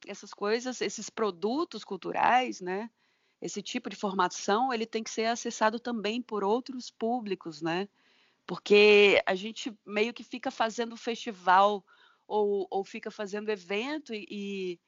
essas 0.07 0.33
coisas, 0.33 0.81
esses 0.81 1.09
produtos 1.09 1.83
culturais, 1.83 2.61
né? 2.61 2.89
Esse 3.41 3.61
tipo 3.61 3.89
de 3.89 3.95
formação, 3.95 4.73
ele 4.73 4.85
tem 4.85 5.03
que 5.03 5.09
ser 5.09 5.25
acessado 5.25 5.79
também 5.79 6.21
por 6.21 6.43
outros 6.43 6.89
públicos, 6.89 7.61
né? 7.61 7.87
Porque 8.45 9.21
a 9.25 9.35
gente 9.35 9.75
meio 9.85 10.13
que 10.13 10.23
fica 10.23 10.51
fazendo 10.51 10.95
festival 10.95 11.83
ou, 12.27 12.67
ou 12.69 12.83
fica 12.83 13.09
fazendo 13.09 13.49
evento 13.49 14.13
e, 14.13 14.79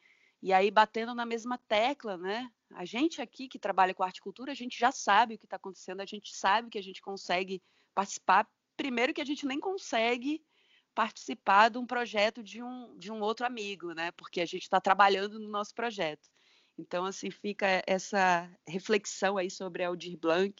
e 0.41 0.53
aí 0.53 0.69
batendo 0.69 1.13
na 1.15 1.25
mesma 1.25 1.57
tecla, 1.67 2.17
né? 2.17 2.51
A 2.73 2.85
gente 2.85 3.21
aqui 3.21 3.47
que 3.47 3.59
trabalha 3.59 3.93
com 3.93 4.03
arte 4.03 4.17
e 4.17 4.21
cultura, 4.21 4.51
a 4.51 4.55
gente 4.55 4.77
já 4.77 4.91
sabe 4.91 5.35
o 5.35 5.39
que 5.39 5.45
está 5.45 5.55
acontecendo, 5.55 6.01
a 6.01 6.05
gente 6.05 6.35
sabe 6.35 6.69
que 6.69 6.77
a 6.77 6.83
gente 6.83 7.01
consegue 7.01 7.61
participar. 7.95 8.47
Primeiro 8.75 9.13
que 9.13 9.21
a 9.21 9.25
gente 9.25 9.45
nem 9.45 9.59
consegue 9.59 10.43
participar 10.93 11.69
de 11.69 11.77
um 11.77 11.85
projeto 11.85 12.43
de 12.43 12.61
um, 12.61 12.97
de 12.97 13.11
um 13.11 13.21
outro 13.21 13.45
amigo, 13.45 13.93
né? 13.93 14.11
Porque 14.11 14.41
a 14.41 14.45
gente 14.45 14.63
está 14.63 14.81
trabalhando 14.81 15.39
no 15.39 15.49
nosso 15.49 15.73
projeto. 15.73 16.27
Então, 16.77 17.05
assim, 17.05 17.31
fica 17.31 17.83
essa 17.87 18.49
reflexão 18.67 19.37
aí 19.37 19.49
sobre 19.49 19.83
Aldir 19.83 20.17
Blanc, 20.17 20.55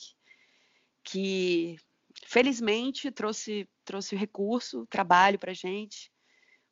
que 1.03 1.77
felizmente 2.25 3.11
trouxe, 3.11 3.67
trouxe 3.85 4.15
recurso, 4.15 4.85
trabalho 4.87 5.39
para 5.39 5.51
a 5.51 5.55
gente, 5.55 6.11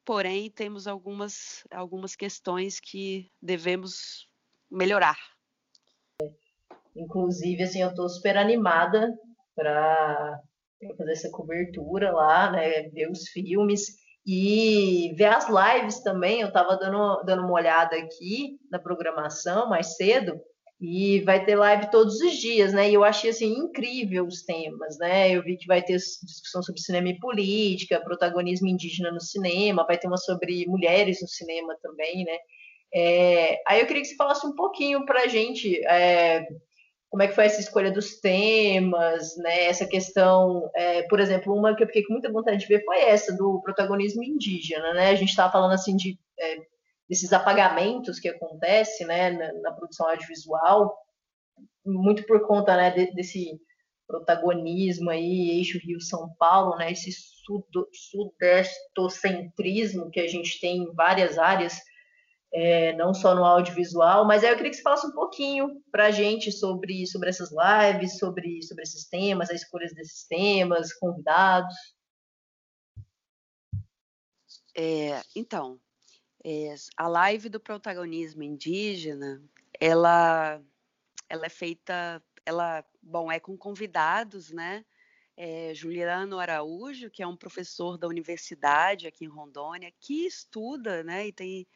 porém 0.03 0.49
temos 0.49 0.87
algumas, 0.87 1.63
algumas 1.71 2.15
questões 2.15 2.79
que 2.79 3.31
devemos 3.41 4.29
melhorar. 4.69 5.17
Inclusive, 6.95 7.63
assim, 7.63 7.81
eu 7.81 7.89
estou 7.89 8.07
super 8.07 8.37
animada 8.37 9.13
para 9.55 10.39
fazer 10.97 11.11
essa 11.11 11.29
cobertura 11.31 12.11
lá, 12.11 12.51
né, 12.51 12.83
ver 12.89 13.09
os 13.09 13.27
filmes 13.29 13.97
e 14.25 15.13
ver 15.17 15.33
as 15.33 15.47
lives 15.47 16.01
também. 16.01 16.41
Eu 16.41 16.47
estava 16.47 16.77
dando, 16.77 17.23
dando 17.23 17.43
uma 17.43 17.53
olhada 17.53 17.95
aqui 17.95 18.59
na 18.71 18.79
programação 18.79 19.69
mais 19.69 19.95
cedo 19.95 20.39
e 20.79 21.21
vai 21.21 21.43
ter 21.45 21.55
live 21.55 21.89
todos 21.89 22.19
os 22.19 22.33
dias, 22.33 22.73
né? 22.73 22.89
E 22.89 22.93
eu 22.93 23.03
achei 23.03 23.29
assim 23.29 23.53
incrível 23.53 24.25
os 24.25 24.43
temas, 24.43 24.97
né? 24.97 25.31
Eu 25.31 25.41
vi 25.41 25.57
que 25.57 25.67
vai 25.67 25.81
ter 25.81 25.95
discussão 25.95 26.61
sobre 26.61 26.81
cinema 26.81 27.09
e 27.09 27.19
política, 27.19 28.01
protagonismo 28.03 28.67
indígena 28.67 29.11
no 29.11 29.21
cinema, 29.21 29.85
vai 29.85 29.97
ter 29.97 30.07
uma 30.07 30.17
sobre 30.17 30.65
mulheres 30.67 31.21
no 31.21 31.27
cinema 31.27 31.75
também, 31.81 32.25
né? 32.25 32.37
É, 32.93 33.61
aí 33.67 33.79
eu 33.81 33.87
queria 33.87 34.01
que 34.01 34.09
você 34.09 34.15
falasse 34.15 34.45
um 34.45 34.55
pouquinho 34.55 35.05
para 35.05 35.23
a 35.23 35.27
gente 35.27 35.83
é, 35.85 36.45
como 37.09 37.23
é 37.23 37.27
que 37.27 37.35
foi 37.35 37.45
essa 37.45 37.61
escolha 37.61 37.91
dos 37.91 38.19
temas, 38.19 39.37
né? 39.37 39.67
Essa 39.67 39.85
questão, 39.85 40.69
é, 40.75 41.03
por 41.03 41.21
exemplo, 41.21 41.55
uma 41.55 41.73
que 41.73 41.83
eu 41.83 41.87
fiquei 41.87 42.03
com 42.03 42.13
muita 42.13 42.31
vontade 42.31 42.57
de 42.57 42.67
ver 42.67 42.83
foi 42.83 42.99
essa 42.99 43.33
do 43.37 43.61
protagonismo 43.61 44.21
indígena, 44.21 44.93
né? 44.93 45.09
A 45.11 45.15
gente 45.15 45.29
estava 45.29 45.51
falando 45.51 45.71
assim 45.71 45.95
de 45.95 46.19
é, 46.37 46.57
desses 47.09 47.33
apagamentos 47.33 48.19
que 48.19 48.29
acontece, 48.29 49.05
né, 49.05 49.31
na, 49.31 49.53
na, 49.61 49.71
produção 49.71 50.07
audiovisual, 50.09 50.95
muito 51.85 52.25
por 52.25 52.45
conta, 52.47 52.75
né, 52.75 52.91
de, 52.91 53.13
desse 53.13 53.59
protagonismo 54.07 55.09
aí, 55.09 55.57
eixo 55.57 55.79
Rio 55.79 56.01
São 56.01 56.29
Paulo, 56.37 56.75
né, 56.77 56.91
esse 56.91 57.11
sudestocentrismo 57.91 60.09
que 60.09 60.19
a 60.19 60.27
gente 60.27 60.59
tem 60.59 60.77
em 60.77 60.93
várias 60.93 61.37
áreas 61.37 61.79
é, 62.55 62.93
não 62.93 63.13
só 63.13 63.35
no 63.35 63.43
audiovisual, 63.43 64.25
mas 64.25 64.43
aí 64.43 64.49
eu 64.49 64.55
queria 64.55 64.71
que 64.71 64.77
você 64.77 64.81
falasse 64.81 65.05
um 65.05 65.11
pouquinho 65.11 65.83
para 65.91 66.05
a 66.05 66.11
gente 66.11 66.53
sobre, 66.53 67.05
sobre 67.05 67.29
essas 67.29 67.49
lives, 67.51 68.17
sobre, 68.17 68.63
sobre 68.63 68.83
esses 68.83 69.09
temas, 69.09 69.49
as 69.49 69.61
escolhas 69.61 69.93
desses 69.93 70.25
temas, 70.25 70.93
convidados. 70.93 71.75
É, 74.77 75.21
então, 75.35 75.77
é, 76.47 76.75
a 76.95 77.07
live 77.07 77.49
do 77.49 77.59
protagonismo 77.59 78.43
indígena, 78.43 79.41
ela, 79.79 80.61
ela 81.27 81.47
é 81.47 81.49
feita, 81.49 82.21
ela, 82.45 82.85
bom, 83.01 83.31
é 83.31 83.39
com 83.39 83.57
convidados, 83.57 84.51
né? 84.51 84.85
É, 85.35 85.73
Juliano 85.73 86.37
Araújo, 86.37 87.09
que 87.09 87.23
é 87.23 87.27
um 87.27 87.35
professor 87.35 87.97
da 87.97 88.07
universidade 88.07 89.07
aqui 89.07 89.25
em 89.25 89.27
Rondônia, 89.27 89.91
que 89.99 90.27
estuda, 90.27 91.03
né, 91.03 91.27
e 91.27 91.33
tem 91.33 91.67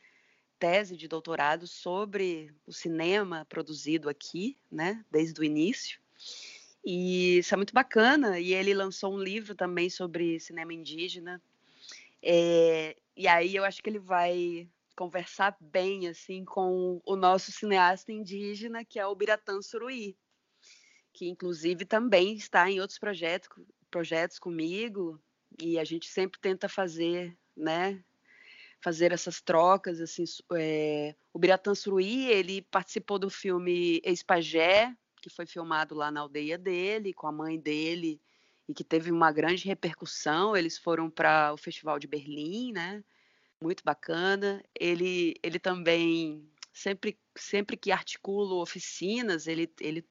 tese 0.60 0.96
de 0.96 1.08
doutorado 1.08 1.66
sobre 1.66 2.54
o 2.66 2.72
cinema 2.72 3.46
produzido 3.50 4.08
aqui, 4.08 4.56
né, 4.72 5.04
desde 5.10 5.42
o 5.42 5.44
início. 5.44 6.00
E 6.86 7.40
isso 7.40 7.54
é 7.56 7.58
muito 7.58 7.74
bacana. 7.74 8.40
E 8.40 8.54
ele 8.54 8.74
lançou 8.74 9.14
um 9.14 9.22
livro 9.22 9.56
também 9.56 9.90
sobre 9.90 10.40
cinema 10.40 10.74
indígena. 10.74 11.42
É, 12.22 12.96
e 13.20 13.28
aí 13.28 13.54
eu 13.54 13.66
acho 13.66 13.84
que 13.84 13.90
ele 13.90 14.00
vai 14.00 14.66
conversar 14.96 15.54
bem 15.60 16.08
assim 16.08 16.46
com 16.46 17.02
o 17.06 17.18
nosso 17.18 17.52
cineasta 17.52 18.14
indígena, 18.14 18.86
que 18.86 18.98
é 18.98 19.06
o 19.06 19.14
Biratã 19.14 19.62
Suruí, 19.62 20.18
que 21.12 21.28
inclusive 21.28 21.84
também 21.84 22.36
está 22.36 22.72
em 22.72 22.80
outros 22.80 22.98
projetos, 22.98 23.50
projetos 23.92 24.40
comigo. 24.40 25.22
E 25.62 25.78
a 25.78 25.84
gente 25.84 26.08
sempre 26.08 26.40
tenta 26.40 26.70
fazer, 26.70 27.38
né, 27.58 28.02
fazer 28.80 29.12
essas 29.12 29.42
trocas, 29.42 30.00
assim, 30.00 30.24
é, 30.54 31.14
o 31.34 31.40
Biratã 31.40 31.76
Suruí, 31.76 32.28
ele 32.28 32.62
participou 32.62 33.20
do 33.20 33.30
filme 33.30 34.00
Ex-Pagé, 34.06 34.96
que 35.22 35.30
foi 35.30 35.46
filmado 35.46 35.94
lá 35.94 36.10
na 36.10 36.22
aldeia 36.22 36.58
dele, 36.58 37.14
com 37.14 37.28
a 37.28 37.34
mãe 37.34 37.60
dele, 37.60 38.22
e 38.70 38.74
que 38.74 38.84
teve 38.84 39.12
uma 39.12 39.32
grande 39.32 39.66
repercussão, 39.66 40.56
eles 40.56 40.78
foram 40.78 41.10
para 41.10 41.52
o 41.52 41.58
Festival 41.58 41.98
de 41.98 42.06
Berlim, 42.06 42.72
né, 42.72 43.04
muito 43.60 43.84
bacana, 43.84 44.64
ele, 44.80 45.34
ele 45.42 45.58
também, 45.58 46.48
sempre, 46.72 47.18
sempre 47.36 47.76
que 47.76 47.92
articula 47.92 48.62
oficinas, 48.62 49.48
ele, 49.48 49.74
ele 49.82 50.08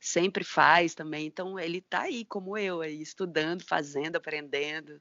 sempre 0.00 0.42
faz 0.42 0.94
também, 0.94 1.26
então 1.26 1.58
ele 1.58 1.78
está 1.78 2.04
aí, 2.04 2.24
como 2.24 2.56
eu, 2.56 2.80
aí, 2.80 2.98
estudando, 2.98 3.62
fazendo, 3.62 4.16
aprendendo, 4.16 4.98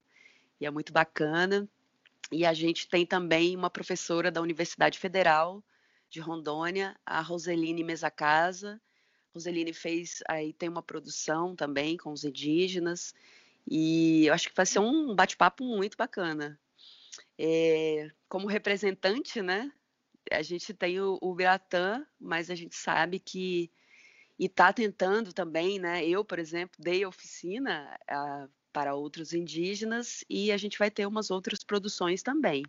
e 0.59 0.65
é 0.65 0.69
muito 0.69 0.91
bacana, 0.91 1.65
e 2.29 2.45
a 2.45 2.53
gente 2.53 2.89
tem 2.89 3.05
também 3.05 3.55
uma 3.55 3.69
professora 3.69 4.29
da 4.29 4.41
Universidade 4.41 4.99
Federal 4.99 5.63
de 6.09 6.19
Rondônia, 6.19 6.99
a 7.05 7.21
Roseline 7.21 7.85
Mesacasa. 7.85 8.81
Roseline 9.37 9.73
fez, 9.73 10.23
aí 10.27 10.51
tem 10.51 10.67
uma 10.67 10.81
produção 10.81 11.55
também 11.55 11.95
com 11.95 12.11
os 12.11 12.23
indígenas, 12.23 13.13
e 13.69 14.25
eu 14.25 14.33
acho 14.33 14.49
que 14.49 14.55
vai 14.55 14.65
ser 14.65 14.79
um 14.79 15.13
bate-papo 15.13 15.63
muito 15.63 15.95
bacana. 15.95 16.59
É, 17.37 18.09
como 18.27 18.47
representante, 18.47 19.41
né, 19.41 19.71
a 20.31 20.41
gente 20.41 20.73
tem 20.73 20.99
o, 20.99 21.17
o 21.21 21.35
Biratã, 21.35 22.05
mas 22.19 22.49
a 22.49 22.55
gente 22.55 22.75
sabe 22.75 23.19
que 23.19 23.71
e 24.39 24.45
está 24.45 24.71
tentando 24.71 25.33
também, 25.33 25.79
né? 25.79 26.05
Eu, 26.05 26.23
por 26.23 26.37
exemplo, 26.37 26.75
dei 26.79 27.03
oficina 27.03 27.97
a, 28.07 28.47
para 28.71 28.93
outros 28.93 29.33
indígenas 29.33 30.23
e 30.29 30.51
a 30.51 30.57
gente 30.57 30.77
vai 30.77 30.91
ter 30.91 31.07
umas 31.07 31.31
outras 31.31 31.63
produções 31.63 32.21
também. 32.21 32.63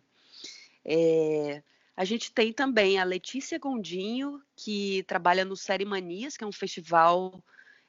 É, 0.83 1.61
a 1.99 2.05
gente 2.05 2.31
tem 2.31 2.53
também 2.53 2.97
a 2.97 3.03
Letícia 3.03 3.59
Gondinho, 3.59 4.41
que 4.55 5.03
trabalha 5.03 5.43
no 5.43 5.57
Série 5.57 5.83
Manias, 5.83 6.37
que 6.37 6.45
é 6.45 6.47
um 6.47 6.51
festival 6.53 7.43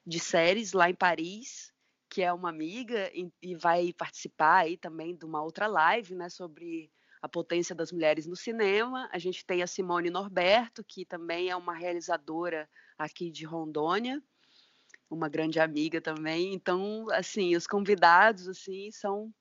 de 0.04 0.18
séries 0.18 0.72
lá 0.72 0.90
em 0.90 0.94
Paris, 0.96 1.72
que 2.08 2.20
é 2.20 2.32
uma 2.32 2.48
amiga 2.48 3.08
e, 3.14 3.30
e 3.40 3.54
vai 3.54 3.92
participar 3.92 4.62
aí 4.62 4.76
também 4.76 5.14
de 5.14 5.24
uma 5.24 5.40
outra 5.40 5.68
live, 5.68 6.16
né, 6.16 6.28
sobre 6.28 6.90
a 7.22 7.28
potência 7.28 7.72
das 7.72 7.92
mulheres 7.92 8.26
no 8.26 8.34
cinema. 8.34 9.08
A 9.12 9.18
gente 9.20 9.46
tem 9.46 9.62
a 9.62 9.66
Simone 9.68 10.10
Norberto, 10.10 10.82
que 10.82 11.04
também 11.04 11.48
é 11.48 11.54
uma 11.54 11.72
realizadora 11.72 12.68
aqui 12.98 13.30
de 13.30 13.44
Rondônia, 13.44 14.20
uma 15.08 15.28
grande 15.28 15.60
amiga 15.60 16.00
também. 16.00 16.52
Então, 16.52 17.06
assim, 17.12 17.54
os 17.54 17.64
convidados 17.64 18.48
assim 18.48 18.90
são, 18.90 19.32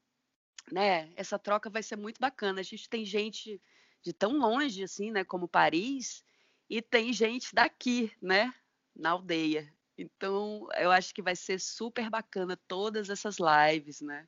né, 0.71 1.11
essa 1.15 1.39
troca 1.39 1.71
vai 1.71 1.81
ser 1.81 1.95
muito 1.95 2.19
bacana. 2.19 2.59
A 2.59 2.63
gente 2.63 2.87
tem 2.87 3.03
gente 3.03 3.59
de 4.01 4.13
tão 4.13 4.37
longe 4.37 4.83
assim, 4.83 5.11
né, 5.11 5.23
como 5.23 5.47
Paris, 5.47 6.23
e 6.69 6.81
tem 6.81 7.11
gente 7.13 7.53
daqui, 7.53 8.11
né, 8.21 8.53
na 8.95 9.11
aldeia. 9.11 9.71
Então, 9.97 10.67
eu 10.77 10.91
acho 10.91 11.13
que 11.13 11.21
vai 11.21 11.35
ser 11.35 11.59
super 11.59 12.09
bacana 12.09 12.57
todas 12.67 13.09
essas 13.09 13.37
lives, 13.39 14.01
né? 14.01 14.27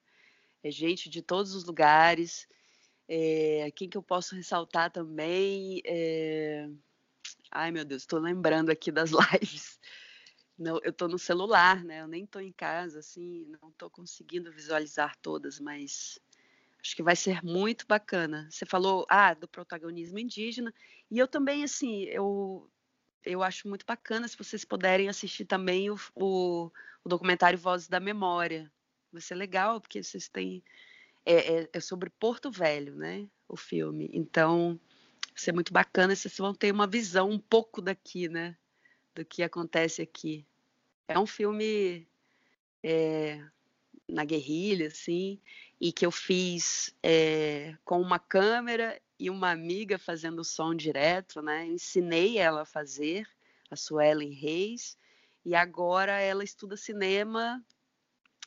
É 0.64 0.70
gente 0.70 1.10
de 1.10 1.22
todos 1.22 1.56
os 1.56 1.64
lugares. 1.64 2.48
É, 3.08 3.72
quem 3.76 3.90
que 3.90 3.98
eu 3.98 4.04
posso 4.04 4.36
ressaltar 4.36 4.92
também? 4.92 5.82
É... 5.86 6.70
Ai, 7.50 7.72
meu 7.72 7.86
Deus, 7.86 8.04
estou 8.04 8.20
lembrando 8.20 8.70
aqui 8.70 8.92
das 8.92 9.12
lives 9.32 9.80
não, 10.62 10.80
eu 10.84 10.92
estou 10.92 11.08
no 11.08 11.18
celular, 11.18 11.84
né? 11.84 12.02
Eu 12.02 12.08
nem 12.08 12.24
estou 12.24 12.40
em 12.40 12.52
casa, 12.52 13.00
assim, 13.00 13.46
não 13.62 13.70
estou 13.70 13.90
conseguindo 13.90 14.52
visualizar 14.52 15.18
todas, 15.18 15.60
mas 15.60 16.20
acho 16.84 16.96
que 16.96 17.04
vai 17.04 17.16
ser 17.16 17.44
muito 17.44 17.86
bacana. 17.88 18.48
Você 18.50 18.66
falou, 18.66 19.06
ah, 19.10 19.34
do 19.34 19.48
protagonismo 19.48 20.18
indígena, 20.18 20.74
e 21.10 21.20
eu 21.20 21.28
também, 21.28 21.64
assim, 21.64 22.04
eu, 22.06 22.70
eu 23.24 23.44
acho 23.44 23.68
muito 23.68 23.86
bacana 23.86 24.28
se 24.28 24.38
vocês 24.38 24.66
puderem 24.66 25.08
assistir 25.08 25.46
também 25.46 25.90
o, 25.90 25.98
o, 26.16 26.72
o 27.04 27.10
documentário 27.10 27.60
Vozes 27.60 27.88
da 27.88 28.00
Memória. 28.00 28.72
Vai 29.12 29.22
ser 29.22 29.36
legal, 29.36 29.80
porque 29.80 30.02
vocês 30.02 30.28
têm. 30.28 30.64
É, 31.24 31.60
é, 31.60 31.70
é, 31.74 31.80
sobre 31.80 32.10
Porto 32.10 32.50
Velho, 32.50 32.96
né? 32.96 33.30
O 33.48 33.56
filme. 33.56 34.10
Então, 34.12 34.80
vai 35.30 35.38
ser 35.38 35.52
muito 35.52 35.72
bacana, 35.72 36.16
vocês 36.16 36.36
vão 36.38 36.54
ter 36.54 36.72
uma 36.72 36.88
visão 36.88 37.30
um 37.30 37.40
pouco 37.40 37.82
daqui, 37.82 38.28
né? 38.28 38.58
Do 39.14 39.24
que 39.24 39.44
acontece 39.44 40.02
aqui. 40.02 40.48
É 41.08 41.20
um 41.20 41.28
filme 41.28 42.08
é, 42.82 43.44
na 44.12 44.26
guerrilha, 44.26 44.88
assim, 44.88 45.40
e 45.80 45.92
que 45.92 46.06
eu 46.06 46.12
fiz 46.12 46.94
é, 47.02 47.76
com 47.84 48.00
uma 48.02 48.20
câmera 48.20 49.02
e 49.18 49.30
uma 49.30 49.52
amiga 49.52 49.98
fazendo 49.98 50.44
som 50.44 50.76
direto, 50.76 51.42
né? 51.42 51.66
Ensinei 51.66 52.38
ela 52.38 52.62
a 52.62 52.66
fazer, 52.66 53.28
a 53.70 53.76
Suelen 53.76 54.34
Reis, 54.34 54.98
e 55.46 55.56
agora 55.56 56.20
ela 56.20 56.44
estuda 56.44 56.76
cinema 56.76 57.64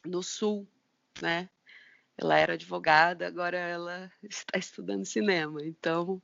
no 0.04 0.22
Sul, 0.22 0.68
né? 1.20 1.48
Ela 2.16 2.38
era 2.38 2.52
advogada, 2.54 3.26
agora 3.26 3.56
ela 3.56 4.12
está 4.22 4.58
estudando 4.58 5.04
cinema. 5.04 5.64
Então, 5.64 6.22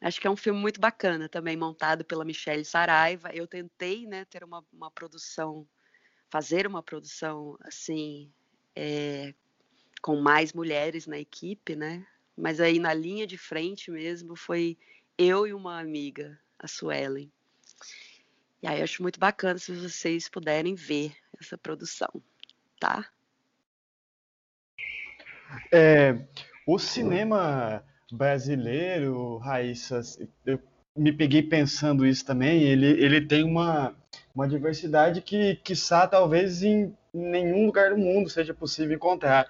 acho 0.00 0.20
que 0.20 0.26
é 0.26 0.30
um 0.30 0.36
filme 0.36 0.60
muito 0.60 0.80
bacana 0.80 1.28
também, 1.28 1.56
montado 1.56 2.04
pela 2.04 2.24
Michelle 2.24 2.64
Saraiva. 2.64 3.30
Eu 3.32 3.46
tentei, 3.46 4.06
né, 4.06 4.24
ter 4.26 4.44
uma, 4.44 4.64
uma 4.72 4.90
produção, 4.90 5.66
fazer 6.28 6.66
uma 6.66 6.82
produção 6.82 7.56
assim, 7.62 8.30
é, 8.80 9.34
com 10.00 10.20
mais 10.20 10.52
mulheres 10.52 11.08
na 11.08 11.18
equipe, 11.18 11.74
né? 11.74 12.06
Mas 12.36 12.60
aí 12.60 12.78
na 12.78 12.94
linha 12.94 13.26
de 13.26 13.36
frente 13.36 13.90
mesmo 13.90 14.36
foi 14.36 14.78
eu 15.18 15.48
e 15.48 15.52
uma 15.52 15.80
amiga, 15.80 16.38
a 16.56 16.68
Suelen. 16.68 17.28
E 18.62 18.68
aí 18.68 18.78
eu 18.78 18.84
acho 18.84 19.02
muito 19.02 19.18
bacana 19.18 19.58
se 19.58 19.72
vocês 19.72 20.28
puderem 20.28 20.76
ver 20.76 21.12
essa 21.40 21.58
produção, 21.58 22.08
tá? 22.78 23.04
É, 25.72 26.16
o 26.64 26.78
cinema 26.78 27.82
brasileiro, 28.12 29.38
Raíssa, 29.38 30.00
eu 30.46 30.60
me 30.96 31.12
peguei 31.12 31.42
pensando 31.42 32.06
isso 32.06 32.24
também, 32.24 32.62
ele, 32.62 32.86
ele 32.86 33.20
tem 33.26 33.42
uma, 33.42 33.96
uma 34.32 34.46
diversidade 34.46 35.20
que, 35.20 35.56
quiçá, 35.56 36.06
talvez 36.06 36.62
em 36.62 36.96
nenhum 37.18 37.66
lugar 37.66 37.90
do 37.90 37.98
mundo 37.98 38.30
seja 38.30 38.54
possível 38.54 38.96
encontrar. 38.96 39.46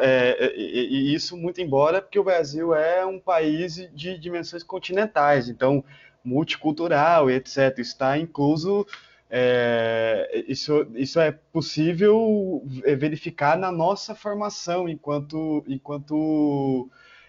É, 0.00 0.36
é, 0.40 0.56
e 0.56 1.14
isso 1.14 1.36
muito 1.36 1.60
embora, 1.60 2.00
porque 2.00 2.18
o 2.18 2.24
Brasil 2.24 2.74
é 2.74 3.04
um 3.04 3.18
país 3.18 3.74
de 3.92 4.18
dimensões 4.18 4.62
continentais, 4.62 5.48
então 5.48 5.84
multicultural 6.24 7.30
etc. 7.30 7.78
Está 7.78 8.18
incluso 8.18 8.86
é, 9.30 10.44
isso, 10.48 10.86
isso 10.94 11.20
é 11.20 11.32
possível 11.32 12.62
verificar 12.96 13.58
na 13.58 13.70
nossa 13.70 14.14
formação 14.14 14.88
enquanto, 14.88 15.62
enquanto, 15.68 16.88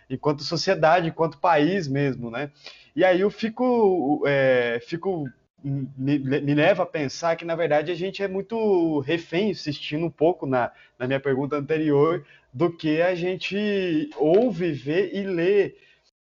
enquanto 0.09 0.43
sociedade, 0.43 1.09
enquanto 1.09 1.37
país 1.39 1.87
mesmo, 1.87 2.31
né? 2.31 2.51
E 2.95 3.03
aí 3.03 3.19
eu 3.21 3.29
fico, 3.29 4.23
é, 4.25 4.79
fico 4.85 5.29
me, 5.63 6.17
leva 6.53 6.83
a 6.83 6.85
pensar 6.85 7.35
que, 7.35 7.45
na 7.45 7.55
verdade, 7.55 7.91
a 7.91 7.95
gente 7.95 8.23
é 8.23 8.27
muito 8.27 8.99
refém, 8.99 9.51
assistindo 9.51 10.05
um 10.05 10.09
pouco 10.09 10.45
na, 10.45 10.71
na 10.97 11.07
minha 11.07 11.19
pergunta 11.19 11.55
anterior, 11.55 12.25
do 12.53 12.71
que 12.71 13.01
a 13.01 13.13
gente 13.15 14.09
ouve, 14.15 14.71
vê 14.71 15.11
e 15.13 15.23
lê 15.23 15.75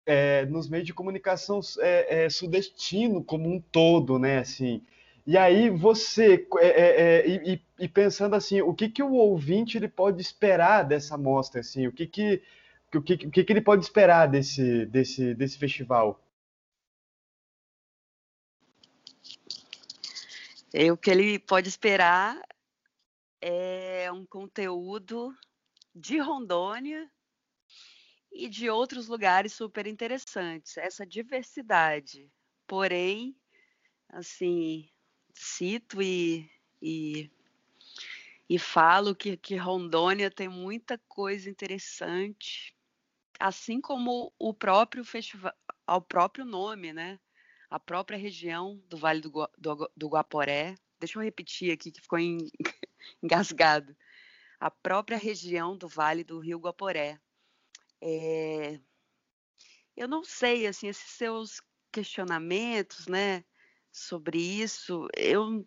é, 0.07 0.47
nos 0.47 0.69
meios 0.69 0.87
de 0.87 0.95
comunicação 0.95 1.61
é, 1.81 2.25
é, 2.25 2.31
sudestino 2.31 3.23
como 3.23 3.49
um 3.49 3.61
todo, 3.61 4.19
né? 4.19 4.39
Assim, 4.39 4.83
e 5.27 5.37
aí 5.37 5.69
você, 5.69 6.47
é, 6.59 6.67
é, 6.67 7.01
é, 7.03 7.29
e, 7.29 7.61
e, 7.79 7.87
pensando 7.87 8.35
assim, 8.35 8.63
o 8.63 8.73
que, 8.73 8.89
que 8.89 9.03
o 9.03 9.13
ouvinte 9.13 9.77
ele 9.77 9.87
pode 9.87 10.23
esperar 10.23 10.85
dessa 10.85 11.19
mostra, 11.19 11.61
assim, 11.61 11.87
o 11.87 11.93
que 11.93 12.07
que, 12.07 12.43
o 12.95 13.03
que, 13.03 13.13
o 13.13 13.31
que, 13.31 13.45
que 13.45 13.53
ele 13.53 13.61
pode 13.61 13.85
esperar 13.85 14.27
desse, 14.27 14.87
desse, 14.87 15.35
desse 15.35 15.59
festival? 15.59 16.19
O 20.93 20.97
que 20.97 21.11
ele 21.11 21.39
pode 21.39 21.69
esperar 21.69 22.41
é 23.41 24.11
um 24.13 24.27
conteúdo 24.27 25.35
de 25.95 26.19
Rondônia 26.19 27.11
e 28.31 28.49
de 28.49 28.69
outros 28.69 29.09
lugares 29.09 29.53
super 29.53 29.87
interessantes, 29.87 30.77
essa 30.77 31.07
diversidade. 31.07 32.31
Porém, 32.67 33.35
assim, 34.11 34.91
cito 35.33 36.03
e, 36.03 36.51
e, 36.83 37.31
e 38.49 38.59
falo 38.59 39.15
que, 39.15 39.37
que 39.37 39.57
Rondônia 39.57 40.31
tem 40.31 40.49
muita 40.49 40.99
coisa 41.09 41.49
interessante, 41.49 42.77
assim 43.41 43.81
como 43.81 44.33
o 44.39 44.53
próprio 44.53 45.05
festival, 45.05 45.55
ao 45.87 46.03
próprio 46.03 46.45
nome, 46.45 46.93
né? 46.93 47.19
A 47.71 47.79
própria 47.79 48.19
região 48.19 48.83
do 48.89 48.97
Vale 48.97 49.21
do, 49.21 49.31
do, 49.59 49.91
do 49.97 50.09
Guaporé. 50.09 50.75
Deixa 50.99 51.19
eu 51.19 51.23
repetir 51.23 51.73
aqui 51.73 51.93
que 51.93 52.01
ficou 52.01 52.19
em, 52.19 52.39
engasgado. 53.23 53.97
A 54.59 54.71
própria 54.71 55.19
região 55.19 55.77
do 55.77 55.87
Vale 55.89 56.25
do 56.25 56.39
Rio 56.39 56.59
Guaporé. 56.59 57.21
É, 58.01 58.81
eu 59.97 60.09
não 60.09 60.25
sei, 60.25 60.67
assim, 60.67 60.89
esses 60.89 61.11
seus 61.11 61.61
questionamentos, 61.93 63.07
né? 63.07 63.45
sobre 63.99 64.39
isso, 64.39 65.09
eu, 65.17 65.67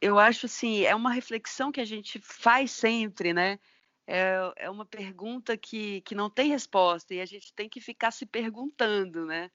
eu 0.00 0.18
acho 0.18 0.46
assim, 0.46 0.82
é 0.82 0.94
uma 0.94 1.12
reflexão 1.12 1.70
que 1.70 1.80
a 1.80 1.84
gente 1.84 2.18
faz 2.20 2.72
sempre, 2.72 3.32
né? 3.32 3.58
É, 4.06 4.52
é 4.56 4.70
uma 4.70 4.84
pergunta 4.84 5.56
que, 5.56 6.00
que 6.02 6.14
não 6.14 6.28
tem 6.28 6.50
resposta 6.50 7.14
e 7.14 7.20
a 7.20 7.26
gente 7.26 7.54
tem 7.54 7.68
que 7.68 7.80
ficar 7.80 8.10
se 8.10 8.26
perguntando, 8.26 9.24
né? 9.24 9.50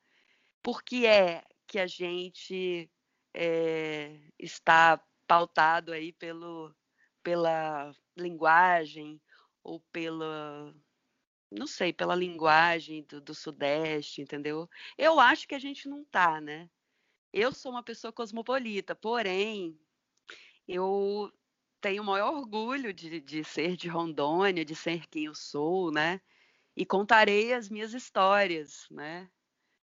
Por 0.64 0.82
que 0.84 1.06
é 1.06 1.44
que 1.68 1.80
a 1.80 1.88
gente 1.88 2.90
é, 3.34 4.20
está 4.40 5.02
pautado 5.28 5.92
aí 5.92 6.14
pelo, 6.14 6.74
pela 7.24 7.94
linguagem 8.18 9.22
ou 9.64 9.80
pela 9.92 10.74
não 11.52 11.68
sei, 11.68 11.94
pela 11.94 12.16
linguagem 12.16 13.04
do, 13.04 13.22
do, 13.22 13.34
Sudeste, 13.34 14.22
entendeu? 14.22 14.70
Eu 14.98 15.20
acho 15.20 15.48
que 15.48 15.56
a 15.56 15.60
gente 15.60 15.88
não 15.88 16.04
tá, 16.04 16.42
né? 16.42 16.70
Eu 17.32 17.52
sou 17.54 17.72
uma 17.72 17.84
pessoa 17.84 18.12
cosmopolita, 18.12 18.96
porém, 18.96 19.80
eu 20.68 21.32
tenho 21.82 22.04
o 22.04 22.06
maior 22.06 22.34
orgulho 22.34 22.94
de, 22.94 23.20
de 23.22 23.44
ser 23.44 23.76
de 23.78 23.88
Rondônia, 23.88 24.66
de 24.66 24.76
ser 24.76 25.08
quem 25.08 25.26
eu 25.26 25.36
sou, 25.36 25.92
né? 25.92 26.22
E 26.76 26.86
contarei 26.86 27.54
as 27.54 27.70
minhas 27.70 27.94
histórias, 27.94 28.88
né? 28.92 29.30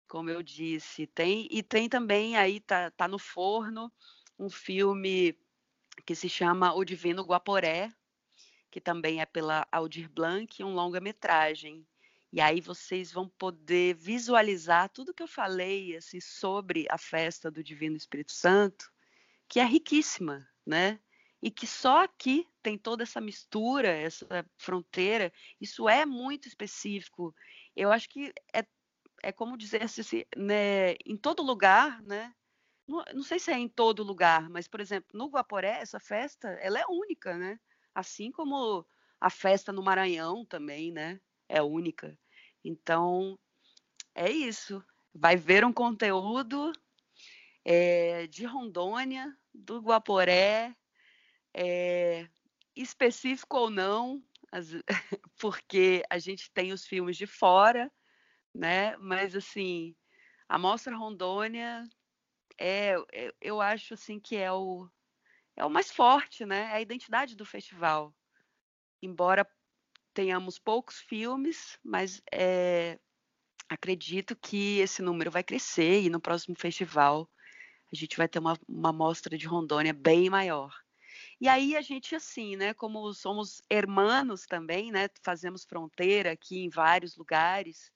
Como 0.08 0.30
eu 0.30 0.42
disse, 0.42 1.06
tem 1.06 1.48
e 1.50 1.62
tem 1.62 1.88
também 1.88 2.36
aí 2.36 2.60
tá, 2.60 2.90
tá 2.92 3.08
no 3.08 3.18
forno 3.18 3.92
um 4.38 4.48
filme 4.48 5.36
que 6.04 6.14
se 6.14 6.28
chama 6.28 6.74
O 6.74 6.84
Divino 6.84 7.22
Guaporé, 7.22 7.92
que 8.70 8.80
também 8.80 9.20
é 9.20 9.26
pela 9.26 9.66
Aldir 9.72 10.08
Blanc, 10.10 10.62
um 10.62 10.74
longa-metragem. 10.74 11.86
E 12.32 12.40
aí 12.40 12.60
vocês 12.60 13.10
vão 13.10 13.28
poder 13.28 13.94
visualizar 13.94 14.90
tudo 14.90 15.14
que 15.14 15.22
eu 15.22 15.28
falei 15.28 15.96
assim, 15.96 16.20
sobre 16.20 16.86
a 16.90 16.98
festa 16.98 17.50
do 17.50 17.64
Divino 17.64 17.96
Espírito 17.96 18.32
Santo, 18.32 18.92
que 19.48 19.60
é 19.60 19.64
riquíssima, 19.64 20.46
né? 20.64 21.00
E 21.40 21.50
que 21.50 21.66
só 21.66 22.04
aqui 22.04 22.46
tem 22.62 22.76
toda 22.76 23.02
essa 23.02 23.20
mistura, 23.20 23.88
essa 23.88 24.44
fronteira. 24.56 25.32
Isso 25.60 25.88
é 25.88 26.04
muito 26.04 26.48
específico. 26.48 27.34
Eu 27.74 27.92
acho 27.92 28.08
que 28.08 28.32
é, 28.52 28.66
é 29.26 29.32
como 29.32 29.58
dizer 29.58 29.82
assim, 29.82 30.22
né, 30.36 30.92
em 31.04 31.16
todo 31.16 31.42
lugar, 31.42 32.00
né? 32.02 32.32
Não, 32.86 33.04
não 33.12 33.22
sei 33.24 33.40
se 33.40 33.50
é 33.50 33.58
em 33.58 33.68
todo 33.68 34.04
lugar, 34.04 34.48
mas, 34.48 34.68
por 34.68 34.80
exemplo, 34.80 35.18
no 35.18 35.28
Guaporé, 35.28 35.80
essa 35.80 35.98
festa, 35.98 36.48
ela 36.60 36.78
é 36.78 36.84
única, 36.88 37.36
né? 37.36 37.58
Assim 37.92 38.30
como 38.30 38.86
a 39.20 39.28
festa 39.28 39.72
no 39.72 39.82
Maranhão 39.82 40.44
também, 40.44 40.92
né? 40.92 41.20
É 41.48 41.60
única. 41.60 42.16
Então, 42.64 43.36
é 44.14 44.30
isso. 44.30 44.80
Vai 45.12 45.34
ver 45.34 45.64
um 45.64 45.72
conteúdo 45.72 46.70
é, 47.64 48.28
de 48.28 48.44
Rondônia, 48.46 49.36
do 49.52 49.80
Guaporé, 49.80 50.72
é, 51.52 52.28
específico 52.76 53.56
ou 53.56 53.70
não, 53.70 54.22
porque 55.40 56.04
a 56.08 56.16
gente 56.16 56.48
tem 56.52 56.72
os 56.72 56.86
filmes 56.86 57.16
de 57.16 57.26
fora, 57.26 57.90
né? 58.56 58.96
Mas 58.96 59.36
assim, 59.36 59.94
a 60.48 60.58
Mostra 60.58 60.96
Rondônia 60.96 61.84
é, 62.58 62.96
é, 63.12 63.34
eu 63.40 63.60
acho 63.60 63.94
assim 63.94 64.18
que 64.18 64.36
é 64.36 64.50
o 64.52 64.88
é 65.56 65.64
o 65.64 65.70
mais 65.70 65.90
forte, 65.90 66.44
né? 66.44 66.70
É 66.72 66.74
a 66.74 66.80
identidade 66.80 67.34
do 67.34 67.44
festival. 67.44 68.14
Embora 69.02 69.46
tenhamos 70.12 70.58
poucos 70.58 70.98
filmes, 71.00 71.78
mas 71.82 72.22
é, 72.32 72.98
acredito 73.68 74.36
que 74.36 74.78
esse 74.80 75.02
número 75.02 75.30
vai 75.30 75.42
crescer 75.42 76.02
e 76.02 76.10
no 76.10 76.20
próximo 76.20 76.56
festival 76.58 77.28
a 77.92 77.96
gente 77.96 78.16
vai 78.16 78.28
ter 78.28 78.38
uma, 78.38 78.58
uma 78.68 78.92
mostra 78.92 79.38
de 79.38 79.46
Rondônia 79.46 79.92
bem 79.94 80.28
maior. 80.28 80.74
E 81.40 81.48
aí 81.48 81.76
a 81.76 81.82
gente, 81.82 82.14
assim, 82.14 82.56
né, 82.56 82.74
como 82.74 83.12
somos 83.14 83.62
hermanos 83.70 84.46
também, 84.46 84.90
né, 84.90 85.08
fazemos 85.22 85.64
fronteira 85.64 86.32
aqui 86.32 86.64
em 86.64 86.68
vários 86.68 87.16
lugares, 87.16 87.92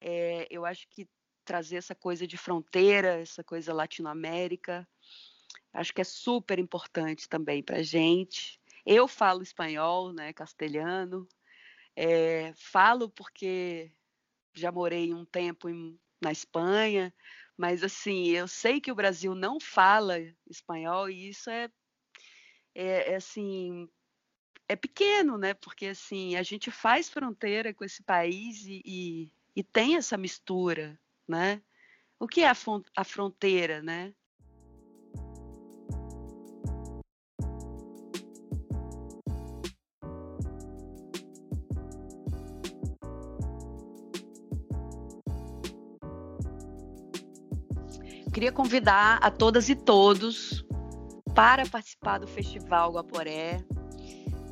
é, 0.00 0.46
eu 0.50 0.64
acho 0.64 0.88
que 0.88 1.08
trazer 1.44 1.76
essa 1.76 1.94
coisa 1.94 2.26
de 2.26 2.36
fronteira, 2.36 3.20
essa 3.20 3.42
coisa 3.42 3.72
Latinoamérica, 3.72 4.86
acho 5.72 5.94
que 5.94 6.00
é 6.00 6.04
super 6.04 6.58
importante 6.58 7.28
também 7.28 7.62
para 7.62 7.82
gente. 7.82 8.60
Eu 8.84 9.08
falo 9.08 9.42
espanhol, 9.42 10.12
né, 10.12 10.32
castelhano. 10.32 11.26
É, 11.96 12.52
falo 12.54 13.08
porque 13.10 13.92
já 14.54 14.70
morei 14.70 15.12
um 15.14 15.24
tempo 15.24 15.68
em, 15.68 15.98
na 16.20 16.30
Espanha, 16.32 17.14
mas 17.56 17.82
assim, 17.82 18.28
eu 18.28 18.46
sei 18.46 18.80
que 18.80 18.92
o 18.92 18.94
Brasil 18.94 19.34
não 19.34 19.58
fala 19.58 20.18
espanhol 20.48 21.10
e 21.10 21.30
isso 21.30 21.50
é, 21.50 21.70
é, 22.74 23.12
é 23.12 23.14
assim, 23.16 23.88
é 24.68 24.76
pequeno, 24.76 25.38
né? 25.38 25.54
Porque 25.54 25.86
assim, 25.86 26.36
a 26.36 26.42
gente 26.42 26.70
faz 26.70 27.08
fronteira 27.08 27.72
com 27.74 27.84
esse 27.84 28.02
país 28.02 28.64
e, 28.64 28.82
e, 28.84 29.30
e 29.58 29.62
tem 29.64 29.96
essa 29.96 30.16
mistura, 30.16 30.96
né? 31.26 31.60
O 32.16 32.28
que 32.28 32.42
é 32.42 32.48
a, 32.48 32.54
a 32.96 33.02
fronteira, 33.02 33.82
né? 33.82 34.14
queria 48.32 48.52
convidar 48.52 49.18
a 49.20 49.32
todas 49.32 49.68
e 49.68 49.74
todos 49.74 50.64
para 51.34 51.66
participar 51.66 52.18
do 52.18 52.28
Festival 52.28 52.92
Guaporé. 52.92 53.64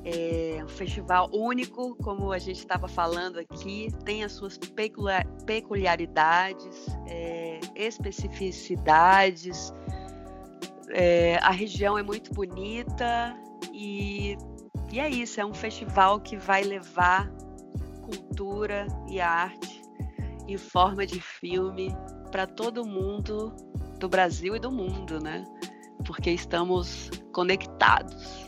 É 0.09 0.63
um 0.63 0.69
festival 0.69 1.29
único, 1.33 1.97
como 1.97 2.31
a 2.31 2.39
gente 2.39 2.61
estava 2.61 2.87
falando 2.87 3.41
aqui, 3.41 3.89
tem 4.05 4.23
as 4.23 4.31
suas 4.31 4.57
peculiaridades, 4.57 6.87
é, 7.09 7.59
especificidades. 7.75 9.75
É, 10.91 11.41
a 11.43 11.51
região 11.51 11.99
é 11.99 12.05
muito 12.05 12.33
bonita 12.33 13.37
e, 13.73 14.37
e 14.93 15.01
é 15.01 15.11
isso, 15.11 15.41
é 15.41 15.45
um 15.45 15.53
festival 15.53 16.21
que 16.21 16.37
vai 16.37 16.63
levar 16.63 17.29
cultura 18.05 18.87
e 19.09 19.21
arte 19.21 19.83
em 20.47 20.57
forma 20.57 21.05
de 21.05 21.21
filme 21.21 21.93
para 22.31 22.47
todo 22.47 22.87
mundo 22.87 23.53
do 23.99 24.09
Brasil 24.09 24.55
e 24.55 24.61
do 24.61 24.71
mundo, 24.71 25.19
né? 25.19 25.45
Porque 26.05 26.31
estamos 26.31 27.11
conectados. 27.33 28.46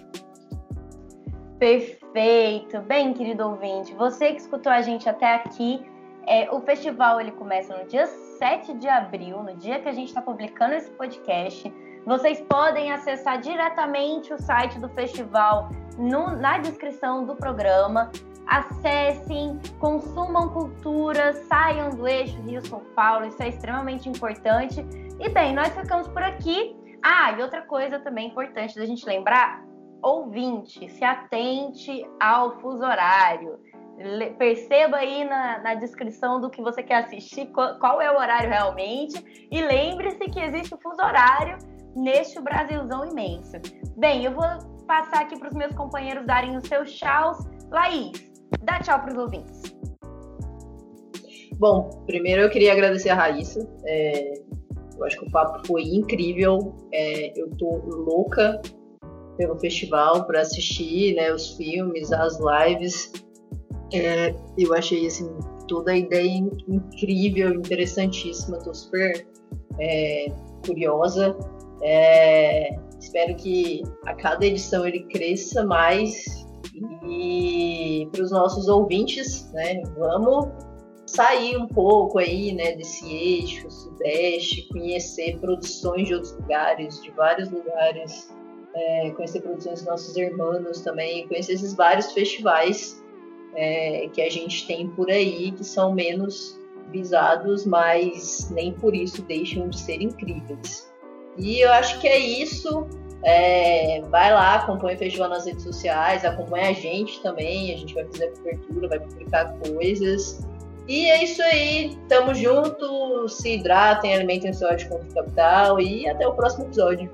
Perfeito. 1.58 2.80
Bem, 2.82 3.12
querido 3.12 3.48
ouvinte, 3.48 3.92
você 3.94 4.32
que 4.32 4.40
escutou 4.40 4.70
a 4.70 4.80
gente 4.80 5.08
até 5.08 5.34
aqui, 5.34 5.84
é, 6.26 6.48
o 6.50 6.60
festival 6.60 7.20
ele 7.20 7.32
começa 7.32 7.76
no 7.76 7.84
dia 7.86 8.06
7 8.06 8.74
de 8.74 8.88
abril, 8.88 9.42
no 9.42 9.56
dia 9.56 9.80
que 9.80 9.88
a 9.88 9.92
gente 9.92 10.08
está 10.08 10.22
publicando 10.22 10.74
esse 10.74 10.90
podcast. 10.92 11.72
Vocês 12.06 12.40
podem 12.42 12.92
acessar 12.92 13.40
diretamente 13.40 14.32
o 14.32 14.40
site 14.40 14.78
do 14.78 14.88
festival 14.90 15.68
no, 15.98 16.30
na 16.36 16.58
descrição 16.58 17.24
do 17.24 17.34
programa 17.34 18.10
acessem, 18.48 19.60
consumam 19.78 20.48
cultura, 20.48 21.34
saiam 21.48 21.90
do 21.90 22.08
eixo 22.08 22.40
Rio-São 22.42 22.80
Paulo, 22.96 23.26
isso 23.26 23.42
é 23.42 23.48
extremamente 23.48 24.08
importante. 24.08 24.84
E 25.20 25.28
bem, 25.28 25.54
nós 25.54 25.68
ficamos 25.74 26.08
por 26.08 26.22
aqui. 26.22 26.74
Ah, 27.02 27.32
e 27.32 27.42
outra 27.42 27.62
coisa 27.62 27.98
também 27.98 28.28
importante 28.28 28.74
da 28.74 28.86
gente 28.86 29.04
lembrar: 29.04 29.67
ouvinte, 30.02 30.88
se 30.88 31.04
atente 31.04 32.06
ao 32.20 32.58
fuso 32.60 32.82
horário. 32.82 33.58
Perceba 34.38 34.98
aí 34.98 35.24
na, 35.24 35.58
na 35.58 35.74
descrição 35.74 36.40
do 36.40 36.50
que 36.50 36.62
você 36.62 36.82
quer 36.82 37.04
assistir, 37.04 37.46
qual, 37.46 37.78
qual 37.78 38.00
é 38.00 38.10
o 38.10 38.16
horário 38.18 38.48
realmente, 38.48 39.48
e 39.50 39.60
lembre-se 39.60 40.24
que 40.30 40.38
existe 40.38 40.74
o 40.74 40.78
fuso 40.80 41.02
horário 41.02 41.58
neste 41.96 42.40
Brasilzão 42.40 43.04
imenso. 43.04 43.56
Bem, 43.96 44.24
eu 44.24 44.32
vou 44.32 44.44
passar 44.86 45.22
aqui 45.22 45.36
para 45.36 45.48
os 45.48 45.54
meus 45.54 45.74
companheiros 45.74 46.24
darem 46.26 46.56
os 46.56 46.68
seus 46.68 46.92
tchauz. 46.92 47.38
Laís, 47.70 48.28
Dá 48.62 48.78
tchau 48.80 49.00
para 49.00 49.12
os 49.12 49.18
ouvintes. 49.18 49.62
Bom, 51.58 51.90
primeiro 52.06 52.42
eu 52.42 52.50
queria 52.50 52.72
agradecer 52.72 53.10
a 53.10 53.14
Raíssa. 53.14 53.68
É, 53.84 54.32
eu 54.96 55.04
acho 55.04 55.18
que 55.18 55.26
o 55.26 55.30
papo 55.30 55.66
foi 55.66 55.82
incrível. 55.82 56.74
É, 56.92 57.38
eu 57.38 57.50
tô 57.56 57.76
louca 57.84 58.60
pelo 59.38 59.58
festival 59.58 60.26
para 60.26 60.42
assistir 60.42 61.14
né, 61.14 61.32
os 61.32 61.52
filmes, 61.52 62.12
as 62.12 62.38
lives. 62.38 63.10
É, 63.94 64.34
eu 64.58 64.74
achei 64.74 65.06
assim, 65.06 65.30
toda 65.66 65.92
a 65.92 65.96
ideia 65.96 66.44
incrível, 66.68 67.54
interessantíssima. 67.54 68.58
Tô 68.58 68.74
super 68.74 69.26
é, 69.78 70.26
curiosa. 70.66 71.34
É, 71.82 72.76
espero 73.00 73.34
que 73.36 73.82
a 74.04 74.14
cada 74.14 74.44
edição 74.44 74.86
ele 74.86 75.04
cresça 75.04 75.64
mais 75.64 76.46
e 77.08 78.08
para 78.12 78.22
os 78.22 78.30
nossos 78.30 78.68
ouvintes, 78.68 79.50
né, 79.52 79.82
vamos 79.96 80.48
sair 81.06 81.56
um 81.56 81.66
pouco 81.66 82.18
aí, 82.18 82.52
né, 82.52 82.72
desse 82.76 83.10
eixo 83.10 83.70
sudeste, 83.70 84.68
conhecer 84.68 85.38
produções 85.40 86.06
de 86.06 86.14
outros 86.14 86.32
lugares, 86.36 87.02
de 87.02 87.10
vários 87.12 87.50
lugares, 87.50 88.28
é, 88.74 89.10
conhecer 89.10 89.40
produções 89.40 89.80
dos 89.80 89.88
nossos 89.88 90.16
irmãos 90.16 90.80
também, 90.80 91.26
conhecer 91.28 91.54
esses 91.54 91.74
vários 91.74 92.12
festivais 92.12 93.02
é, 93.54 94.08
que 94.12 94.22
a 94.22 94.30
gente 94.30 94.66
tem 94.66 94.88
por 94.90 95.10
aí, 95.10 95.52
que 95.52 95.64
são 95.64 95.92
menos 95.92 96.58
visados, 96.90 97.66
mas 97.66 98.50
nem 98.50 98.72
por 98.72 98.94
isso 98.94 99.22
deixam 99.22 99.68
de 99.68 99.78
ser 99.78 100.00
incríveis. 100.00 100.90
E 101.36 101.60
eu 101.60 101.70
acho 101.72 102.00
que 102.00 102.08
é 102.08 102.18
isso. 102.18 102.86
É, 103.24 104.00
vai 104.10 104.32
lá, 104.32 104.54
acompanha 104.54 104.94
o 104.94 104.98
festival 104.98 105.28
nas 105.28 105.44
redes 105.44 105.64
sociais, 105.64 106.24
acompanha 106.24 106.70
a 106.70 106.72
gente 106.72 107.20
também, 107.20 107.74
a 107.74 107.76
gente 107.76 107.92
vai 107.92 108.04
fazer 108.04 108.32
cobertura, 108.36 108.88
vai 108.88 109.00
publicar 109.00 109.54
coisas. 109.58 110.40
E 110.86 111.10
é 111.10 111.24
isso 111.24 111.42
aí, 111.42 111.98
tamo 112.08 112.32
junto, 112.32 113.28
se 113.28 113.56
hidratem, 113.56 114.14
alimentem 114.14 114.52
seu 114.52 114.68
ódio 114.68 114.88
contra 114.88 115.10
o 115.10 115.14
capital 115.14 115.80
e 115.80 116.08
até 116.08 116.26
o 116.26 116.32
próximo 116.32 116.64
episódio. 116.64 117.10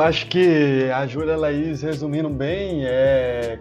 Acho 0.00 0.28
que 0.28 0.90
a 0.94 1.06
Júlia 1.06 1.32
e 1.32 1.34
a 1.34 1.36
Laís 1.36 1.82
resumiram 1.82 2.32
bem, 2.32 2.84
é, 2.84 3.58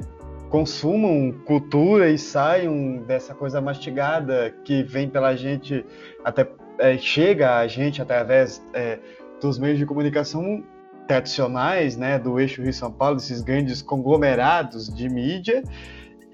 consumam 0.50 1.32
cultura 1.46 2.10
e 2.10 2.18
saiam 2.18 2.98
dessa 2.98 3.34
coisa 3.34 3.60
mastigada 3.60 4.54
que 4.64 4.84
vem 4.84 5.10
pela 5.10 5.36
gente, 5.36 5.86
até 6.24 6.48
é, 6.80 6.98
chega 6.98 7.58
a 7.58 7.68
gente 7.68 8.02
através 8.02 8.64
é, 8.74 9.00
dos 9.42 9.58
meios 9.58 9.80
de 9.80 9.86
comunicação 9.86 10.64
tradicionais, 11.08 11.98
né, 11.98 12.18
do 12.18 12.40
eixo 12.40 12.62
Rio-São 12.62 12.92
Paulo, 12.92 13.18
esses 13.18 13.42
grandes 13.42 13.82
conglomerados 13.82 14.94
de 14.94 15.08
mídia, 15.10 15.64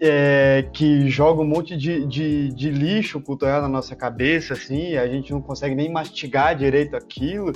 é, 0.04 0.68
que 0.74 1.08
jogam 1.12 1.46
um 1.46 1.48
monte 1.48 1.78
de, 1.78 2.08
de, 2.08 2.50
de, 2.50 2.72
lixo 2.72 3.22
cultural 3.22 3.62
na 3.62 3.70
nossa 3.70 3.96
cabeça, 3.96 4.54
assim, 4.54 4.96
a 4.96 5.08
gente 5.08 5.32
não 5.32 5.40
consegue 5.40 5.76
nem 5.76 5.92
mastigar 5.92 6.56
direito 6.56 6.96
aquilo. 6.96 7.54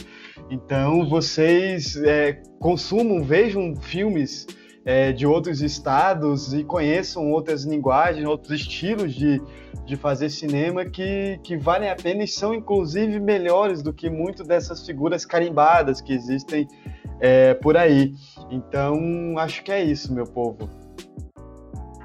Então, 0.51 1.09
vocês 1.09 1.95
é, 1.95 2.33
consumam, 2.59 3.23
vejam 3.23 3.75
filmes 3.75 4.45
é, 4.85 5.11
de 5.11 5.25
outros 5.25 5.63
estados 5.63 6.53
e 6.53 6.63
conheçam 6.63 7.31
outras 7.31 7.63
linguagens, 7.63 8.23
outros 8.27 8.61
estilos 8.61 9.15
de, 9.15 9.41
de 9.83 9.95
fazer 9.95 10.29
cinema 10.29 10.85
que, 10.85 11.39
que 11.41 11.57
valem 11.57 11.89
a 11.89 11.95
pena 11.95 12.23
e 12.23 12.27
são, 12.27 12.53
inclusive, 12.53 13.19
melhores 13.19 13.81
do 13.81 13.91
que 13.91 14.07
muito 14.07 14.43
dessas 14.43 14.85
figuras 14.85 15.25
carimbadas 15.25 15.99
que 15.99 16.13
existem 16.13 16.67
é, 17.19 17.55
por 17.55 17.75
aí. 17.75 18.13
Então, 18.51 19.35
acho 19.39 19.63
que 19.63 19.71
é 19.71 19.83
isso, 19.83 20.13
meu 20.13 20.25
povo. 20.25 20.84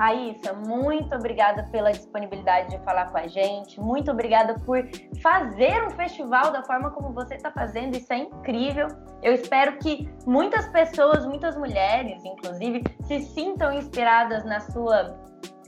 Raíssa, 0.01 0.55
muito 0.55 1.15
obrigada 1.15 1.65
pela 1.65 1.93
disponibilidade 1.93 2.71
de 2.71 2.83
falar 2.87 3.11
com 3.11 3.19
a 3.19 3.27
gente. 3.27 3.79
Muito 3.79 4.11
obrigada 4.11 4.59
por 4.61 4.83
fazer 5.23 5.85
um 5.85 5.91
festival 5.91 6.51
da 6.51 6.63
forma 6.63 6.91
como 6.91 7.13
você 7.13 7.35
está 7.35 7.51
fazendo. 7.51 7.95
Isso 7.95 8.11
é 8.11 8.17
incrível. 8.17 8.89
Eu 9.23 9.35
espero 9.35 9.77
que 9.77 10.11
muitas 10.27 10.67
pessoas, 10.69 11.27
muitas 11.27 11.55
mulheres, 11.55 12.25
inclusive, 12.25 12.83
se 13.03 13.21
sintam 13.21 13.75
inspiradas 13.75 14.43
na 14.43 14.61
sua 14.61 15.21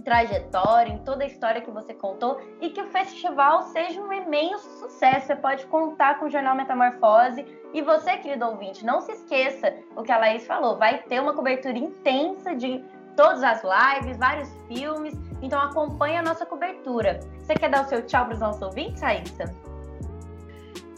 trajetória, 0.03 0.95
em 0.95 1.05
toda 1.05 1.24
a 1.24 1.26
história 1.26 1.61
que 1.61 1.70
você 1.70 1.93
contou 1.93 2.41
e 2.59 2.70
que 2.70 2.80
o 2.80 2.87
festival 2.87 3.64
seja 3.64 4.01
um 4.01 4.11
imenso 4.14 4.66
sucesso. 4.78 5.26
Você 5.26 5.37
pode 5.37 5.66
contar 5.66 6.18
com 6.18 6.24
o 6.24 6.30
Jornal 6.30 6.57
Metamorfose. 6.57 7.45
E 7.74 7.83
você, 7.83 8.16
querido 8.16 8.47
ouvinte, 8.47 8.83
não 8.83 9.03
se 9.03 9.12
esqueça 9.12 9.74
o 9.95 10.03
que 10.03 10.11
a 10.11 10.16
Laís 10.16 10.47
falou: 10.47 10.78
vai 10.78 11.03
ter 11.03 11.20
uma 11.20 11.35
cobertura 11.35 11.76
intensa 11.76 12.55
de 12.55 12.83
todas 13.16 13.42
as 13.42 13.62
lives, 13.62 14.16
vários 14.16 14.48
filmes. 14.68 15.14
Então 15.40 15.60
acompanhe 15.60 16.16
a 16.16 16.22
nossa 16.22 16.46
cobertura. 16.46 17.20
Você 17.38 17.54
quer 17.54 17.70
dar 17.70 17.84
o 17.84 17.88
seu 17.88 18.02
tchau 18.06 18.26
para 18.26 18.34
os 18.34 18.40
nossos 18.40 18.62
ouvintes, 18.62 19.02
Raíssa? 19.02 19.44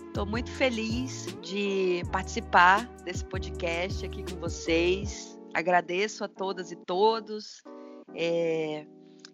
Estou 0.07 0.27
muito 0.27 0.51
feliz 0.51 1.27
de 1.43 2.03
participar 2.13 2.87
desse 3.05 3.25
podcast 3.25 4.07
aqui 4.07 4.23
com 4.23 4.39
vocês. 4.39 5.39
Agradeço 5.53 6.25
a 6.25 6.29
todas 6.29 6.71
e 6.71 6.77
todos. 6.77 7.63
É, 8.15 8.87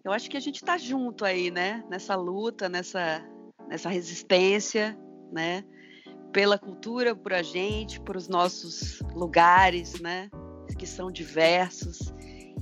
eu 0.03 0.11
acho 0.11 0.29
que 0.29 0.37
a 0.37 0.39
gente 0.39 0.55
está 0.55 0.77
junto 0.77 1.23
aí, 1.23 1.51
né? 1.51 1.83
Nessa 1.89 2.15
luta, 2.15 2.67
nessa, 2.67 3.23
nessa 3.67 3.89
resistência, 3.89 4.97
né? 5.31 5.63
Pela 6.31 6.57
cultura, 6.57 7.15
por 7.15 7.33
a 7.33 7.43
gente, 7.43 7.99
por 7.99 8.15
os 8.15 8.27
nossos 8.27 9.01
lugares, 9.13 9.99
né? 9.99 10.29
que 10.81 10.87
são 10.87 11.11
diversos. 11.11 12.11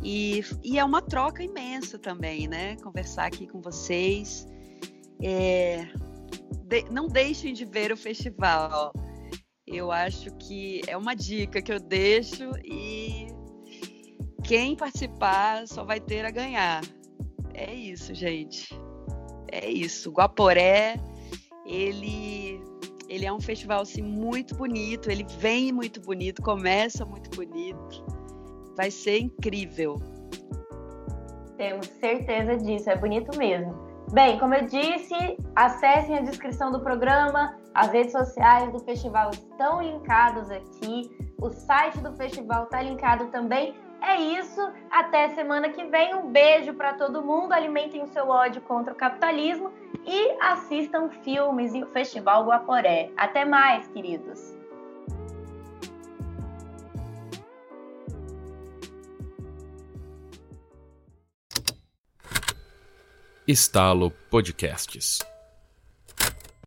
E, 0.03 0.43
e 0.63 0.79
é 0.79 0.83
uma 0.83 1.01
troca 1.01 1.43
imensa 1.43 1.99
também, 1.99 2.47
né? 2.47 2.75
Conversar 2.77 3.25
aqui 3.25 3.47
com 3.47 3.59
vocês. 3.59 4.47
É, 5.21 5.87
de, 6.65 6.83
não 6.91 7.07
deixem 7.07 7.53
de 7.53 7.65
ver 7.65 7.91
o 7.91 7.97
festival. 7.97 8.93
Eu 9.67 9.91
acho 9.91 10.31
que 10.37 10.81
é 10.87 10.95
uma 10.95 11.13
dica 11.13 11.61
que 11.61 11.71
eu 11.71 11.79
deixo 11.79 12.51
e 12.63 13.27
quem 14.43 14.75
participar 14.75 15.67
só 15.67 15.83
vai 15.83 15.99
ter 15.99 16.25
a 16.25 16.31
ganhar. 16.31 16.81
É 17.53 17.73
isso, 17.73 18.13
gente. 18.13 18.69
É 19.51 19.69
isso. 19.69 20.11
Guaporé, 20.11 20.95
ele 21.65 22.59
ele 23.09 23.25
é 23.25 23.33
um 23.33 23.41
festival 23.41 23.81
assim 23.81 24.03
muito 24.03 24.55
bonito, 24.55 25.09
ele 25.09 25.25
vem 25.39 25.71
muito 25.71 25.99
bonito, 25.99 26.43
começa 26.43 27.03
muito 27.03 27.29
bonito. 27.31 28.18
Vai 28.79 28.91
ser 28.91 29.19
incrível. 29.19 30.01
Temos 31.57 31.85
certeza 31.99 32.55
disso, 32.55 32.89
é 32.89 32.95
bonito 32.95 33.37
mesmo. 33.37 33.73
Bem, 34.13 34.39
como 34.39 34.53
eu 34.55 34.67
disse, 34.67 35.13
acessem 35.53 36.17
a 36.17 36.21
descrição 36.21 36.71
do 36.71 36.79
programa, 36.79 37.57
as 37.73 37.91
redes 37.91 38.13
sociais 38.13 38.71
do 38.71 38.79
festival 38.79 39.31
estão 39.31 39.81
linkados 39.81 40.49
aqui, 40.49 41.11
o 41.41 41.49
site 41.49 41.99
do 41.99 42.13
festival 42.13 42.63
está 42.63 42.81
linkado 42.81 43.25
também. 43.25 43.75
É 44.01 44.15
isso, 44.15 44.71
até 44.89 45.27
semana 45.35 45.67
que 45.67 45.83
vem. 45.83 46.15
Um 46.15 46.31
beijo 46.31 46.73
para 46.73 46.93
todo 46.93 47.21
mundo, 47.21 47.51
alimentem 47.51 48.01
o 48.01 48.07
seu 48.07 48.29
ódio 48.29 48.61
contra 48.61 48.93
o 48.93 48.95
capitalismo 48.95 49.73
e 50.05 50.37
assistam 50.41 51.09
filmes 51.09 51.73
e 51.73 51.83
o 51.83 51.87
Festival 51.87 52.45
Guaporé. 52.45 53.11
Até 53.17 53.43
mais, 53.43 53.85
queridos. 53.89 54.57
Estalo 63.51 64.11
Podcasts. 64.29 65.25